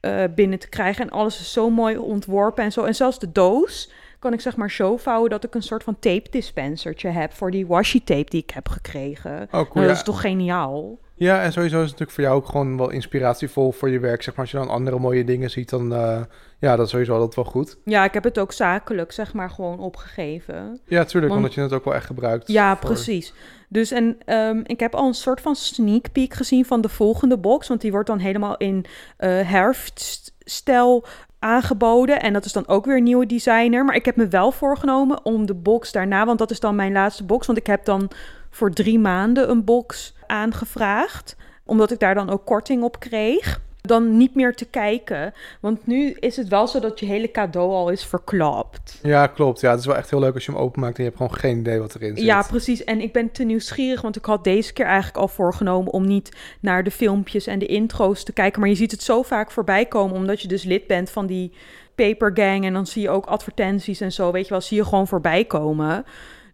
eh, 0.00 0.24
binnen 0.34 0.58
te 0.58 0.68
krijgen. 0.68 1.04
En 1.04 1.10
alles 1.10 1.40
is 1.40 1.52
zo 1.52 1.70
mooi 1.70 1.96
ontworpen 1.96 2.64
en 2.64 2.72
zo. 2.72 2.84
En 2.84 2.94
zelfs 2.94 3.18
de 3.18 3.32
doos 3.32 3.92
kan 4.26 4.34
ik 4.34 4.40
zeg 4.40 4.56
maar 4.56 4.70
zo 4.70 4.96
vouwen 4.96 5.30
dat 5.30 5.44
ik 5.44 5.54
een 5.54 5.62
soort 5.62 5.82
van 5.82 5.98
tape 5.98 6.30
dispensertje 6.30 7.08
heb 7.08 7.32
voor 7.32 7.50
die 7.50 7.66
washi 7.66 8.04
tape 8.04 8.30
die 8.30 8.42
ik 8.42 8.50
heb 8.50 8.68
gekregen. 8.68 9.42
Oh, 9.42 9.50
cool. 9.50 9.68
Nou, 9.72 9.86
dat 9.86 9.96
is 9.96 10.02
toch 10.02 10.20
geniaal? 10.20 10.98
Ja, 11.14 11.42
en 11.42 11.52
sowieso 11.52 11.76
is 11.76 11.90
het 11.90 11.90
natuurlijk 11.90 12.10
voor 12.10 12.24
jou 12.24 12.36
ook 12.36 12.46
gewoon 12.46 12.76
wel 12.76 12.90
inspiratievol 12.90 13.72
voor 13.72 13.90
je 13.90 13.98
werk. 13.98 14.22
Zeg 14.22 14.34
maar, 14.34 14.44
als 14.44 14.50
je 14.50 14.58
dan 14.58 14.68
andere 14.68 14.98
mooie 14.98 15.24
dingen 15.24 15.50
ziet, 15.50 15.70
dan 15.70 15.92
uh, 15.92 16.20
ja, 16.58 16.76
dat 16.76 16.84
is 16.84 16.90
sowieso 16.90 17.12
altijd 17.12 17.34
wel 17.34 17.44
goed. 17.44 17.78
Ja, 17.84 18.04
ik 18.04 18.14
heb 18.14 18.24
het 18.24 18.38
ook 18.38 18.52
zakelijk, 18.52 19.12
zeg 19.12 19.32
maar, 19.32 19.50
gewoon 19.50 19.78
opgegeven. 19.78 20.80
Ja, 20.84 21.04
tuurlijk, 21.04 21.32
Want, 21.32 21.44
omdat 21.44 21.54
je 21.54 21.60
het 21.60 21.72
ook 21.72 21.84
wel 21.84 21.94
echt 21.94 22.06
gebruikt. 22.06 22.48
Ja, 22.48 22.74
precies. 22.74 23.34
Dus 23.68 23.90
en 23.90 24.18
um, 24.26 24.62
ik 24.66 24.80
heb 24.80 24.94
al 24.94 25.06
een 25.06 25.14
soort 25.14 25.40
van 25.40 25.56
sneak 25.56 26.12
peek 26.12 26.34
gezien 26.34 26.64
van 26.64 26.80
de 26.80 26.88
volgende 26.88 27.38
box. 27.38 27.68
Want 27.68 27.80
die 27.80 27.90
wordt 27.90 28.08
dan 28.08 28.18
helemaal 28.18 28.56
in 28.56 28.84
uh, 29.18 29.50
herfststijl 29.50 31.04
aangeboden. 31.46 32.20
En 32.20 32.32
dat 32.32 32.44
is 32.44 32.52
dan 32.52 32.68
ook 32.68 32.84
weer 32.84 32.96
een 32.96 33.02
nieuwe 33.02 33.26
designer. 33.26 33.84
Maar 33.84 33.94
ik 33.94 34.04
heb 34.04 34.16
me 34.16 34.28
wel 34.28 34.52
voorgenomen 34.52 35.24
om 35.24 35.46
de 35.46 35.54
box 35.54 35.92
daarna, 35.92 36.26
want 36.26 36.38
dat 36.38 36.50
is 36.50 36.60
dan 36.60 36.74
mijn 36.74 36.92
laatste 36.92 37.24
box. 37.24 37.46
Want 37.46 37.58
ik 37.58 37.66
heb 37.66 37.84
dan 37.84 38.10
voor 38.50 38.70
drie 38.70 38.98
maanden 38.98 39.50
een 39.50 39.64
box 39.64 40.14
aangevraagd. 40.26 41.36
Omdat 41.64 41.90
ik 41.90 41.98
daar 41.98 42.14
dan 42.14 42.30
ook 42.30 42.44
korting 42.44 42.82
op 42.82 43.00
kreeg. 43.00 43.60
Dan 43.86 44.16
niet 44.16 44.34
meer 44.34 44.54
te 44.54 44.64
kijken. 44.64 45.32
Want 45.60 45.86
nu 45.86 46.10
is 46.10 46.36
het 46.36 46.48
wel 46.48 46.66
zo 46.66 46.80
dat 46.80 47.00
je 47.00 47.06
hele 47.06 47.30
cadeau 47.30 47.70
al 47.70 47.88
is 47.88 48.04
verklapt. 48.04 48.98
Ja, 49.02 49.26
klopt. 49.26 49.60
Ja, 49.60 49.70
het 49.70 49.80
is 49.80 49.86
wel 49.86 49.96
echt 49.96 50.10
heel 50.10 50.20
leuk 50.20 50.34
als 50.34 50.46
je 50.46 50.52
hem 50.52 50.60
openmaakt 50.60 50.96
en 50.96 51.02
je 51.02 51.08
hebt 51.08 51.22
gewoon 51.22 51.38
geen 51.38 51.58
idee 51.58 51.78
wat 51.78 51.94
erin 51.94 52.16
zit. 52.16 52.26
Ja, 52.26 52.42
precies. 52.42 52.84
En 52.84 53.00
ik 53.00 53.12
ben 53.12 53.30
te 53.30 53.44
nieuwsgierig, 53.44 54.02
want 54.02 54.16
ik 54.16 54.24
had 54.24 54.44
deze 54.44 54.72
keer 54.72 54.86
eigenlijk 54.86 55.16
al 55.16 55.28
voorgenomen 55.28 55.92
om 55.92 56.06
niet 56.06 56.36
naar 56.60 56.84
de 56.84 56.90
filmpjes 56.90 57.46
en 57.46 57.58
de 57.58 57.66
intro's 57.66 58.24
te 58.24 58.32
kijken. 58.32 58.60
Maar 58.60 58.68
je 58.68 58.74
ziet 58.74 58.90
het 58.90 59.02
zo 59.02 59.22
vaak 59.22 59.50
voorbij 59.50 59.86
komen, 59.86 60.16
omdat 60.16 60.40
je 60.40 60.48
dus 60.48 60.64
lid 60.64 60.86
bent 60.86 61.10
van 61.10 61.26
die 61.26 61.52
Paper 61.94 62.30
Gang. 62.34 62.64
En 62.64 62.72
dan 62.72 62.86
zie 62.86 63.02
je 63.02 63.10
ook 63.10 63.26
advertenties 63.26 64.00
en 64.00 64.12
zo, 64.12 64.32
weet 64.32 64.44
je 64.44 64.50
wel, 64.50 64.60
zie 64.60 64.76
je 64.76 64.84
gewoon 64.84 65.06
voorbij 65.06 65.44
komen. 65.44 66.04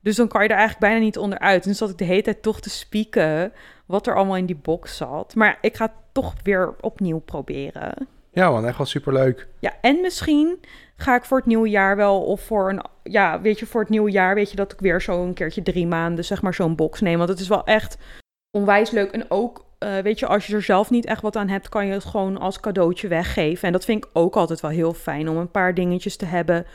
Dus 0.03 0.17
dan 0.17 0.29
kan 0.29 0.43
je 0.43 0.49
er 0.49 0.57
eigenlijk 0.57 0.87
bijna 0.87 1.05
niet 1.05 1.19
onderuit. 1.19 1.63
En 1.63 1.69
dus 1.69 1.79
zat 1.79 1.91
ik 1.91 1.99
de 1.99 2.05
hele 2.05 2.23
tijd 2.23 2.43
toch 2.43 2.61
te 2.61 2.71
spieken 2.71 3.53
wat 3.87 4.07
er 4.07 4.17
allemaal 4.17 4.37
in 4.37 4.47
die 4.47 4.61
box 4.63 4.97
zat. 4.97 5.35
Maar 5.35 5.59
ik 5.61 5.77
ga 5.77 5.85
het 5.85 5.95
toch 6.13 6.35
weer 6.43 6.75
opnieuw 6.81 7.19
proberen. 7.19 8.09
Ja 8.33 8.51
man, 8.51 8.67
echt 8.67 8.77
wel 8.77 8.87
superleuk. 8.87 9.49
Ja, 9.59 9.73
en 9.81 10.01
misschien 10.01 10.59
ga 10.97 11.17
ik 11.17 11.25
voor 11.25 11.37
het 11.37 11.47
nieuwe 11.47 11.69
jaar 11.69 11.97
wel... 11.97 12.23
of 12.23 12.41
voor 12.41 12.71
een... 12.71 12.85
ja, 13.03 13.41
weet 13.41 13.59
je, 13.59 13.67
voor 13.67 13.81
het 13.81 13.91
nieuwe 13.91 14.11
jaar 14.11 14.35
weet 14.35 14.51
je 14.51 14.57
dat 14.57 14.73
ik 14.73 14.81
weer 14.81 15.01
zo'n 15.01 15.35
keertje 15.35 15.63
drie 15.63 15.87
maanden... 15.87 16.25
zeg 16.25 16.43
maar 16.43 16.55
zo'n 16.55 16.77
box 16.77 17.01
neem. 17.01 17.19
Want 17.19 17.29
het 17.29 17.41
is 17.41 17.49
wel 17.49 17.65
echt 17.65 17.99
onwijs 18.51 18.91
leuk. 18.91 19.11
En 19.11 19.31
ook, 19.31 19.65
uh, 19.79 19.99
weet 19.99 20.19
je, 20.19 20.27
als 20.27 20.47
je 20.47 20.55
er 20.55 20.63
zelf 20.63 20.91
niet 20.91 21.07
echt 21.07 21.23
wat 21.23 21.37
aan 21.37 21.49
hebt... 21.49 21.69
kan 21.69 21.87
je 21.87 21.93
het 21.93 22.05
gewoon 22.05 22.39
als 22.39 22.61
cadeautje 22.61 23.09
weggeven. 23.09 23.67
En 23.67 23.73
dat 23.73 23.85
vind 23.85 24.05
ik 24.05 24.11
ook 24.13 24.37
altijd 24.37 24.61
wel 24.61 24.71
heel 24.71 24.93
fijn... 24.93 25.29
om 25.29 25.37
een 25.37 25.51
paar 25.51 25.75
dingetjes 25.75 26.17
te 26.17 26.27
hebben 26.27 26.67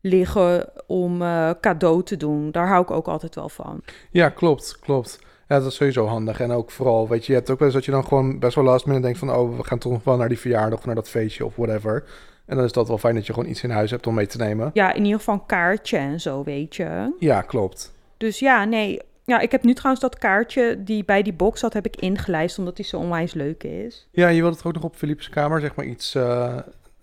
liggen 0.00 0.70
om 0.86 1.22
uh, 1.22 1.50
cadeau 1.60 2.02
te 2.02 2.16
doen. 2.16 2.50
Daar 2.50 2.68
hou 2.68 2.82
ik 2.82 2.90
ook 2.90 3.08
altijd 3.08 3.34
wel 3.34 3.48
van. 3.48 3.82
Ja, 4.10 4.28
klopt, 4.28 4.78
klopt. 4.78 5.18
Ja, 5.50 5.58
dat 5.58 5.66
is 5.66 5.74
sowieso 5.74 6.06
handig. 6.06 6.40
En 6.40 6.50
ook 6.50 6.70
vooral, 6.70 7.08
weet 7.08 7.26
je, 7.26 7.32
je 7.32 7.38
hebt 7.38 7.50
ook 7.50 7.58
wel 7.58 7.68
eens 7.68 7.76
dat 7.76 7.84
je 7.84 7.90
dan 7.90 8.04
gewoon 8.04 8.38
best 8.38 8.54
wel 8.54 8.64
last 8.64 8.86
minute 8.86 9.04
denkt 9.04 9.18
van... 9.18 9.32
oh, 9.32 9.56
we 9.56 9.64
gaan 9.64 9.78
toch 9.78 9.92
nog 9.92 10.04
wel 10.04 10.16
naar 10.16 10.28
die 10.28 10.38
verjaardag 10.38 10.78
of 10.78 10.84
naar 10.84 10.94
dat 10.94 11.08
feestje 11.08 11.44
of 11.44 11.56
whatever. 11.56 12.04
En 12.46 12.56
dan 12.56 12.64
is 12.64 12.72
dat 12.72 12.88
wel 12.88 12.98
fijn 12.98 13.14
dat 13.14 13.26
je 13.26 13.32
gewoon 13.32 13.48
iets 13.48 13.62
in 13.62 13.70
huis 13.70 13.90
hebt 13.90 14.06
om 14.06 14.14
mee 14.14 14.26
te 14.26 14.36
nemen. 14.36 14.70
Ja, 14.72 14.92
in 14.92 15.04
ieder 15.04 15.18
geval 15.18 15.34
een 15.34 15.46
kaartje 15.46 15.96
en 15.96 16.20
zo, 16.20 16.44
weet 16.44 16.76
je. 16.76 17.14
Ja, 17.18 17.42
klopt. 17.42 17.92
Dus 18.16 18.38
ja, 18.38 18.64
nee. 18.64 19.00
Ja, 19.24 19.40
ik 19.40 19.50
heb 19.50 19.62
nu 19.62 19.74
trouwens 19.74 20.02
dat 20.02 20.18
kaartje 20.18 20.82
die 20.84 21.04
bij 21.04 21.22
die 21.22 21.32
box 21.32 21.60
zat, 21.60 21.72
heb 21.72 21.86
ik 21.86 21.96
ingelijst, 21.96 22.58
omdat 22.58 22.76
die 22.76 22.84
zo 22.84 22.96
onwijs 22.96 23.34
leuk 23.34 23.64
is. 23.64 24.08
Ja, 24.10 24.28
je 24.28 24.42
wilt 24.42 24.56
het 24.56 24.64
ook 24.64 24.74
nog 24.74 24.82
op 24.84 24.96
Philips 24.96 25.28
kamer, 25.28 25.60
zeg 25.60 25.74
maar, 25.74 25.86
iets... 25.86 26.14
Uh 26.14 26.56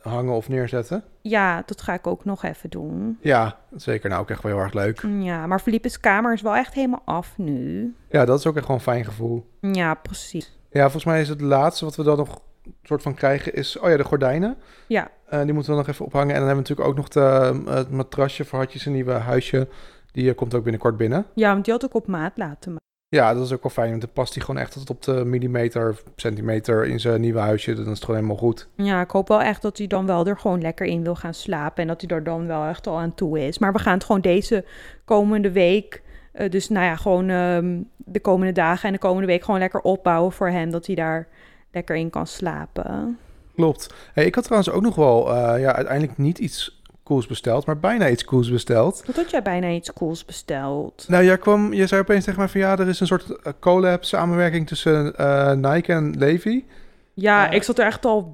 hangen 0.08 0.34
of 0.34 0.50
neerzetten? 0.50 1.04
Ja, 1.22 1.64
dat 1.66 1.82
ga 1.82 1.94
ik 1.94 2.08
ook 2.08 2.26
nog 2.26 2.44
even 2.44 2.70
doen. 2.70 3.18
Ja, 3.22 3.58
zeker. 3.76 4.10
Nou, 4.10 4.22
ook 4.22 4.30
echt 4.30 4.44
wel 4.44 4.52
heel 4.52 4.62
erg 4.62 4.74
leuk. 4.74 5.06
Ja, 5.20 5.48
maar 5.48 5.60
Philippe's 5.60 6.00
kamer 6.00 6.34
is 6.34 6.42
wel 6.42 6.56
echt 6.56 6.74
helemaal 6.74 7.02
af 7.06 7.38
nu. 7.38 7.96
Ja, 8.10 8.26
dat 8.26 8.40
is 8.40 8.48
ook 8.48 8.56
echt 8.56 8.66
gewoon 8.66 8.80
een 8.80 8.86
fijn 8.86 9.06
gevoel. 9.06 9.46
Ja, 9.62 9.94
precies. 9.94 10.58
Ja, 10.70 10.82
volgens 10.82 11.06
mij 11.06 11.22
is 11.22 11.30
het 11.30 11.42
laatste 11.42 11.86
wat 11.86 11.96
we 11.96 12.04
dan 12.04 12.18
nog 12.18 12.42
soort 12.84 13.02
van 13.02 13.14
krijgen 13.14 13.54
is... 13.54 13.80
Oh 13.80 13.90
ja, 13.90 13.98
de 13.98 14.04
gordijnen. 14.04 14.58
Ja. 14.88 15.12
Uh, 15.34 15.42
die 15.44 15.54
moeten 15.54 15.72
we 15.72 15.78
nog 15.78 15.88
even 15.88 16.06
ophangen. 16.06 16.36
En 16.36 16.40
dan 16.40 16.48
hebben 16.48 16.64
we 16.64 16.70
natuurlijk 16.70 16.90
ook 16.90 16.96
nog 16.96 17.08
de, 17.08 17.62
uh, 17.66 17.74
het 17.76 17.92
matrasje 17.92 18.46
voor 18.46 18.58
Hartjes 18.58 18.86
een 18.86 18.94
nieuwe 18.94 19.12
huisje. 19.12 19.68
Die 20.12 20.30
uh, 20.30 20.36
komt 20.36 20.54
ook 20.54 20.64
binnenkort 20.64 20.98
binnen. 20.98 21.26
Ja, 21.34 21.52
want 21.52 21.64
die 21.66 21.74
had 21.74 21.84
ik 21.84 21.94
op 21.94 22.08
maat 22.08 22.38
laten 22.38 22.72
maken. 22.72 22.86
Ja, 23.10 23.34
dat 23.34 23.46
is 23.46 23.54
ook 23.54 23.64
wel 23.64 23.72
fijn, 23.72 23.90
want 23.90 24.02
dan 24.02 24.12
past 24.14 24.34
hij 24.34 24.44
gewoon 24.44 24.62
echt 24.62 24.72
tot 24.72 24.90
op 24.90 25.04
de 25.04 25.26
millimeter, 25.26 26.02
centimeter 26.16 26.86
in 26.86 27.00
zijn 27.00 27.22
nieuwe 27.22 27.40
huisje. 27.40 27.74
Dan 27.74 27.84
is 27.84 27.90
het 27.90 28.00
gewoon 28.00 28.16
helemaal 28.16 28.38
goed. 28.38 28.68
Ja, 28.76 29.02
ik 29.02 29.12
hoop 29.12 29.28
wel 29.28 29.42
echt 29.42 29.62
dat 29.62 29.78
hij 29.78 29.88
dan 29.88 30.06
wel 30.06 30.26
er 30.26 30.38
gewoon 30.38 30.62
lekker 30.62 30.86
in 30.86 31.04
wil 31.04 31.16
gaan 31.16 31.34
slapen 31.34 31.82
en 31.82 31.88
dat 31.88 32.02
hij 32.02 32.10
er 32.10 32.24
dan 32.24 32.48
wel 32.48 32.66
echt 32.66 32.88
al 32.88 33.00
aan 33.00 33.16
toe 33.16 33.40
is. 33.40 33.58
Maar 33.58 33.74
we 33.74 33.80
gaan 33.80 33.94
het 33.94 34.04
gewoon 34.04 34.22
deze 34.22 34.66
komende 35.06 35.52
week, 35.52 36.02
uh, 36.34 36.50
dus 36.50 36.70
nou 36.70 36.86
ja, 36.86 36.96
gewoon 36.96 37.30
um, 37.30 37.90
de 37.98 38.20
komende 38.20 38.54
dagen 38.54 38.88
en 38.88 38.94
de 38.94 39.00
komende 39.00 39.28
week 39.28 39.44
gewoon 39.44 39.60
lekker 39.60 39.82
opbouwen 39.82 40.32
voor 40.32 40.50
hem, 40.50 40.72
dat 40.72 40.86
hij 40.86 40.96
daar 40.96 41.28
lekker 41.72 41.96
in 41.96 42.10
kan 42.10 42.28
slapen. 42.28 43.18
Klopt. 43.56 43.94
Hey, 44.14 44.26
ik 44.26 44.36
had 44.36 44.44
trouwens 44.44 44.72
ook 44.72 44.82
nog 44.82 44.96
wel, 44.96 45.28
uh, 45.28 45.62
ja, 45.62 45.74
uiteindelijk 45.74 46.18
niet 46.18 46.38
iets 46.38 46.77
cools 47.08 47.28
besteld, 47.28 47.66
maar 47.66 47.80
bijna 47.80 48.10
iets 48.10 48.26
cools 48.26 48.52
besteld. 48.52 49.04
Wat 49.06 49.16
had 49.16 49.32
jij 49.32 49.42
bijna 49.42 49.70
iets 49.70 49.94
cools 49.94 50.26
besteld? 50.26 51.06
Nou, 51.08 51.24
jij 51.24 51.38
kwam, 51.38 51.74
je 51.74 51.88
zei 51.88 52.02
opeens 52.02 52.24
tegen 52.24 52.40
mij 52.40 52.50
van 52.50 52.62
ja, 52.62 52.78
er 52.78 52.88
is 52.88 53.00
een 53.00 53.08
soort 53.08 53.30
uh, 53.30 53.54
collab 53.60 54.06
samenwerking 54.06 54.68
tussen 54.68 55.14
uh, 55.20 55.52
Nike 55.52 55.94
en 55.94 56.18
Levi. 56.18 56.66
Ja, 57.14 57.48
uh, 57.48 57.54
ik 57.54 57.64
zat 57.64 57.80
er 57.80 57.86
echt 57.86 58.06
al 58.06 58.34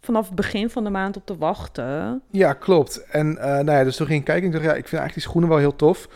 vanaf 0.00 0.26
het 0.26 0.34
begin 0.34 0.70
van 0.70 0.84
de 0.84 0.90
maand 0.90 1.16
op 1.16 1.26
te 1.26 1.36
wachten. 1.36 2.22
Ja, 2.30 2.52
klopt. 2.52 3.04
En 3.10 3.32
nou 3.32 3.70
ja, 3.70 3.84
dus 3.84 3.96
toen 3.96 4.06
ging 4.06 4.18
ik 4.18 4.24
kijken 4.24 4.44
en 4.44 4.48
ik 4.48 4.54
dacht, 4.54 4.64
ja, 4.64 4.74
ik 4.74 4.88
vind 4.88 5.00
eigenlijk 5.00 5.14
die 5.14 5.22
schoenen 5.22 5.50
wel 5.50 5.58
heel 5.58 5.76
tof. 5.76 6.08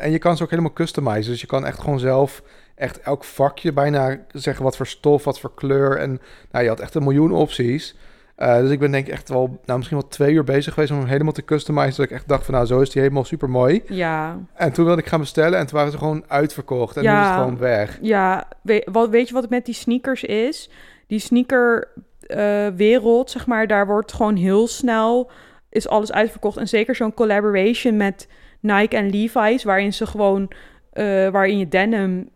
en 0.00 0.10
je 0.10 0.18
kan 0.18 0.36
ze 0.36 0.42
ook 0.42 0.50
helemaal 0.50 0.72
customizen, 0.72 1.30
dus 1.30 1.40
je 1.40 1.46
kan 1.46 1.66
echt 1.66 1.78
gewoon 1.78 1.98
zelf 1.98 2.42
echt 2.74 3.00
elk 3.00 3.24
vakje 3.24 3.72
bijna 3.72 4.18
zeggen 4.32 4.64
wat 4.64 4.76
voor 4.76 4.86
stof, 4.86 5.24
wat 5.24 5.40
voor 5.40 5.54
kleur. 5.54 5.98
En 5.98 6.20
nou, 6.50 6.64
je 6.64 6.70
had 6.70 6.80
echt 6.80 6.94
een 6.94 7.02
miljoen 7.02 7.32
opties. 7.32 7.96
Uh, 8.42 8.58
dus 8.58 8.70
ik 8.70 8.78
ben 8.78 8.90
denk 8.90 9.06
ik 9.06 9.12
echt 9.12 9.28
wel, 9.28 9.60
nou 9.64 9.78
misschien 9.78 9.98
wel 9.98 10.08
twee 10.08 10.32
uur 10.32 10.44
bezig 10.44 10.74
geweest 10.74 10.92
om 10.92 10.98
hem 10.98 11.06
helemaal 11.06 11.32
te 11.32 11.44
customizen. 11.44 11.96
Dat 11.96 12.04
ik 12.04 12.10
echt 12.10 12.28
dacht 12.28 12.44
van 12.44 12.54
nou, 12.54 12.66
zo 12.66 12.80
is 12.80 12.90
die 12.90 13.02
helemaal 13.02 13.24
super 13.24 13.50
mooi. 13.50 13.82
Ja. 13.88 14.38
En 14.54 14.72
toen 14.72 14.84
wilde 14.84 15.00
ik 15.00 15.06
gaan 15.06 15.20
bestellen 15.20 15.58
en 15.58 15.66
toen 15.66 15.76
waren 15.76 15.92
ze 15.92 15.98
gewoon 15.98 16.24
uitverkocht. 16.28 16.96
En 16.96 17.02
ja. 17.02 17.14
nu 17.14 17.20
is 17.20 17.26
het 17.26 17.36
gewoon 17.36 17.58
weg. 17.58 17.98
Ja, 18.02 18.48
weet, 18.62 18.88
wat, 18.92 19.08
weet 19.08 19.28
je 19.28 19.34
wat 19.34 19.42
het 19.42 19.50
met 19.50 19.64
die 19.64 19.74
sneakers 19.74 20.24
is? 20.24 20.70
Die 21.06 21.18
sneaker 21.18 21.88
uh, 22.26 22.66
wereld, 22.76 23.30
zeg 23.30 23.46
maar, 23.46 23.66
daar 23.66 23.86
wordt 23.86 24.12
gewoon 24.12 24.36
heel 24.36 24.66
snel, 24.66 25.30
is 25.68 25.88
alles 25.88 26.12
uitverkocht. 26.12 26.56
En 26.56 26.68
zeker 26.68 26.94
zo'n 26.94 27.14
collaboration 27.14 27.96
met 27.96 28.28
Nike 28.60 28.96
en 28.96 29.10
Levi's, 29.10 29.64
waarin 29.64 29.92
ze 29.92 30.06
gewoon, 30.06 30.42
uh, 30.94 31.28
waarin 31.28 31.58
je 31.58 31.68
denim 31.68 32.28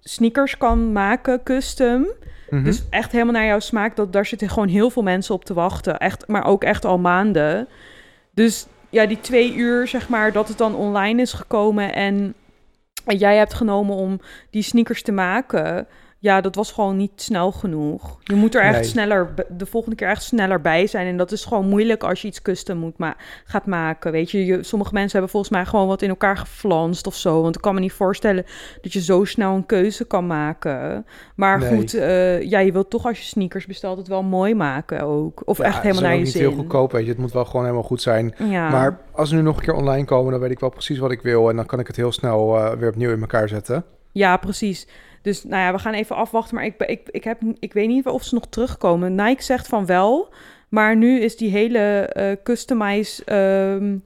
sneakers 0.00 0.56
kan 0.56 0.92
maken, 0.92 1.42
custom. 1.42 2.06
Mm-hmm. 2.52 2.66
Dus 2.66 2.82
echt 2.90 3.12
helemaal 3.12 3.32
naar 3.32 3.46
jouw 3.46 3.58
smaak. 3.58 3.96
Dat, 3.96 4.12
daar 4.12 4.26
zitten 4.26 4.48
gewoon 4.48 4.68
heel 4.68 4.90
veel 4.90 5.02
mensen 5.02 5.34
op 5.34 5.44
te 5.44 5.54
wachten. 5.54 5.98
Echt, 5.98 6.28
maar 6.28 6.44
ook 6.44 6.64
echt 6.64 6.84
al 6.84 6.98
maanden. 6.98 7.68
Dus 8.30 8.66
ja, 8.90 9.06
die 9.06 9.20
twee 9.20 9.54
uur, 9.54 9.88
zeg 9.88 10.08
maar, 10.08 10.32
dat 10.32 10.48
het 10.48 10.58
dan 10.58 10.74
online 10.74 11.22
is 11.22 11.32
gekomen 11.32 11.94
en 11.94 12.34
jij 13.04 13.36
hebt 13.36 13.54
genomen 13.54 13.96
om 13.96 14.20
die 14.50 14.62
sneakers 14.62 15.02
te 15.02 15.12
maken 15.12 15.86
ja, 16.22 16.40
dat 16.40 16.54
was 16.54 16.72
gewoon 16.72 16.96
niet 16.96 17.12
snel 17.22 17.52
genoeg. 17.52 18.18
Je 18.22 18.34
moet 18.34 18.54
er 18.54 18.62
echt 18.62 18.80
nee. 18.80 18.84
sneller, 18.84 19.34
de 19.48 19.66
volgende 19.66 19.96
keer 19.96 20.08
echt 20.08 20.22
sneller 20.22 20.60
bij 20.60 20.86
zijn. 20.86 21.06
En 21.06 21.16
dat 21.16 21.32
is 21.32 21.44
gewoon 21.44 21.68
moeilijk 21.68 22.02
als 22.02 22.22
je 22.22 22.28
iets 22.28 22.42
custom 22.42 22.78
moet 22.78 22.98
ma 22.98 23.16
gaat 23.44 23.66
maken. 23.66 24.12
Weet 24.12 24.30
je, 24.30 24.46
je, 24.46 24.62
sommige 24.62 24.92
mensen 24.92 25.12
hebben 25.12 25.30
volgens 25.30 25.52
mij 25.52 25.64
gewoon 25.64 25.86
wat 25.86 26.02
in 26.02 26.08
elkaar 26.08 26.36
geflanst 26.36 27.06
of 27.06 27.14
zo. 27.14 27.42
Want 27.42 27.56
ik 27.56 27.60
kan 27.60 27.74
me 27.74 27.80
niet 27.80 27.92
voorstellen 27.92 28.44
dat 28.80 28.92
je 28.92 29.00
zo 29.00 29.24
snel 29.24 29.54
een 29.54 29.66
keuze 29.66 30.04
kan 30.04 30.26
maken. 30.26 31.06
Maar 31.36 31.58
nee. 31.58 31.76
goed, 31.76 31.94
uh, 31.94 32.42
ja, 32.42 32.58
je 32.58 32.72
wilt 32.72 32.90
toch 32.90 33.06
als 33.06 33.18
je 33.18 33.24
sneakers 33.24 33.66
bestelt 33.66 33.98
het 33.98 34.08
wel 34.08 34.22
mooi 34.22 34.54
maken 34.54 35.00
ook. 35.00 35.42
Of 35.44 35.58
ja, 35.58 35.64
echt 35.64 35.82
helemaal 35.82 36.02
naar 36.02 36.14
je 36.14 36.18
niet 36.18 36.30
zin. 36.30 36.40
heel 36.40 36.52
goedkoop, 36.52 36.92
weet 36.92 37.04
je. 37.04 37.10
Het 37.10 37.18
moet 37.18 37.32
wel 37.32 37.44
gewoon 37.44 37.62
helemaal 37.62 37.86
goed 37.86 38.02
zijn. 38.02 38.34
Ja. 38.38 38.70
Maar 38.70 39.00
als 39.12 39.28
ze 39.28 39.34
nu 39.34 39.42
nog 39.42 39.56
een 39.56 39.62
keer 39.62 39.74
online 39.74 40.04
komen, 40.04 40.32
dan 40.32 40.40
weet 40.40 40.50
ik 40.50 40.60
wel 40.60 40.70
precies 40.70 40.98
wat 40.98 41.10
ik 41.10 41.22
wil. 41.22 41.48
En 41.50 41.56
dan 41.56 41.66
kan 41.66 41.78
ik 41.78 41.86
het 41.86 41.96
heel 41.96 42.12
snel 42.12 42.56
uh, 42.56 42.70
weer 42.70 42.88
opnieuw 42.88 43.12
in 43.12 43.20
elkaar 43.20 43.48
zetten. 43.48 43.84
Ja, 44.12 44.36
precies. 44.36 44.86
Dus 45.22 45.44
nou 45.44 45.62
ja, 45.62 45.72
we 45.72 45.78
gaan 45.78 45.94
even 45.94 46.16
afwachten. 46.16 46.54
Maar 46.54 46.64
ik, 46.64 46.82
ik, 46.82 47.08
ik, 47.10 47.24
heb, 47.24 47.40
ik 47.58 47.72
weet 47.72 47.88
niet 47.88 48.06
of 48.06 48.24
ze 48.24 48.34
nog 48.34 48.46
terugkomen. 48.46 49.14
Nike 49.14 49.42
zegt 49.42 49.66
van 49.66 49.86
wel. 49.86 50.32
Maar 50.68 50.96
nu 50.96 51.20
is 51.20 51.36
die 51.36 51.50
hele 51.50 52.12
uh, 52.16 52.32
customize 52.42 53.34
um, 53.34 54.02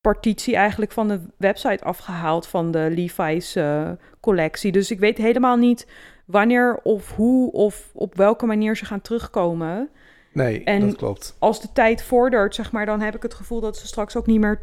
partitie 0.00 0.56
eigenlijk 0.56 0.92
van 0.92 1.08
de 1.08 1.20
website 1.36 1.84
afgehaald 1.84 2.46
van 2.46 2.70
de 2.70 2.88
Levi's 2.90 3.56
uh, 3.56 3.90
collectie. 4.20 4.72
Dus 4.72 4.90
ik 4.90 4.98
weet 4.98 5.18
helemaal 5.18 5.56
niet 5.56 5.86
wanneer 6.24 6.80
of 6.82 7.14
hoe 7.14 7.52
of 7.52 7.90
op 7.94 8.14
welke 8.14 8.46
manier 8.46 8.76
ze 8.76 8.84
gaan 8.84 9.00
terugkomen. 9.00 9.90
Nee, 10.32 10.64
en 10.64 10.80
dat 10.80 10.96
klopt. 10.96 11.36
Als 11.38 11.60
de 11.60 11.72
tijd 11.72 12.02
vordert, 12.02 12.54
zeg 12.54 12.72
maar, 12.72 12.86
dan 12.86 13.00
heb 13.00 13.14
ik 13.14 13.22
het 13.22 13.34
gevoel 13.34 13.60
dat 13.60 13.76
ze 13.76 13.86
straks 13.86 14.16
ook 14.16 14.26
niet 14.26 14.40
meer 14.40 14.60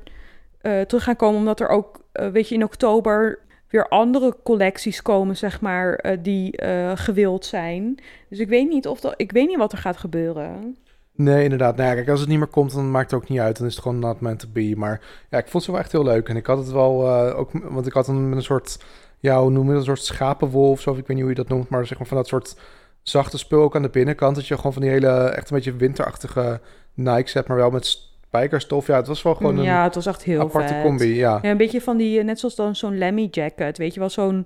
uh, 0.62 0.82
terug 0.82 1.04
gaan 1.04 1.16
komen. 1.16 1.40
Omdat 1.40 1.60
er 1.60 1.68
ook, 1.68 2.04
uh, 2.14 2.28
weet 2.28 2.50
je, 2.50 2.56
in 2.56 2.64
oktober 2.64 3.40
weer 3.74 3.88
andere 3.88 4.36
collecties 4.44 5.02
komen, 5.02 5.38
zeg 5.38 5.62
maar, 5.62 6.06
uh, 6.06 6.18
die 6.22 6.64
uh, 6.64 6.92
gewild 6.96 7.46
zijn. 7.46 8.00
Dus 8.30 8.40
ik 8.40 8.50
weet 8.50 8.70
niet 8.70 8.88
of 8.88 9.00
dat, 9.00 9.14
ik 9.18 9.32
weet 9.32 9.48
niet 9.48 9.58
wat 9.58 9.72
er 9.72 9.78
gaat 9.78 9.98
gebeuren. 9.98 10.78
Nee, 11.16 11.44
inderdaad. 11.44 11.76
Nou 11.76 11.90
ja, 11.90 11.96
kijk, 11.96 12.10
als 12.10 12.20
het 12.20 12.30
niet 12.30 12.38
meer 12.38 12.48
komt, 12.48 12.74
dan 12.74 12.92
maakt 12.92 13.12
het 13.12 13.22
ook 13.22 13.30
niet 13.30 13.40
uit. 13.40 13.58
Dan 13.58 13.68
is 13.68 13.74
het 13.74 13.84
gewoon 13.84 14.00
not 14.00 14.20
meant 14.20 14.40
to 14.40 14.48
be. 14.54 14.74
Maar 14.78 15.02
ja, 15.30 15.38
ik 15.38 15.48
vond 15.48 15.64
ze 15.64 15.72
wel 15.72 15.80
echt 15.80 15.92
heel 15.92 16.04
leuk. 16.04 16.30
En 16.30 16.36
ik 16.36 16.46
had 16.46 16.58
het 16.58 16.72
wel 16.72 17.06
uh, 17.06 17.40
ook, 17.40 17.52
want 17.54 17.88
ik 17.88 17.94
had 17.94 18.08
met 18.08 18.36
een 18.36 18.42
soort 18.42 18.78
ja, 19.24 19.42
hoe 19.42 19.50
noem 19.50 19.66
je 19.66 19.70
dat, 19.70 19.80
een 19.80 19.86
soort 19.86 20.04
schapenwol 20.04 20.70
of 20.70 20.82
zo, 20.82 20.90
ik 20.92 20.96
weet 20.96 21.08
niet 21.08 21.20
hoe 21.20 21.30
je 21.30 21.36
dat 21.36 21.48
noemt, 21.48 21.70
maar 21.70 21.88
zeg 21.88 21.98
maar 21.98 22.08
van 22.08 22.18
dat 22.18 22.28
soort 22.28 22.56
zachte 23.02 23.38
spul 23.38 23.62
ook 23.62 23.76
aan 23.76 23.82
de 23.82 23.90
binnenkant, 23.90 24.36
dat 24.36 24.48
je 24.48 24.56
gewoon 24.56 24.74
van 24.74 24.82
die 24.82 24.92
hele, 24.92 25.08
echt 25.08 25.50
een 25.50 25.56
beetje 25.56 25.76
winterachtige 25.76 26.62
Nikes 26.94 27.34
hebt, 27.34 27.48
maar 27.48 27.58
wel 27.58 27.70
met 27.70 27.98
spijkerstof. 28.38 28.88
Ja, 28.88 28.96
het 28.96 29.08
was 29.08 29.22
wel 29.22 29.36
gewoon 29.36 29.58
een 29.58 29.64
ja, 29.64 29.84
het 29.84 29.96
was 29.96 30.06
echt 30.06 30.24
heel 30.24 30.40
aparte 30.40 30.74
vet. 30.74 30.84
combi, 30.84 31.16
ja. 31.16 31.40
Ja, 31.42 31.50
een 31.50 31.58
beetje 31.58 31.82
van 31.82 31.98
die, 31.98 32.20
eh, 32.20 32.26
net 32.26 32.40
zoals 32.40 32.56
dan 32.56 32.76
zo'n 32.76 32.98
Lemmy 32.98 33.28
jacket, 33.32 33.78
weet 33.78 33.94
je 33.94 34.00
wel, 34.00 34.10
zo'n 34.10 34.46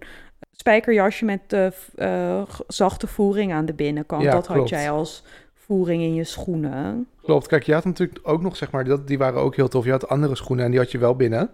spijkerjasje 0.52 1.26
met 1.26 1.42
g- 2.50 2.62
zachte 2.68 3.08
voering 3.08 3.54
aan 3.54 3.66
de 3.66 3.74
binnenkant. 3.74 4.24
Ja, 4.24 4.32
dat 4.32 4.48
had 4.48 4.70
jij 4.70 4.92
als 4.92 5.24
voering 5.54 6.02
in 6.02 6.14
je 6.14 6.24
schoenen. 6.24 7.08
Klopt. 7.24 7.48
Kijk, 7.48 7.64
je 7.64 7.74
had 7.74 7.86
natuurlijk 7.86 8.20
ook 8.24 8.42
nog, 8.42 8.56
zeg 8.56 8.72
maar, 8.72 8.84
dat, 8.86 9.08
die 9.08 9.18
waren 9.18 9.42
ook 9.42 9.56
heel 9.56 9.68
tof. 9.68 9.86
Je 9.86 9.92
had 9.92 10.10
andere 10.10 10.36
schoenen 10.36 10.66
en 10.66 10.72
die 10.72 10.80
had 10.80 10.92
je 10.92 10.98
wel 10.98 11.16
binnen. 11.16 11.50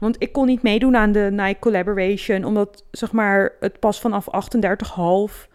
Want 0.00 0.16
ik 0.18 0.32
kon 0.32 0.46
niet 0.46 0.62
meedoen 0.62 0.96
aan 0.96 1.12
de 1.12 1.28
Nike 1.32 1.58
Collaboration, 1.58 2.44
omdat 2.44 2.84
zeg 2.90 3.12
maar 3.12 3.52
het 3.60 3.78
pas 3.80 4.00
vanaf 4.00 4.26
38,5 4.30 5.48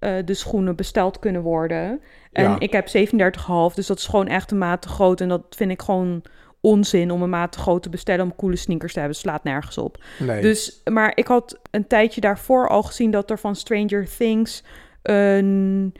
eh 0.00 0.14
de 0.24 0.34
schoenen 0.34 0.76
besteld 0.76 1.18
kunnen 1.18 1.42
worden. 1.42 2.00
En 2.32 2.44
Ja. 2.44 2.56
ik 2.58 2.72
heb 2.72 2.88
37,5, 2.88 3.74
dus 3.74 3.86
dat 3.86 3.98
is 3.98 4.06
gewoon 4.06 4.26
echt 4.26 4.50
een 4.50 4.58
maat 4.58 4.82
te 4.82 4.88
groot. 4.88 5.20
En 5.20 5.28
dat 5.28 5.42
vind 5.50 5.70
ik 5.70 5.82
gewoon 5.82 6.22
onzin 6.60 7.10
om 7.10 7.22
een 7.22 7.30
maat 7.30 7.52
te 7.52 7.58
groot 7.58 7.82
te 7.82 7.88
bestellen 7.88 8.24
om 8.24 8.36
coole 8.36 8.56
sneakers 8.56 8.92
te 8.92 8.98
hebben. 8.98 9.16
Slaat 9.18 9.44
nergens 9.44 9.78
op. 9.78 10.04
Nee. 10.18 10.42
Dus, 10.42 10.80
maar 10.90 11.12
ik 11.14 11.26
had 11.26 11.58
een 11.70 11.86
tijdje 11.86 12.20
daarvoor 12.20 12.68
al 12.68 12.82
gezien 12.82 13.10
dat 13.10 13.30
er 13.30 13.38
van 13.38 13.56
Stranger 13.56 14.08
Things 14.16 14.64
een 15.02 15.94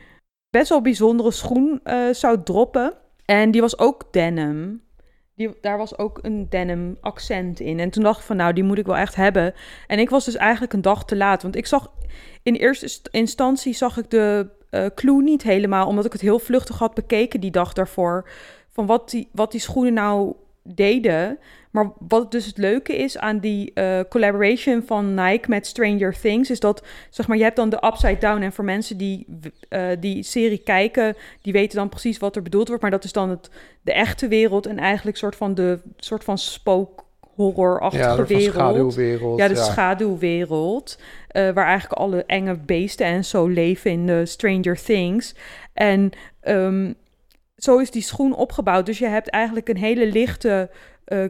best 0.50 0.68
wel 0.68 0.80
bijzondere 0.82 1.30
schoen 1.30 1.80
eh, 1.84 2.08
zou 2.12 2.42
droppen. 2.42 2.94
En 3.24 3.50
die 3.50 3.60
was 3.60 3.78
ook 3.78 4.12
denim. 4.12 4.82
Die, 5.40 5.50
daar 5.60 5.78
was 5.78 5.98
ook 5.98 6.18
een 6.22 6.48
denim 6.48 6.96
accent 7.00 7.60
in. 7.60 7.80
En 7.80 7.90
toen 7.90 8.02
dacht 8.02 8.18
ik 8.18 8.24
van, 8.24 8.36
nou, 8.36 8.52
die 8.52 8.64
moet 8.64 8.78
ik 8.78 8.86
wel 8.86 8.96
echt 8.96 9.14
hebben. 9.14 9.54
En 9.86 9.98
ik 9.98 10.10
was 10.10 10.24
dus 10.24 10.36
eigenlijk 10.36 10.72
een 10.72 10.82
dag 10.82 11.04
te 11.04 11.16
laat. 11.16 11.42
Want 11.42 11.56
ik 11.56 11.66
zag, 11.66 11.90
in 12.42 12.54
eerste 12.54 12.84
inst- 12.84 13.08
instantie 13.10 13.74
zag 13.74 13.96
ik 13.96 14.10
de 14.10 14.48
eh, 14.70 14.86
clue 14.94 15.22
niet 15.22 15.42
helemaal. 15.42 15.86
Omdat 15.86 16.04
ik 16.04 16.12
het 16.12 16.20
heel 16.20 16.38
vluchtig 16.38 16.78
had 16.78 16.94
bekeken 16.94 17.40
die 17.40 17.50
dag 17.50 17.72
daarvoor. 17.72 18.28
Van 18.68 18.86
wat 18.86 19.10
die, 19.10 19.28
wat 19.32 19.50
die 19.50 19.60
schoenen 19.60 19.92
nou 19.92 20.34
deden. 20.62 21.38
Maar 21.70 21.92
wat 22.08 22.30
dus 22.32 22.46
het 22.46 22.58
leuke 22.58 22.96
is 22.96 23.18
aan 23.18 23.38
die 23.38 23.72
eh, 23.74 24.00
collaboration 24.08 24.82
van 24.86 25.14
Nike 25.14 25.48
met 25.48 25.66
Stranger 25.66 26.20
Things, 26.20 26.50
is 26.50 26.60
dat 26.60 26.86
zeg 27.10 27.26
maar 27.28 27.36
je 27.36 27.42
hebt 27.42 27.56
dan 27.56 27.70
de 27.70 27.84
upside 27.86 28.18
down 28.18 28.42
en 28.42 28.52
voor 28.52 28.64
mensen 28.64 28.96
die 28.96 29.26
eh, 29.68 29.88
die 30.00 30.22
serie 30.22 30.58
kijken, 30.58 31.16
die 31.42 31.52
weten 31.52 31.78
dan 31.78 31.88
precies 31.88 32.18
wat 32.18 32.36
er 32.36 32.42
bedoeld 32.42 32.66
wordt, 32.68 32.82
maar 32.82 32.90
dat 32.90 33.04
is 33.04 33.12
dan 33.12 33.30
het 33.30 33.50
de 33.82 33.92
echte 33.92 34.28
wereld 34.28 34.66
en 34.66 34.78
eigenlijk 34.78 35.16
soort 35.16 35.36
van 35.36 35.54
de 35.54 35.78
soort 35.96 36.24
van 36.24 36.38
spook 36.38 37.04
horror-achtige 37.34 38.04
ja, 38.04 38.26
wereld. 38.26 38.54
schaduwwereld. 38.54 39.38
Ja, 39.38 39.48
de 39.48 39.56
schaduwwereld. 39.56 40.98
eh, 41.28 41.50
waar 41.50 41.66
eigenlijk 41.66 42.00
alle 42.00 42.24
enge 42.24 42.56
beesten 42.56 43.06
en 43.06 43.24
zo 43.24 43.46
leven 43.46 43.90
in 43.90 44.06
de 44.06 44.26
Stranger 44.26 44.82
Things. 44.82 45.34
En 45.72 46.10
ehm, 46.40 46.92
zo 47.62 47.78
is 47.78 47.90
die 47.90 48.02
schoen 48.02 48.34
opgebouwd. 48.34 48.86
Dus 48.86 48.98
je 48.98 49.06
hebt 49.06 49.30
eigenlijk 49.30 49.68
een 49.68 49.76
hele 49.76 50.06
lichte 50.06 50.70
eh 51.04 51.24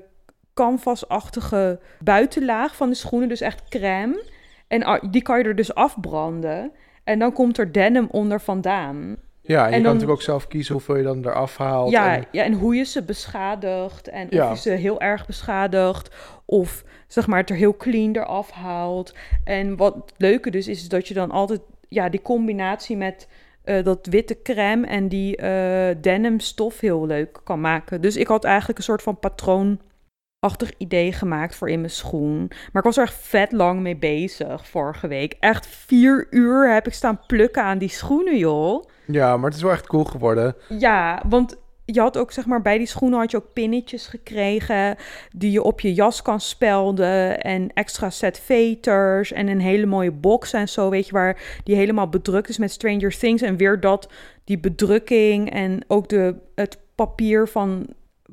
canvasachtige 0.55 1.81
buitenlaag 2.05 2.77
van 2.77 2.89
de 2.89 2.95
schoenen. 2.95 3.29
Dus 3.29 3.41
echt 3.41 3.69
crème. 3.69 4.25
En 4.69 5.01
die 5.11 5.23
kan 5.23 5.39
je 5.39 5.45
er 5.45 5.57
dus 5.57 5.75
afbranden. 5.75 6.73
En 7.05 7.19
dan 7.19 7.33
komt 7.33 7.59
er 7.59 7.73
denim 7.73 8.09
onder 8.11 8.41
vandaan. 8.41 9.17
Ja, 9.43 9.61
en, 9.65 9.67
je 9.67 9.75
kan 9.75 9.83
natuurlijk 9.83 10.11
ook 10.19 10.23
zelf 10.23 10.47
kiezen 10.49 10.73
hoeveel 10.75 10.97
je 10.97 11.03
dan 11.03 11.27
eraf 11.27 11.57
haalt. 11.57 11.91
Ja, 11.91 12.15
en- 12.17 12.25
ja, 12.33 12.45
en 12.45 12.53
hoe 12.53 12.75
je 12.75 12.85
ze 12.85 13.03
beschadigt. 13.03 14.09
En 14.09 14.27
Ja. 14.31 14.45
of 14.51 14.55
je 14.55 14.61
ze 14.61 14.71
heel 14.71 15.01
erg 15.01 15.27
beschadigt. 15.27 16.15
Of 16.45 16.85
zeg 17.07 17.27
maar 17.27 17.39
het 17.39 17.51
er 17.51 17.57
heel 17.57 17.77
clean 17.77 18.17
eraf 18.17 18.51
haalt. 18.51 19.15
En 19.45 19.77
wat 19.77 19.95
het 19.95 20.13
leuke 20.17 20.51
dus 20.51 20.69
is, 20.69 20.81
is 20.81 20.89
dat 20.89 21.09
je 21.09 21.15
dan 21.15 21.31
altijd 21.31 21.61
ja, 21.89 22.09
die 22.09 22.23
combinatie 22.23 22.97
met 22.97 23.29
eh, 23.71 23.85
dat 23.85 24.07
witte 24.07 24.43
crème 24.43 24.87
en 24.87 25.09
die 25.09 25.37
eh, 25.37 25.97
denim 26.01 26.41
stof 26.41 26.81
heel 26.81 27.07
leuk 27.07 27.41
kan 27.45 27.61
maken. 27.61 28.01
Dus 28.01 28.17
ik 28.17 28.27
had 28.27 28.45
eigenlijk 28.45 28.79
een 28.79 28.85
soort 28.85 29.03
van 29.03 29.19
patroonachtig 29.19 30.73
idee 30.79 31.13
gemaakt 31.13 31.55
voor 31.55 31.71
in 31.71 31.81
mijn 31.81 31.93
schoen. 31.93 32.47
Maar 32.49 32.83
ik 32.83 32.83
was 32.83 32.97
er 32.97 33.03
echt 33.03 33.15
vet 33.15 33.53
lang 33.53 33.81
mee 33.81 33.97
bezig 33.97 34.69
vorige 34.69 35.09
week. 35.09 35.37
Echt 35.41 35.67
vier 35.67 36.27
uur 36.31 36.73
heb 36.73 36.87
ik 36.87 36.93
staan 36.93 37.21
plukken 37.27 37.63
aan 37.63 37.79
die 37.79 37.89
schoenen, 37.89 38.39
joh. 38.39 38.85
ja, 39.07 39.37
maar 39.37 39.49
het 39.49 39.59
is 39.59 39.63
wel 39.63 39.73
echt 39.73 39.87
cool 39.87 40.05
geworden. 40.05 40.55
Ja, 40.69 41.23
want 41.29 41.57
je 41.95 42.01
had 42.01 42.19
ook, 42.19 42.33
zeg 42.33 42.47
maar, 42.47 42.63
bij 42.63 42.79
die 42.79 42.87
schoenen 42.87 43.19
had 43.19 43.31
je 43.31 43.37
ook 43.37 43.53
pinnetjes 43.53 44.07
gekregen 44.07 44.97
die 45.37 45.51
je 45.51 45.63
op 45.63 45.81
je 45.81 45.95
jas 45.95 46.23
kan 46.23 46.41
spelden 46.41 47.41
en 47.41 47.71
extra 47.75 48.11
set 48.11 48.39
veters 48.39 49.33
en 49.33 49.49
een 49.49 49.61
hele 49.61 49.87
mooie 49.87 50.13
box 50.13 50.53
en 50.53 50.69
zo, 50.69 50.91
weet 50.91 51.07
je, 51.07 51.13
waar 51.13 51.61
die 51.65 51.77
helemaal 51.77 52.09
bedrukt 52.09 52.49
is 52.49 52.59
met 52.59 52.71
Stranger 52.71 53.19
Things 53.19 53.43
en 53.43 53.57
weer 53.57 53.81
dat, 53.81 54.09
die 54.45 54.59
bedrukking 54.59 55.51
en 55.51 55.85
ook 55.87 56.09
de, 56.09 56.35
het 56.55 56.79
papier 56.95 57.49
van 57.49 57.87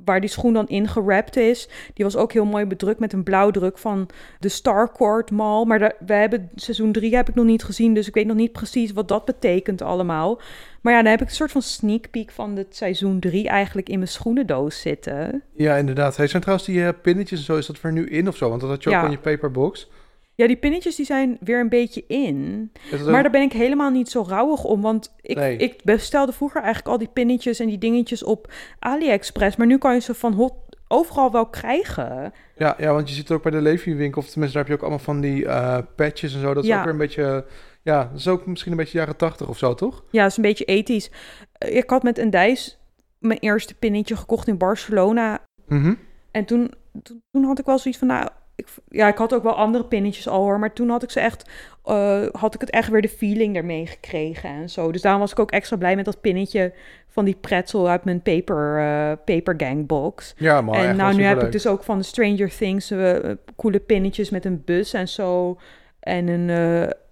waar 0.08 0.20
die 0.22 0.30
schoen 0.30 0.54
dan 0.54 0.68
in 0.68 0.88
gerapt 0.88 1.36
is, 1.36 1.70
die 1.94 2.06
was 2.06 2.16
ook 2.16 2.32
heel 2.34 2.46
mooi 2.46 2.66
bedrukt 2.66 3.00
met 3.00 3.14
een 3.14 3.24
blauwdruk 3.24 3.78
van 3.78 4.10
de 4.40 4.50
Starcourt 4.50 5.32
Mall, 5.32 5.66
maar 5.66 5.80
daar, 5.80 5.94
we 6.06 6.14
hebben 6.14 6.50
seizoen 6.56 6.92
3 6.92 7.16
heb 7.16 7.30
ik 7.30 7.36
nog 7.36 7.46
niet 7.46 7.64
gezien, 7.64 7.94
dus 7.94 8.08
ik 8.08 8.14
weet 8.14 8.26
nog 8.28 8.36
niet 8.36 8.52
precies 8.52 8.92
wat 8.92 9.08
dat 9.08 9.26
betekent 9.26 9.82
allemaal. 9.82 10.40
Maar 10.82 10.94
ja, 10.94 11.02
dan 11.02 11.12
heb 11.12 11.22
ik 11.22 11.28
een 11.28 11.34
soort 11.36 11.52
van 11.52 11.62
sneak 11.62 12.10
peek 12.12 12.32
van 12.32 12.56
het 12.56 12.76
seizoen 12.76 13.20
3 13.20 13.48
eigenlijk 13.48 13.90
in 13.90 13.98
mijn 13.98 14.10
schoenendoos 14.12 14.82
zitten. 14.82 15.44
Ja, 15.56 15.76
inderdaad. 15.76 16.18
Hey, 16.18 16.28
zijn 16.28 16.42
trouwens 16.42 16.68
die 16.70 16.86
eh, 16.86 16.94
pinnetjes 17.02 17.40
en 17.40 17.46
zo, 17.46 17.58
is 17.58 17.66
dat 17.66 17.80
er 17.82 17.92
nu 17.92 18.06
in 18.06 18.28
of 18.28 18.36
zo? 18.38 18.50
Want 18.50 18.62
dat 18.62 18.70
had 18.70 18.84
je 18.84 18.90
ook 18.90 18.96
Ja. 18.96 19.04
in 19.06 19.12
je 19.12 19.18
paperbox. 19.18 19.90
Ja, 20.38 20.48
die 20.48 20.56
pinnetjes 20.56 20.96
die 20.96 21.06
zijn 21.06 21.38
weer 21.40 21.60
een 21.60 21.70
beetje 21.70 22.04
in. 22.08 22.72
Maar 23.06 23.22
daar 23.22 23.32
ben 23.32 23.42
ik 23.42 23.54
helemaal 23.54 23.90
niet 23.90 24.10
zo 24.10 24.26
rauwig 24.28 24.64
om. 24.64 24.82
Want 24.82 25.14
ik, 25.22 25.36
Nee. 25.38 25.58
ik 25.58 25.82
bestelde 25.84 26.32
vroeger 26.32 26.62
eigenlijk 26.62 26.92
al 26.92 26.98
die 26.98 27.08
pinnetjes 27.14 27.60
en 27.60 27.68
die 27.68 27.78
dingetjes 27.78 28.24
op 28.24 28.54
AliExpress. 28.80 29.56
Maar 29.56 29.68
nu 29.68 29.78
kan 29.78 29.94
je 29.94 30.00
ze 30.00 30.14
van 30.14 30.34
hot 30.34 30.54
overal 30.88 31.32
wel 31.32 31.46
krijgen. 31.46 32.34
Ja, 32.56 32.76
ja, 32.78 32.94
want 32.94 33.10
je 33.10 33.16
ziet 33.16 33.32
ook 33.32 33.44
bij 33.44 33.52
de 33.52 33.62
Levi-winkel, 33.62 34.22
of 34.22 34.28
tenminste 34.30 34.58
daar 34.58 34.68
heb 34.68 34.68
je 34.68 34.74
ook 34.74 34.90
allemaal 34.90 35.06
van 35.14 35.22
die 35.22 35.46
eh, 35.48 35.78
patches 35.96 36.34
en 36.34 36.40
zo. 36.42 36.54
Dat 36.54 36.64
is 36.64 36.70
Ja. 36.70 36.78
ook 36.78 36.84
weer 36.84 36.94
een 36.94 37.00
beetje, 37.00 37.46
ja, 37.82 38.04
dat 38.04 38.20
is 38.20 38.28
ook 38.28 38.46
misschien 38.46 38.72
een 38.72 38.78
beetje 38.78 38.98
jaren 38.98 39.16
tachtig 39.16 39.48
of 39.48 39.58
zo, 39.58 39.74
toch? 39.74 40.04
Ja, 40.12 40.22
dat 40.22 40.32
is 40.32 40.38
een 40.38 40.44
beetje 40.44 40.66
ethisch. 40.66 41.12
Eh, 41.52 41.76
Ik 41.76 41.90
had 41.90 42.04
met 42.04 42.18
een 42.18 42.30
Dijs 42.30 42.78
mijn 43.20 43.40
eerste 43.40 43.74
pinnetje 43.76 44.16
gekocht 44.16 44.48
in 44.48 44.58
Barcelona. 44.58 45.40
Mhm. 45.68 45.94
En 46.32 46.46
toen, 46.46 46.74
toen, 47.04 47.22
toen 47.32 47.44
had 47.44 47.60
ik 47.60 47.66
wel 47.66 47.78
zoiets 47.80 48.00
van, 48.00 48.08
nou, 48.10 48.28
ik, 48.58 48.68
ja, 48.90 49.08
ik 49.08 49.18
had 49.18 49.34
ook 49.34 49.44
wel 49.44 49.56
andere 49.56 49.84
pinnetjes 49.84 50.28
al 50.28 50.42
hoor, 50.42 50.60
maar 50.60 50.74
toen 50.74 50.90
had 50.90 51.04
ik 51.04 51.12
ze 51.12 51.20
echt, 51.20 51.50
eh, 51.84 52.26
had 52.32 52.54
ik 52.54 52.62
het 52.62 52.70
echt 52.70 52.90
weer 52.90 53.02
de 53.02 53.10
feeling 53.10 53.56
ermee 53.56 53.86
gekregen 53.86 54.50
en 54.50 54.70
zo. 54.70 54.92
Dus 54.92 55.02
daarom 55.02 55.22
was 55.22 55.32
ik 55.32 55.40
ook 55.40 55.52
extra 55.52 55.78
blij 55.78 55.96
met 55.96 56.06
dat 56.06 56.22
pinnetje 56.22 56.74
van 57.08 57.26
die 57.26 57.38
pretzel 57.42 57.90
uit 57.90 58.04
mijn 58.04 58.22
paper, 58.22 58.78
eh 58.78 59.12
paper 59.26 59.54
gang 59.58 59.88
box. 59.88 60.34
Ja, 60.38 60.62
maar 60.62 60.76
en 60.76 60.96
nou, 60.96 61.16
nu 61.16 61.24
heb 61.24 61.42
ik 61.42 61.52
dus 61.52 61.68
ook 61.68 61.84
van 61.84 61.98
de 61.98 62.04
Stranger 62.04 62.50
Things 62.50 62.92
eh, 62.92 63.16
coole 63.56 63.80
pinnetjes 63.80 64.30
met 64.30 64.46
een 64.46 64.62
bus 64.66 64.94
en 64.94 65.08
zo. 65.08 65.58
En 66.00 66.28
een, 66.28 66.50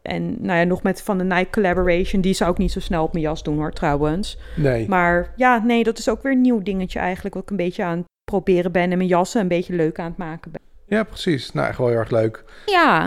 en 0.02 0.36
nou 0.40 0.60
ja, 0.60 0.64
nog 0.64 0.84
met 0.84 1.02
van 1.02 1.18
de 1.18 1.24
Nike 1.24 1.50
Collaboration, 1.50 2.22
die 2.22 2.34
zou 2.34 2.52
ik 2.52 2.58
niet 2.58 2.72
zo 2.72 2.80
snel 2.80 3.04
op 3.04 3.14
mijn 3.14 3.26
jas 3.26 3.44
doen 3.44 3.58
hoor, 3.58 3.72
trouwens. 3.72 4.40
Nee, 4.56 4.90
Maar 4.90 5.34
ja, 5.36 5.64
nee, 5.64 5.84
dat 5.84 5.98
is 5.98 6.10
ook 6.10 6.22
weer 6.22 6.32
een 6.32 6.42
nieuw 6.42 6.64
dingetje 6.64 7.00
eigenlijk, 7.00 7.36
wat 7.36 7.44
ik 7.44 7.50
een 7.50 7.56
beetje 7.56 7.84
aan 7.84 7.98
het 7.98 8.06
proberen 8.32 8.72
ben 8.72 8.92
en 8.92 8.98
mijn 8.98 9.10
jassen 9.10 9.42
een 9.42 9.48
beetje 9.48 9.76
leuk 9.76 10.00
aan 10.00 10.08
het 10.08 10.18
maken 10.18 10.52
ben. 10.52 10.65
Ja, 10.86 11.04
precies. 11.04 11.52
Nou, 11.52 11.68
echt 11.68 11.78
wel 11.78 11.88
heel 11.88 11.98
erg 11.98 12.10
leuk. 12.10 12.44
Ja. 12.66 13.02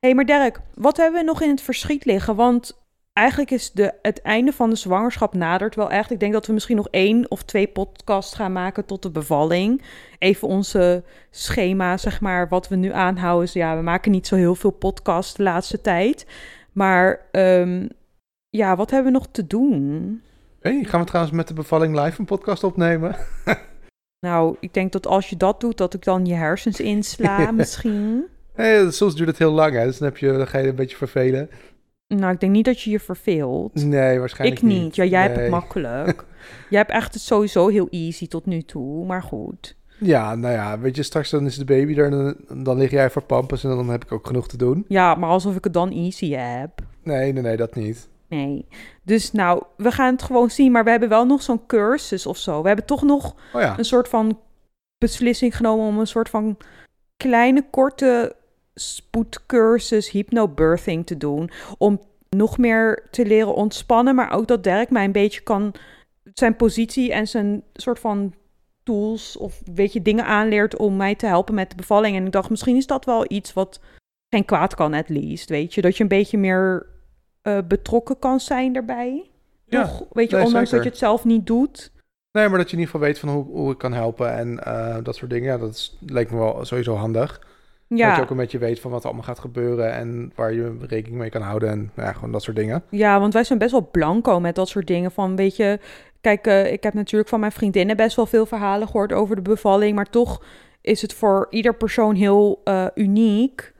Hé, 0.00 0.10
hey, 0.10 0.14
maar 0.14 0.24
Dirk, 0.24 0.60
wat 0.74 0.96
hebben 0.96 1.20
we 1.20 1.26
nog 1.26 1.42
in 1.42 1.50
het 1.50 1.60
verschiet 1.60 2.04
liggen? 2.04 2.36
Want 2.36 2.82
eigenlijk 3.12 3.50
is 3.50 3.72
de, 3.72 3.94
het 4.02 4.22
einde 4.22 4.52
van 4.52 4.70
de 4.70 4.76
zwangerschap 4.76 5.34
nadert 5.34 5.74
wel 5.74 5.90
echt. 5.90 6.10
Ik 6.10 6.20
denk 6.20 6.32
dat 6.32 6.46
we 6.46 6.52
misschien 6.52 6.76
nog 6.76 6.88
één 6.90 7.30
of 7.30 7.42
twee 7.42 7.66
podcasts 7.66 8.34
gaan 8.34 8.52
maken 8.52 8.84
tot 8.84 9.02
de 9.02 9.10
bevalling. 9.10 9.82
Even 10.18 10.48
onze 10.48 11.04
schema, 11.30 11.96
zeg 11.96 12.20
maar, 12.20 12.48
wat 12.48 12.68
we 12.68 12.76
nu 12.76 12.92
aanhouden. 12.92 13.46
is, 13.46 13.52
ja, 13.52 13.76
we 13.76 13.82
maken 13.82 14.10
niet 14.10 14.26
zo 14.26 14.36
heel 14.36 14.54
veel 14.54 14.70
podcasts 14.70 15.34
de 15.34 15.42
laatste 15.42 15.80
tijd. 15.80 16.26
Maar 16.72 17.20
ehm, 17.30 17.88
ja, 18.48 18.76
wat 18.76 18.90
hebben 18.90 19.12
we 19.12 19.18
nog 19.18 19.28
te 19.30 19.46
doen? 19.46 20.22
Hey, 20.60 20.84
gaan 20.84 21.00
we 21.00 21.06
trouwens 21.06 21.36
met 21.36 21.48
de 21.48 21.54
bevalling 21.54 22.00
live 22.00 22.20
een 22.20 22.26
podcast 22.26 22.64
opnemen? 22.64 23.16
Nou, 24.24 24.56
ik 24.60 24.74
denk 24.74 24.92
dat 24.92 25.06
als 25.06 25.30
je 25.30 25.36
dat 25.36 25.60
doet, 25.60 25.76
dat 25.76 25.94
ik 25.94 26.04
dan 26.04 26.26
je 26.26 26.34
hersens 26.34 26.80
insla 26.80 27.50
misschien. 27.50 28.26
Soms 28.88 29.14
duurt 29.14 29.28
het 29.28 29.38
heel 29.38 29.52
lang, 29.52 29.74
hè? 29.74 29.84
Dus 29.84 29.98
dan, 29.98 30.08
heb 30.08 30.16
je, 30.16 30.32
dan 30.32 30.46
ga 30.46 30.58
je 30.58 30.68
een 30.68 30.74
beetje 30.74 30.96
vervelen. 30.96 31.50
Nou, 32.08 32.32
ik 32.32 32.40
denk 32.40 32.52
niet 32.52 32.64
dat 32.64 32.80
je 32.80 32.90
je 32.90 33.00
verveelt. 33.00 33.84
Nee, 33.84 34.18
waarschijnlijk 34.18 34.60
Ik 34.60 34.68
niet. 34.68 34.96
Ja, 34.96 35.04
jij 35.04 35.22
hebt 35.22 35.36
het 35.36 35.50
makkelijk. 35.50 36.24
jij 36.70 36.78
hebt 36.78 36.90
echt 36.90 37.14
het 37.14 37.22
sowieso 37.22 37.68
heel 37.68 37.88
easy 37.90 38.28
tot 38.28 38.46
nu 38.46 38.62
toe. 38.62 39.06
Maar 39.06 39.22
goed. 39.22 39.76
Ja, 39.98 40.34
nou 40.34 40.54
ja, 40.54 40.78
weet 40.78 40.96
je, 40.96 41.02
straks 41.02 41.30
dan 41.30 41.46
is 41.46 41.56
de 41.56 41.64
baby 41.64 41.98
er 41.98 42.04
en 42.04 42.10
dan, 42.10 42.64
dan 42.64 42.78
lig 42.78 42.90
jij 42.90 43.10
voor 43.10 43.22
pampers 43.22 43.64
en 43.64 43.70
dan 43.70 43.88
heb 43.88 44.04
ik 44.04 44.12
ook 44.12 44.26
genoeg 44.26 44.48
te 44.48 44.56
doen. 44.56 44.84
Ja, 44.88 45.14
maar 45.14 45.28
alsof 45.28 45.56
ik 45.56 45.64
het 45.64 45.72
dan 45.72 45.90
easy 45.90 46.30
heb. 46.30 46.70
Nee, 47.02 47.32
nee, 47.32 47.42
nee, 47.42 47.56
dat 47.56 47.74
niet. 47.74 48.08
Nee. 48.34 48.66
Dus 49.02 49.32
nou, 49.32 49.62
we 49.76 49.90
gaan 49.90 50.12
het 50.12 50.22
gewoon 50.22 50.50
zien. 50.50 50.72
Maar 50.72 50.84
we 50.84 50.90
hebben 50.90 51.08
wel 51.08 51.26
nog 51.26 51.42
zo'n 51.42 51.66
cursus 51.66 52.26
of 52.26 52.36
zo. 52.36 52.60
We 52.62 52.66
hebben 52.66 52.86
toch 52.86 53.02
nog 53.02 53.34
Oh 53.52 53.60
ja, 53.60 53.78
een 53.78 53.84
soort 53.84 54.08
van 54.08 54.40
beslissing 54.98 55.56
genomen 55.56 55.86
om 55.86 55.98
een 55.98 56.06
soort 56.06 56.28
van 56.28 56.58
kleine, 57.16 57.64
korte 57.70 58.36
spoedcursus 58.74 60.10
hypnobirthing 60.10 61.06
te 61.06 61.16
doen. 61.16 61.50
Om 61.78 62.00
nog 62.28 62.58
meer 62.58 63.06
te 63.10 63.26
leren 63.26 63.54
ontspannen. 63.54 64.14
Maar 64.14 64.30
ook 64.30 64.46
dat 64.46 64.64
Dirk 64.64 64.90
mij 64.90 65.04
een 65.04 65.12
beetje 65.12 65.40
kan 65.40 65.74
zijn 66.34 66.56
positie 66.56 67.12
en 67.12 67.26
zijn 67.26 67.62
soort 67.72 67.98
van 67.98 68.34
tools 68.82 69.36
of 69.36 69.62
weet 69.74 69.92
je 69.92 70.02
dingen 70.02 70.24
aanleert 70.24 70.76
om 70.76 70.96
mij 70.96 71.14
te 71.14 71.26
helpen 71.26 71.54
met 71.54 71.70
de 71.70 71.76
bevalling. 71.76 72.16
En 72.16 72.26
ik 72.26 72.32
dacht, 72.32 72.50
misschien 72.50 72.76
is 72.76 72.86
dat 72.86 73.04
wel 73.04 73.24
iets 73.28 73.52
wat 73.52 73.80
geen 74.28 74.44
kwaad 74.44 74.74
kan, 74.74 74.94
at 74.94 75.08
least. 75.08 75.48
Weet 75.48 75.74
je, 75.74 75.80
dat 75.80 75.96
je 75.96 76.02
een 76.02 76.08
beetje 76.08 76.38
meer 76.38 76.93
uh, 77.44 77.58
betrokken 77.68 78.18
kan 78.18 78.40
zijn 78.40 78.72
daarbij. 78.72 79.30
Ja, 79.64 79.82
Toch, 79.82 80.04
weet 80.12 80.30
je, 80.30 80.42
ondanks 80.42 80.70
dat 80.70 80.82
je 80.82 80.88
het 80.88 80.98
zelf 80.98 81.24
niet 81.24 81.46
doet. 81.46 81.92
Nee, 82.32 82.48
maar 82.48 82.58
dat 82.58 82.70
je 82.70 82.76
in 82.76 82.82
ieder 82.82 82.94
geval 82.94 83.06
weet 83.08 83.18
van 83.18 83.28
hoe, 83.28 83.44
hoe 83.44 83.72
ik 83.72 83.78
kan 83.78 83.92
helpen 83.92 84.32
en 84.34 84.60
uh, 84.66 84.96
dat 85.02 85.16
soort 85.16 85.30
dingen. 85.30 85.52
Ja, 85.52 85.58
dat 85.58 85.70
is, 85.70 85.96
lijkt 86.06 86.30
me 86.30 86.38
wel 86.38 86.64
sowieso 86.64 86.94
handig. 86.94 87.40
Ja. 87.86 88.06
Dat 88.08 88.16
je 88.16 88.22
ook 88.22 88.30
een 88.30 88.36
beetje 88.36 88.58
weet 88.58 88.80
van 88.80 88.90
wat 88.90 89.00
er 89.00 89.06
allemaal 89.06 89.24
gaat 89.24 89.38
gebeuren 89.38 89.92
en 89.92 90.32
waar 90.34 90.52
je 90.52 90.76
rekening 90.80 91.20
mee 91.20 91.30
kan 91.30 91.42
houden 91.42 91.68
en 91.68 91.90
ja, 91.96 92.12
gewoon 92.12 92.32
dat 92.32 92.42
soort 92.42 92.56
dingen. 92.56 92.84
Ja, 92.90 93.20
want 93.20 93.32
wij 93.32 93.44
zijn 93.44 93.58
best 93.58 93.70
wel 93.70 93.88
blanco 93.90 94.40
met 94.40 94.54
dat 94.54 94.68
soort 94.68 94.86
dingen. 94.86 95.10
Van 95.10 95.36
weet 95.36 95.56
je, 95.56 95.78
kijk, 96.20 96.46
uh, 96.46 96.72
ik 96.72 96.82
heb 96.82 96.94
natuurlijk 96.94 97.30
van 97.30 97.40
mijn 97.40 97.52
vriendinnen 97.52 97.96
best 97.96 98.16
wel 98.16 98.26
veel 98.26 98.46
verhalen 98.46 98.86
gehoord 98.86 99.12
over 99.12 99.36
de 99.36 99.42
bevalling, 99.42 99.94
maar 99.94 100.10
toch 100.10 100.42
is 100.80 101.02
het 101.02 101.14
voor 101.14 101.46
ieder 101.50 101.74
persoon 101.74 102.14
heel 102.14 102.60
uh, 102.64 102.86
uniek. 102.94 103.72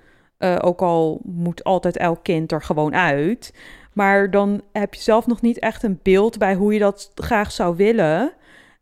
Uh, 0.44 0.56
ook 0.60 0.82
al 0.82 1.20
moet 1.22 1.64
altijd 1.64 1.96
elk 1.96 2.22
kind 2.22 2.52
er 2.52 2.62
gewoon 2.62 2.94
uit. 2.94 3.54
Maar 3.92 4.30
dan 4.30 4.62
heb 4.72 4.94
je 4.94 5.00
zelf 5.00 5.26
nog 5.26 5.40
niet 5.40 5.58
echt 5.58 5.82
een 5.82 6.00
beeld 6.02 6.38
bij 6.38 6.54
hoe 6.54 6.72
je 6.72 6.78
dat 6.78 7.12
graag 7.14 7.52
zou 7.52 7.76
willen. 7.76 8.32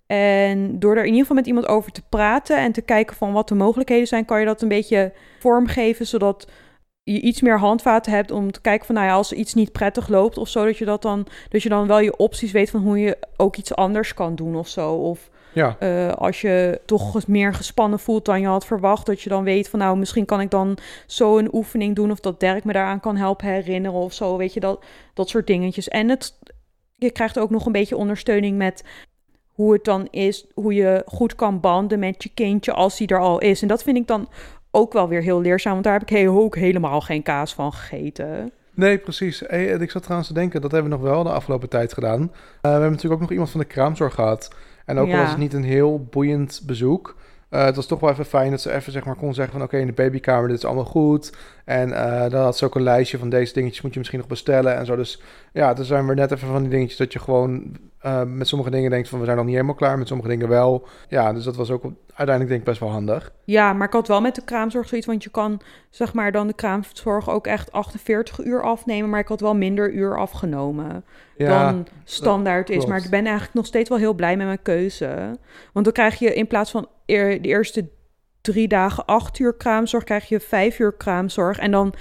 En 0.07 0.79
door 0.79 0.93
er 0.93 1.01
in 1.01 1.07
ieder 1.07 1.21
geval 1.21 1.37
met 1.37 1.47
iemand 1.47 1.67
over 1.67 1.93
te 1.93 2.03
praten 2.09 2.59
en 2.59 2.73
te 2.73 2.83
kijken 2.83 3.17
van 3.17 3.33
wat 3.33 3.49
de 3.49 3.55
mogelijkheden 3.55 4.07
zijn, 4.07 4.25
kan 4.25 4.41
je 4.41 4.47
dat 4.47 4.63
een 4.63 4.69
beetje 4.69 5.13
vormgeven, 5.39 6.07
zodat 6.07 6.49
je 7.03 7.21
iets 7.21 7.41
meer 7.41 7.59
handvaten 7.59 8.13
hebt 8.13 8.31
om 8.31 8.53
te 8.53 8.61
kijken 8.61 8.87
van, 8.87 8.95
nou 8.95 9.07
ja, 9.07 9.15
als 9.15 9.33
iets 9.33 9.55
niet 9.55 9.73
prettig 9.73 10.09
loopt 10.09 10.39
of 10.39 10.49
zo, 10.49 10.65
dat 10.65 10.79
je 10.79 10.85
dat 10.85 11.03
dan, 11.03 11.27
dat 11.49 11.63
je 11.63 11.69
dan 11.69 11.87
wel 11.87 12.01
je 12.01 12.17
opties 12.17 12.53
weet 12.53 12.71
van 12.71 12.81
hoe 12.81 12.99
je 12.99 13.19
ook 13.37 13.57
iets 13.57 13.75
anders 13.75 14.15
kan 14.15 14.35
doen 14.35 14.57
of 14.57 14.69
zo. 14.69 14.95
Of 14.95 15.31
ja. 15.53 15.77
Uh, 15.81 16.13
als 16.13 16.41
je 16.41 16.81
toch 16.85 17.27
meer 17.27 17.55
gespannen 17.55 17.99
voelt 17.99 18.25
dan 18.25 18.41
je 18.41 18.47
had 18.47 18.67
verwacht, 18.67 19.07
dat 19.07 19.21
je 19.21 19.29
dan 19.29 19.45
weet 19.45 19.69
van, 19.69 19.79
nou, 19.79 19.97
misschien 19.97 20.25
kan 20.25 20.41
ik 20.41 20.51
dan 20.51 20.79
zo 21.07 21.39
een 21.39 21.55
oefening 21.55 21.95
doen 21.97 22.11
of 22.11 22.21
dat 22.21 22.41
Dirk 22.41 22.65
me 22.65 22.73
daaraan 22.73 23.01
kan 23.01 23.17
helpen 23.17 23.49
herinneren 23.49 23.99
of 23.99 24.13
zo, 24.13 24.37
weet 24.37 24.55
je, 24.55 24.61
dat, 24.61 24.85
dat 25.15 25.29
soort 25.29 25.47
dingetjes. 25.47 25.89
En 25.89 26.09
het, 26.09 26.39
je 26.95 27.11
krijgt 27.11 27.39
ook 27.39 27.51
nog 27.51 27.67
een 27.67 27.73
beetje 27.73 27.97
ondersteuning 27.97 28.57
met 28.57 28.85
hoe 29.53 29.73
het 29.73 29.85
dan 29.85 30.09
is, 30.11 30.47
hoe 30.55 30.75
je 30.75 31.03
goed 31.07 31.35
kan 31.35 31.61
banden 31.61 31.99
met 31.99 32.23
je 32.23 32.31
kindje 32.35 32.73
als 32.73 32.99
hij 32.99 33.07
er 33.07 33.21
al 33.21 33.39
is. 33.39 33.63
En 33.63 33.69
dat 33.69 33.83
vind 33.83 33.97
ik 33.97 34.07
dan 34.07 34.29
ook 34.71 34.93
wel 34.93 35.09
weer 35.09 35.23
heel 35.23 35.41
leerzaam, 35.41 35.73
want 35.73 35.85
daar 35.85 35.99
heb 35.99 36.11
ik 36.11 36.29
ook 36.29 36.57
helemaal 36.57 37.01
geen 37.01 37.23
kaas 37.23 37.55
van 37.55 37.73
gegeten. 37.73 38.53
Nee, 38.75 38.99
precies. 38.99 39.43
Hey, 39.47 39.65
ik 39.65 39.91
zat 39.91 40.03
trouwens 40.03 40.29
te 40.29 40.35
denken, 40.35 40.61
dat 40.61 40.73
hebben 40.73 40.91
we 40.91 40.97
nog 40.97 41.07
wel 41.07 41.23
de 41.23 41.31
afgelopen 41.31 41.69
tijd 41.69 41.93
gedaan. 41.93 42.21
Uh, 42.21 42.29
we 42.61 42.69
hebben 42.69 42.91
natuurlijk 42.91 43.15
ook 43.15 43.21
nog 43.21 43.31
iemand 43.31 43.51
van 43.51 43.61
de 43.61 43.67
kraamzorg 43.67 44.15
gehad. 44.15 44.51
En 44.85 44.99
ook 44.99 45.11
al 45.11 45.16
was 45.16 45.28
het 45.28 45.39
niet 45.39 45.53
een 45.53 45.64
heel 45.64 46.07
boeiend 46.11 46.62
bezoek, 46.66 47.16
uh, 47.53 47.65
het 47.65 47.77
was 47.77 47.87
toch 47.87 48.01
wel 48.01 48.11
even 48.11 48.25
fijn 48.25 48.51
dat 48.51 48.61
ze 48.61 48.73
even 48.73 48.93
zeg 48.93 49.05
maar 49.05 49.17
kon 49.17 49.35
zeggen 49.35 49.53
van 49.53 49.63
oké, 49.63 49.77
in 49.77 49.87
de 49.87 49.93
babykamer 49.93 50.49
dit 50.49 50.57
is 50.57 50.65
allemaal 50.65 50.85
goed. 50.85 51.33
En 51.65 51.89
uh, 51.89 52.31
dan 52.31 52.43
had 52.43 52.57
ze 52.57 52.65
ook 52.65 52.75
een 52.75 52.83
lijstje 52.83 53.19
van 53.19 53.29
deze 53.29 53.53
dingetjes 53.53 53.83
moet 53.83 53.93
je 53.93 53.99
misschien 53.99 54.19
nog 54.19 54.29
bestellen 54.29 54.77
en 54.77 54.87
zo. 54.87 54.97
Dus 54.97 55.23
ja, 55.53 55.77
er 55.77 55.85
zijn 55.85 56.07
we 56.07 56.15
net 56.15 56.31
even 56.31 56.49
van 56.49 56.63
die 56.63 56.71
dingetjes 56.71 56.99
dat 56.99 57.13
je 57.13 57.19
gewoon 57.19 57.77
uh, 58.07 58.23
met 58.23 58.49
sommige 58.49 58.71
dingen 58.71 58.91
denkt 58.91 59.09
van 59.09 59.19
we 59.19 59.25
zijn 59.25 59.37
nog 59.37 59.47
niet 59.47 59.55
helemaal 59.55 59.75
klaar, 59.75 59.99
met 59.99 60.09
sommige 60.09 60.29
dingen 60.29 60.49
wel. 60.49 60.87
Ja, 61.09 61.33
dus 61.33 61.45
dat 61.45 61.57
was 61.57 61.71
ook 61.71 61.83
uiteindelijk 62.07 62.49
denk 62.49 62.61
ik 62.61 62.67
best 62.67 62.81
wel 62.81 62.91
handig. 62.91 63.33
Ja, 63.45 63.73
maar 63.73 63.87
ik 63.87 63.93
had 63.93 64.09
wel 64.09 64.21
met 64.21 64.35
de 64.35 64.45
kraamzorg 64.45 64.89
zoiets, 64.89 65.07
want 65.07 65.23
je 65.23 65.31
kan 65.31 65.61
zeg 65.91 66.15
maar 66.15 66.33
dan 66.33 66.47
de 66.47 66.55
kraamzorg 66.55 67.31
ook 67.31 67.47
echt 67.47 67.73
48 67.73 68.45
uur 68.45 68.63
afnemen, 68.63 69.11
maar 69.11 69.21
ik 69.21 69.29
had 69.29 69.41
wel 69.41 69.55
minder 69.55 69.93
uur 69.93 70.19
afgenomen 70.19 71.05
ja, 71.37 71.73
dan 71.73 71.87
standaard 72.05 72.71
is. 72.71 72.87
Maar 72.87 73.05
ik 73.05 73.11
ben 73.11 73.25
eigenlijk 73.25 73.55
nog 73.55 73.67
steeds 73.67 73.89
wel 73.89 73.99
heel 73.99 74.15
blij 74.15 74.37
met 74.37 74.47
mijn 74.47 74.63
keuze. 74.63 75.39
Want 75.73 75.85
dan 75.85 75.95
krijg 75.95 76.19
je 76.19 76.35
in 76.35 76.47
plaats 76.47 76.71
van 76.71 76.89
de 77.19 77.49
eerste 77.49 77.89
drie 78.41 78.69
dagen 78.69 79.05
acht 79.05 79.39
uur 79.39 79.55
kraamzorg, 79.55 80.05
krijg 80.05 80.29
je 80.29 80.41
vijf 80.41 80.79
uur 80.79 80.93
kraamzorg. 80.93 81.59
En 81.59 81.71
dan 81.71 81.95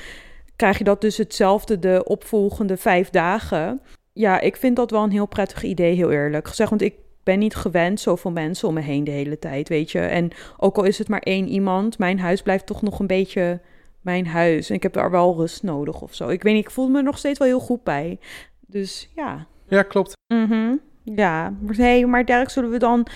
krijg 0.55 0.77
je 0.77 0.83
dat 0.83 1.01
dus 1.01 1.17
hetzelfde 1.17 1.79
de 1.79 2.03
opvolgende 2.03 2.77
vijf 2.77 3.09
dagen. 3.09 3.81
Ja, 4.13 4.39
ik 4.39 4.55
vind 4.55 4.75
dat 4.75 4.91
wel 4.91 5.03
een 5.03 5.11
heel 5.11 5.25
prettig 5.25 5.63
idee, 5.63 5.95
heel 5.95 6.11
eerlijk 6.11 6.47
gezegd. 6.47 6.69
Want 6.69 6.81
ik 6.81 6.95
ben 7.23 7.39
niet 7.39 7.55
gewend 7.55 7.99
zoveel 7.99 8.31
mensen 8.31 8.67
om 8.67 8.73
me 8.73 8.81
heen 8.81 9.03
de 9.03 9.11
hele 9.11 9.39
tijd, 9.39 9.69
weet 9.69 9.91
je. 9.91 9.99
En 9.99 10.31
ook 10.57 10.77
al 10.77 10.83
is 10.83 10.97
het 10.97 11.07
maar 11.07 11.19
één 11.19 11.47
iemand, 11.47 11.97
mijn 11.97 12.19
huis 12.19 12.41
blijft 12.41 12.65
toch 12.65 12.81
nog 12.81 12.99
een 12.99 13.07
beetje 13.07 13.61
mijn 14.01 14.27
huis. 14.27 14.69
En 14.69 14.75
ik 14.75 14.83
heb 14.83 14.93
daar 14.93 15.11
wel 15.11 15.35
rust 15.35 15.63
nodig 15.63 16.01
of 16.01 16.13
zo. 16.13 16.29
Ik 16.29 16.43
weet 16.43 16.53
niet, 16.53 16.65
ik 16.65 16.71
voel 16.71 16.89
me 16.89 17.01
nog 17.01 17.17
steeds 17.17 17.39
wel 17.39 17.47
heel 17.47 17.59
goed 17.59 17.83
bij. 17.83 18.19
Dus 18.67 19.09
ja. 19.15 19.47
Ja, 19.67 19.83
klopt. 19.83 20.13
Mm 20.27 20.79
Ja, 21.03 21.53
maar, 21.61 21.75
hey, 21.75 22.05
maar 22.05 22.25
Dirk, 22.25 22.49
zullen 22.49 22.69
we 22.69 22.79
dan 22.79 23.07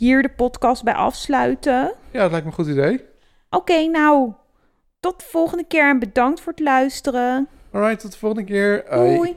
hier 0.00 0.22
de 0.22 0.28
podcast 0.28 0.82
bij 0.84 0.94
afsluiten? 0.94 1.92
Ja, 2.10 2.20
dat 2.20 2.30
lijkt 2.30 2.46
me 2.46 2.50
een 2.50 2.64
goed 2.64 2.66
idee. 2.66 3.04
Oké, 3.50 3.86
nou, 3.86 4.32
tot 5.00 5.20
de 5.20 5.26
volgende 5.26 5.64
keer 5.64 5.88
en 5.88 5.98
bedankt 5.98 6.40
voor 6.40 6.52
het 6.52 6.60
luisteren. 6.60 7.48
Alright, 7.72 8.00
tot 8.00 8.12
de 8.12 8.18
volgende 8.18 8.44
keer. 8.44 8.84
Doei. 8.90 9.36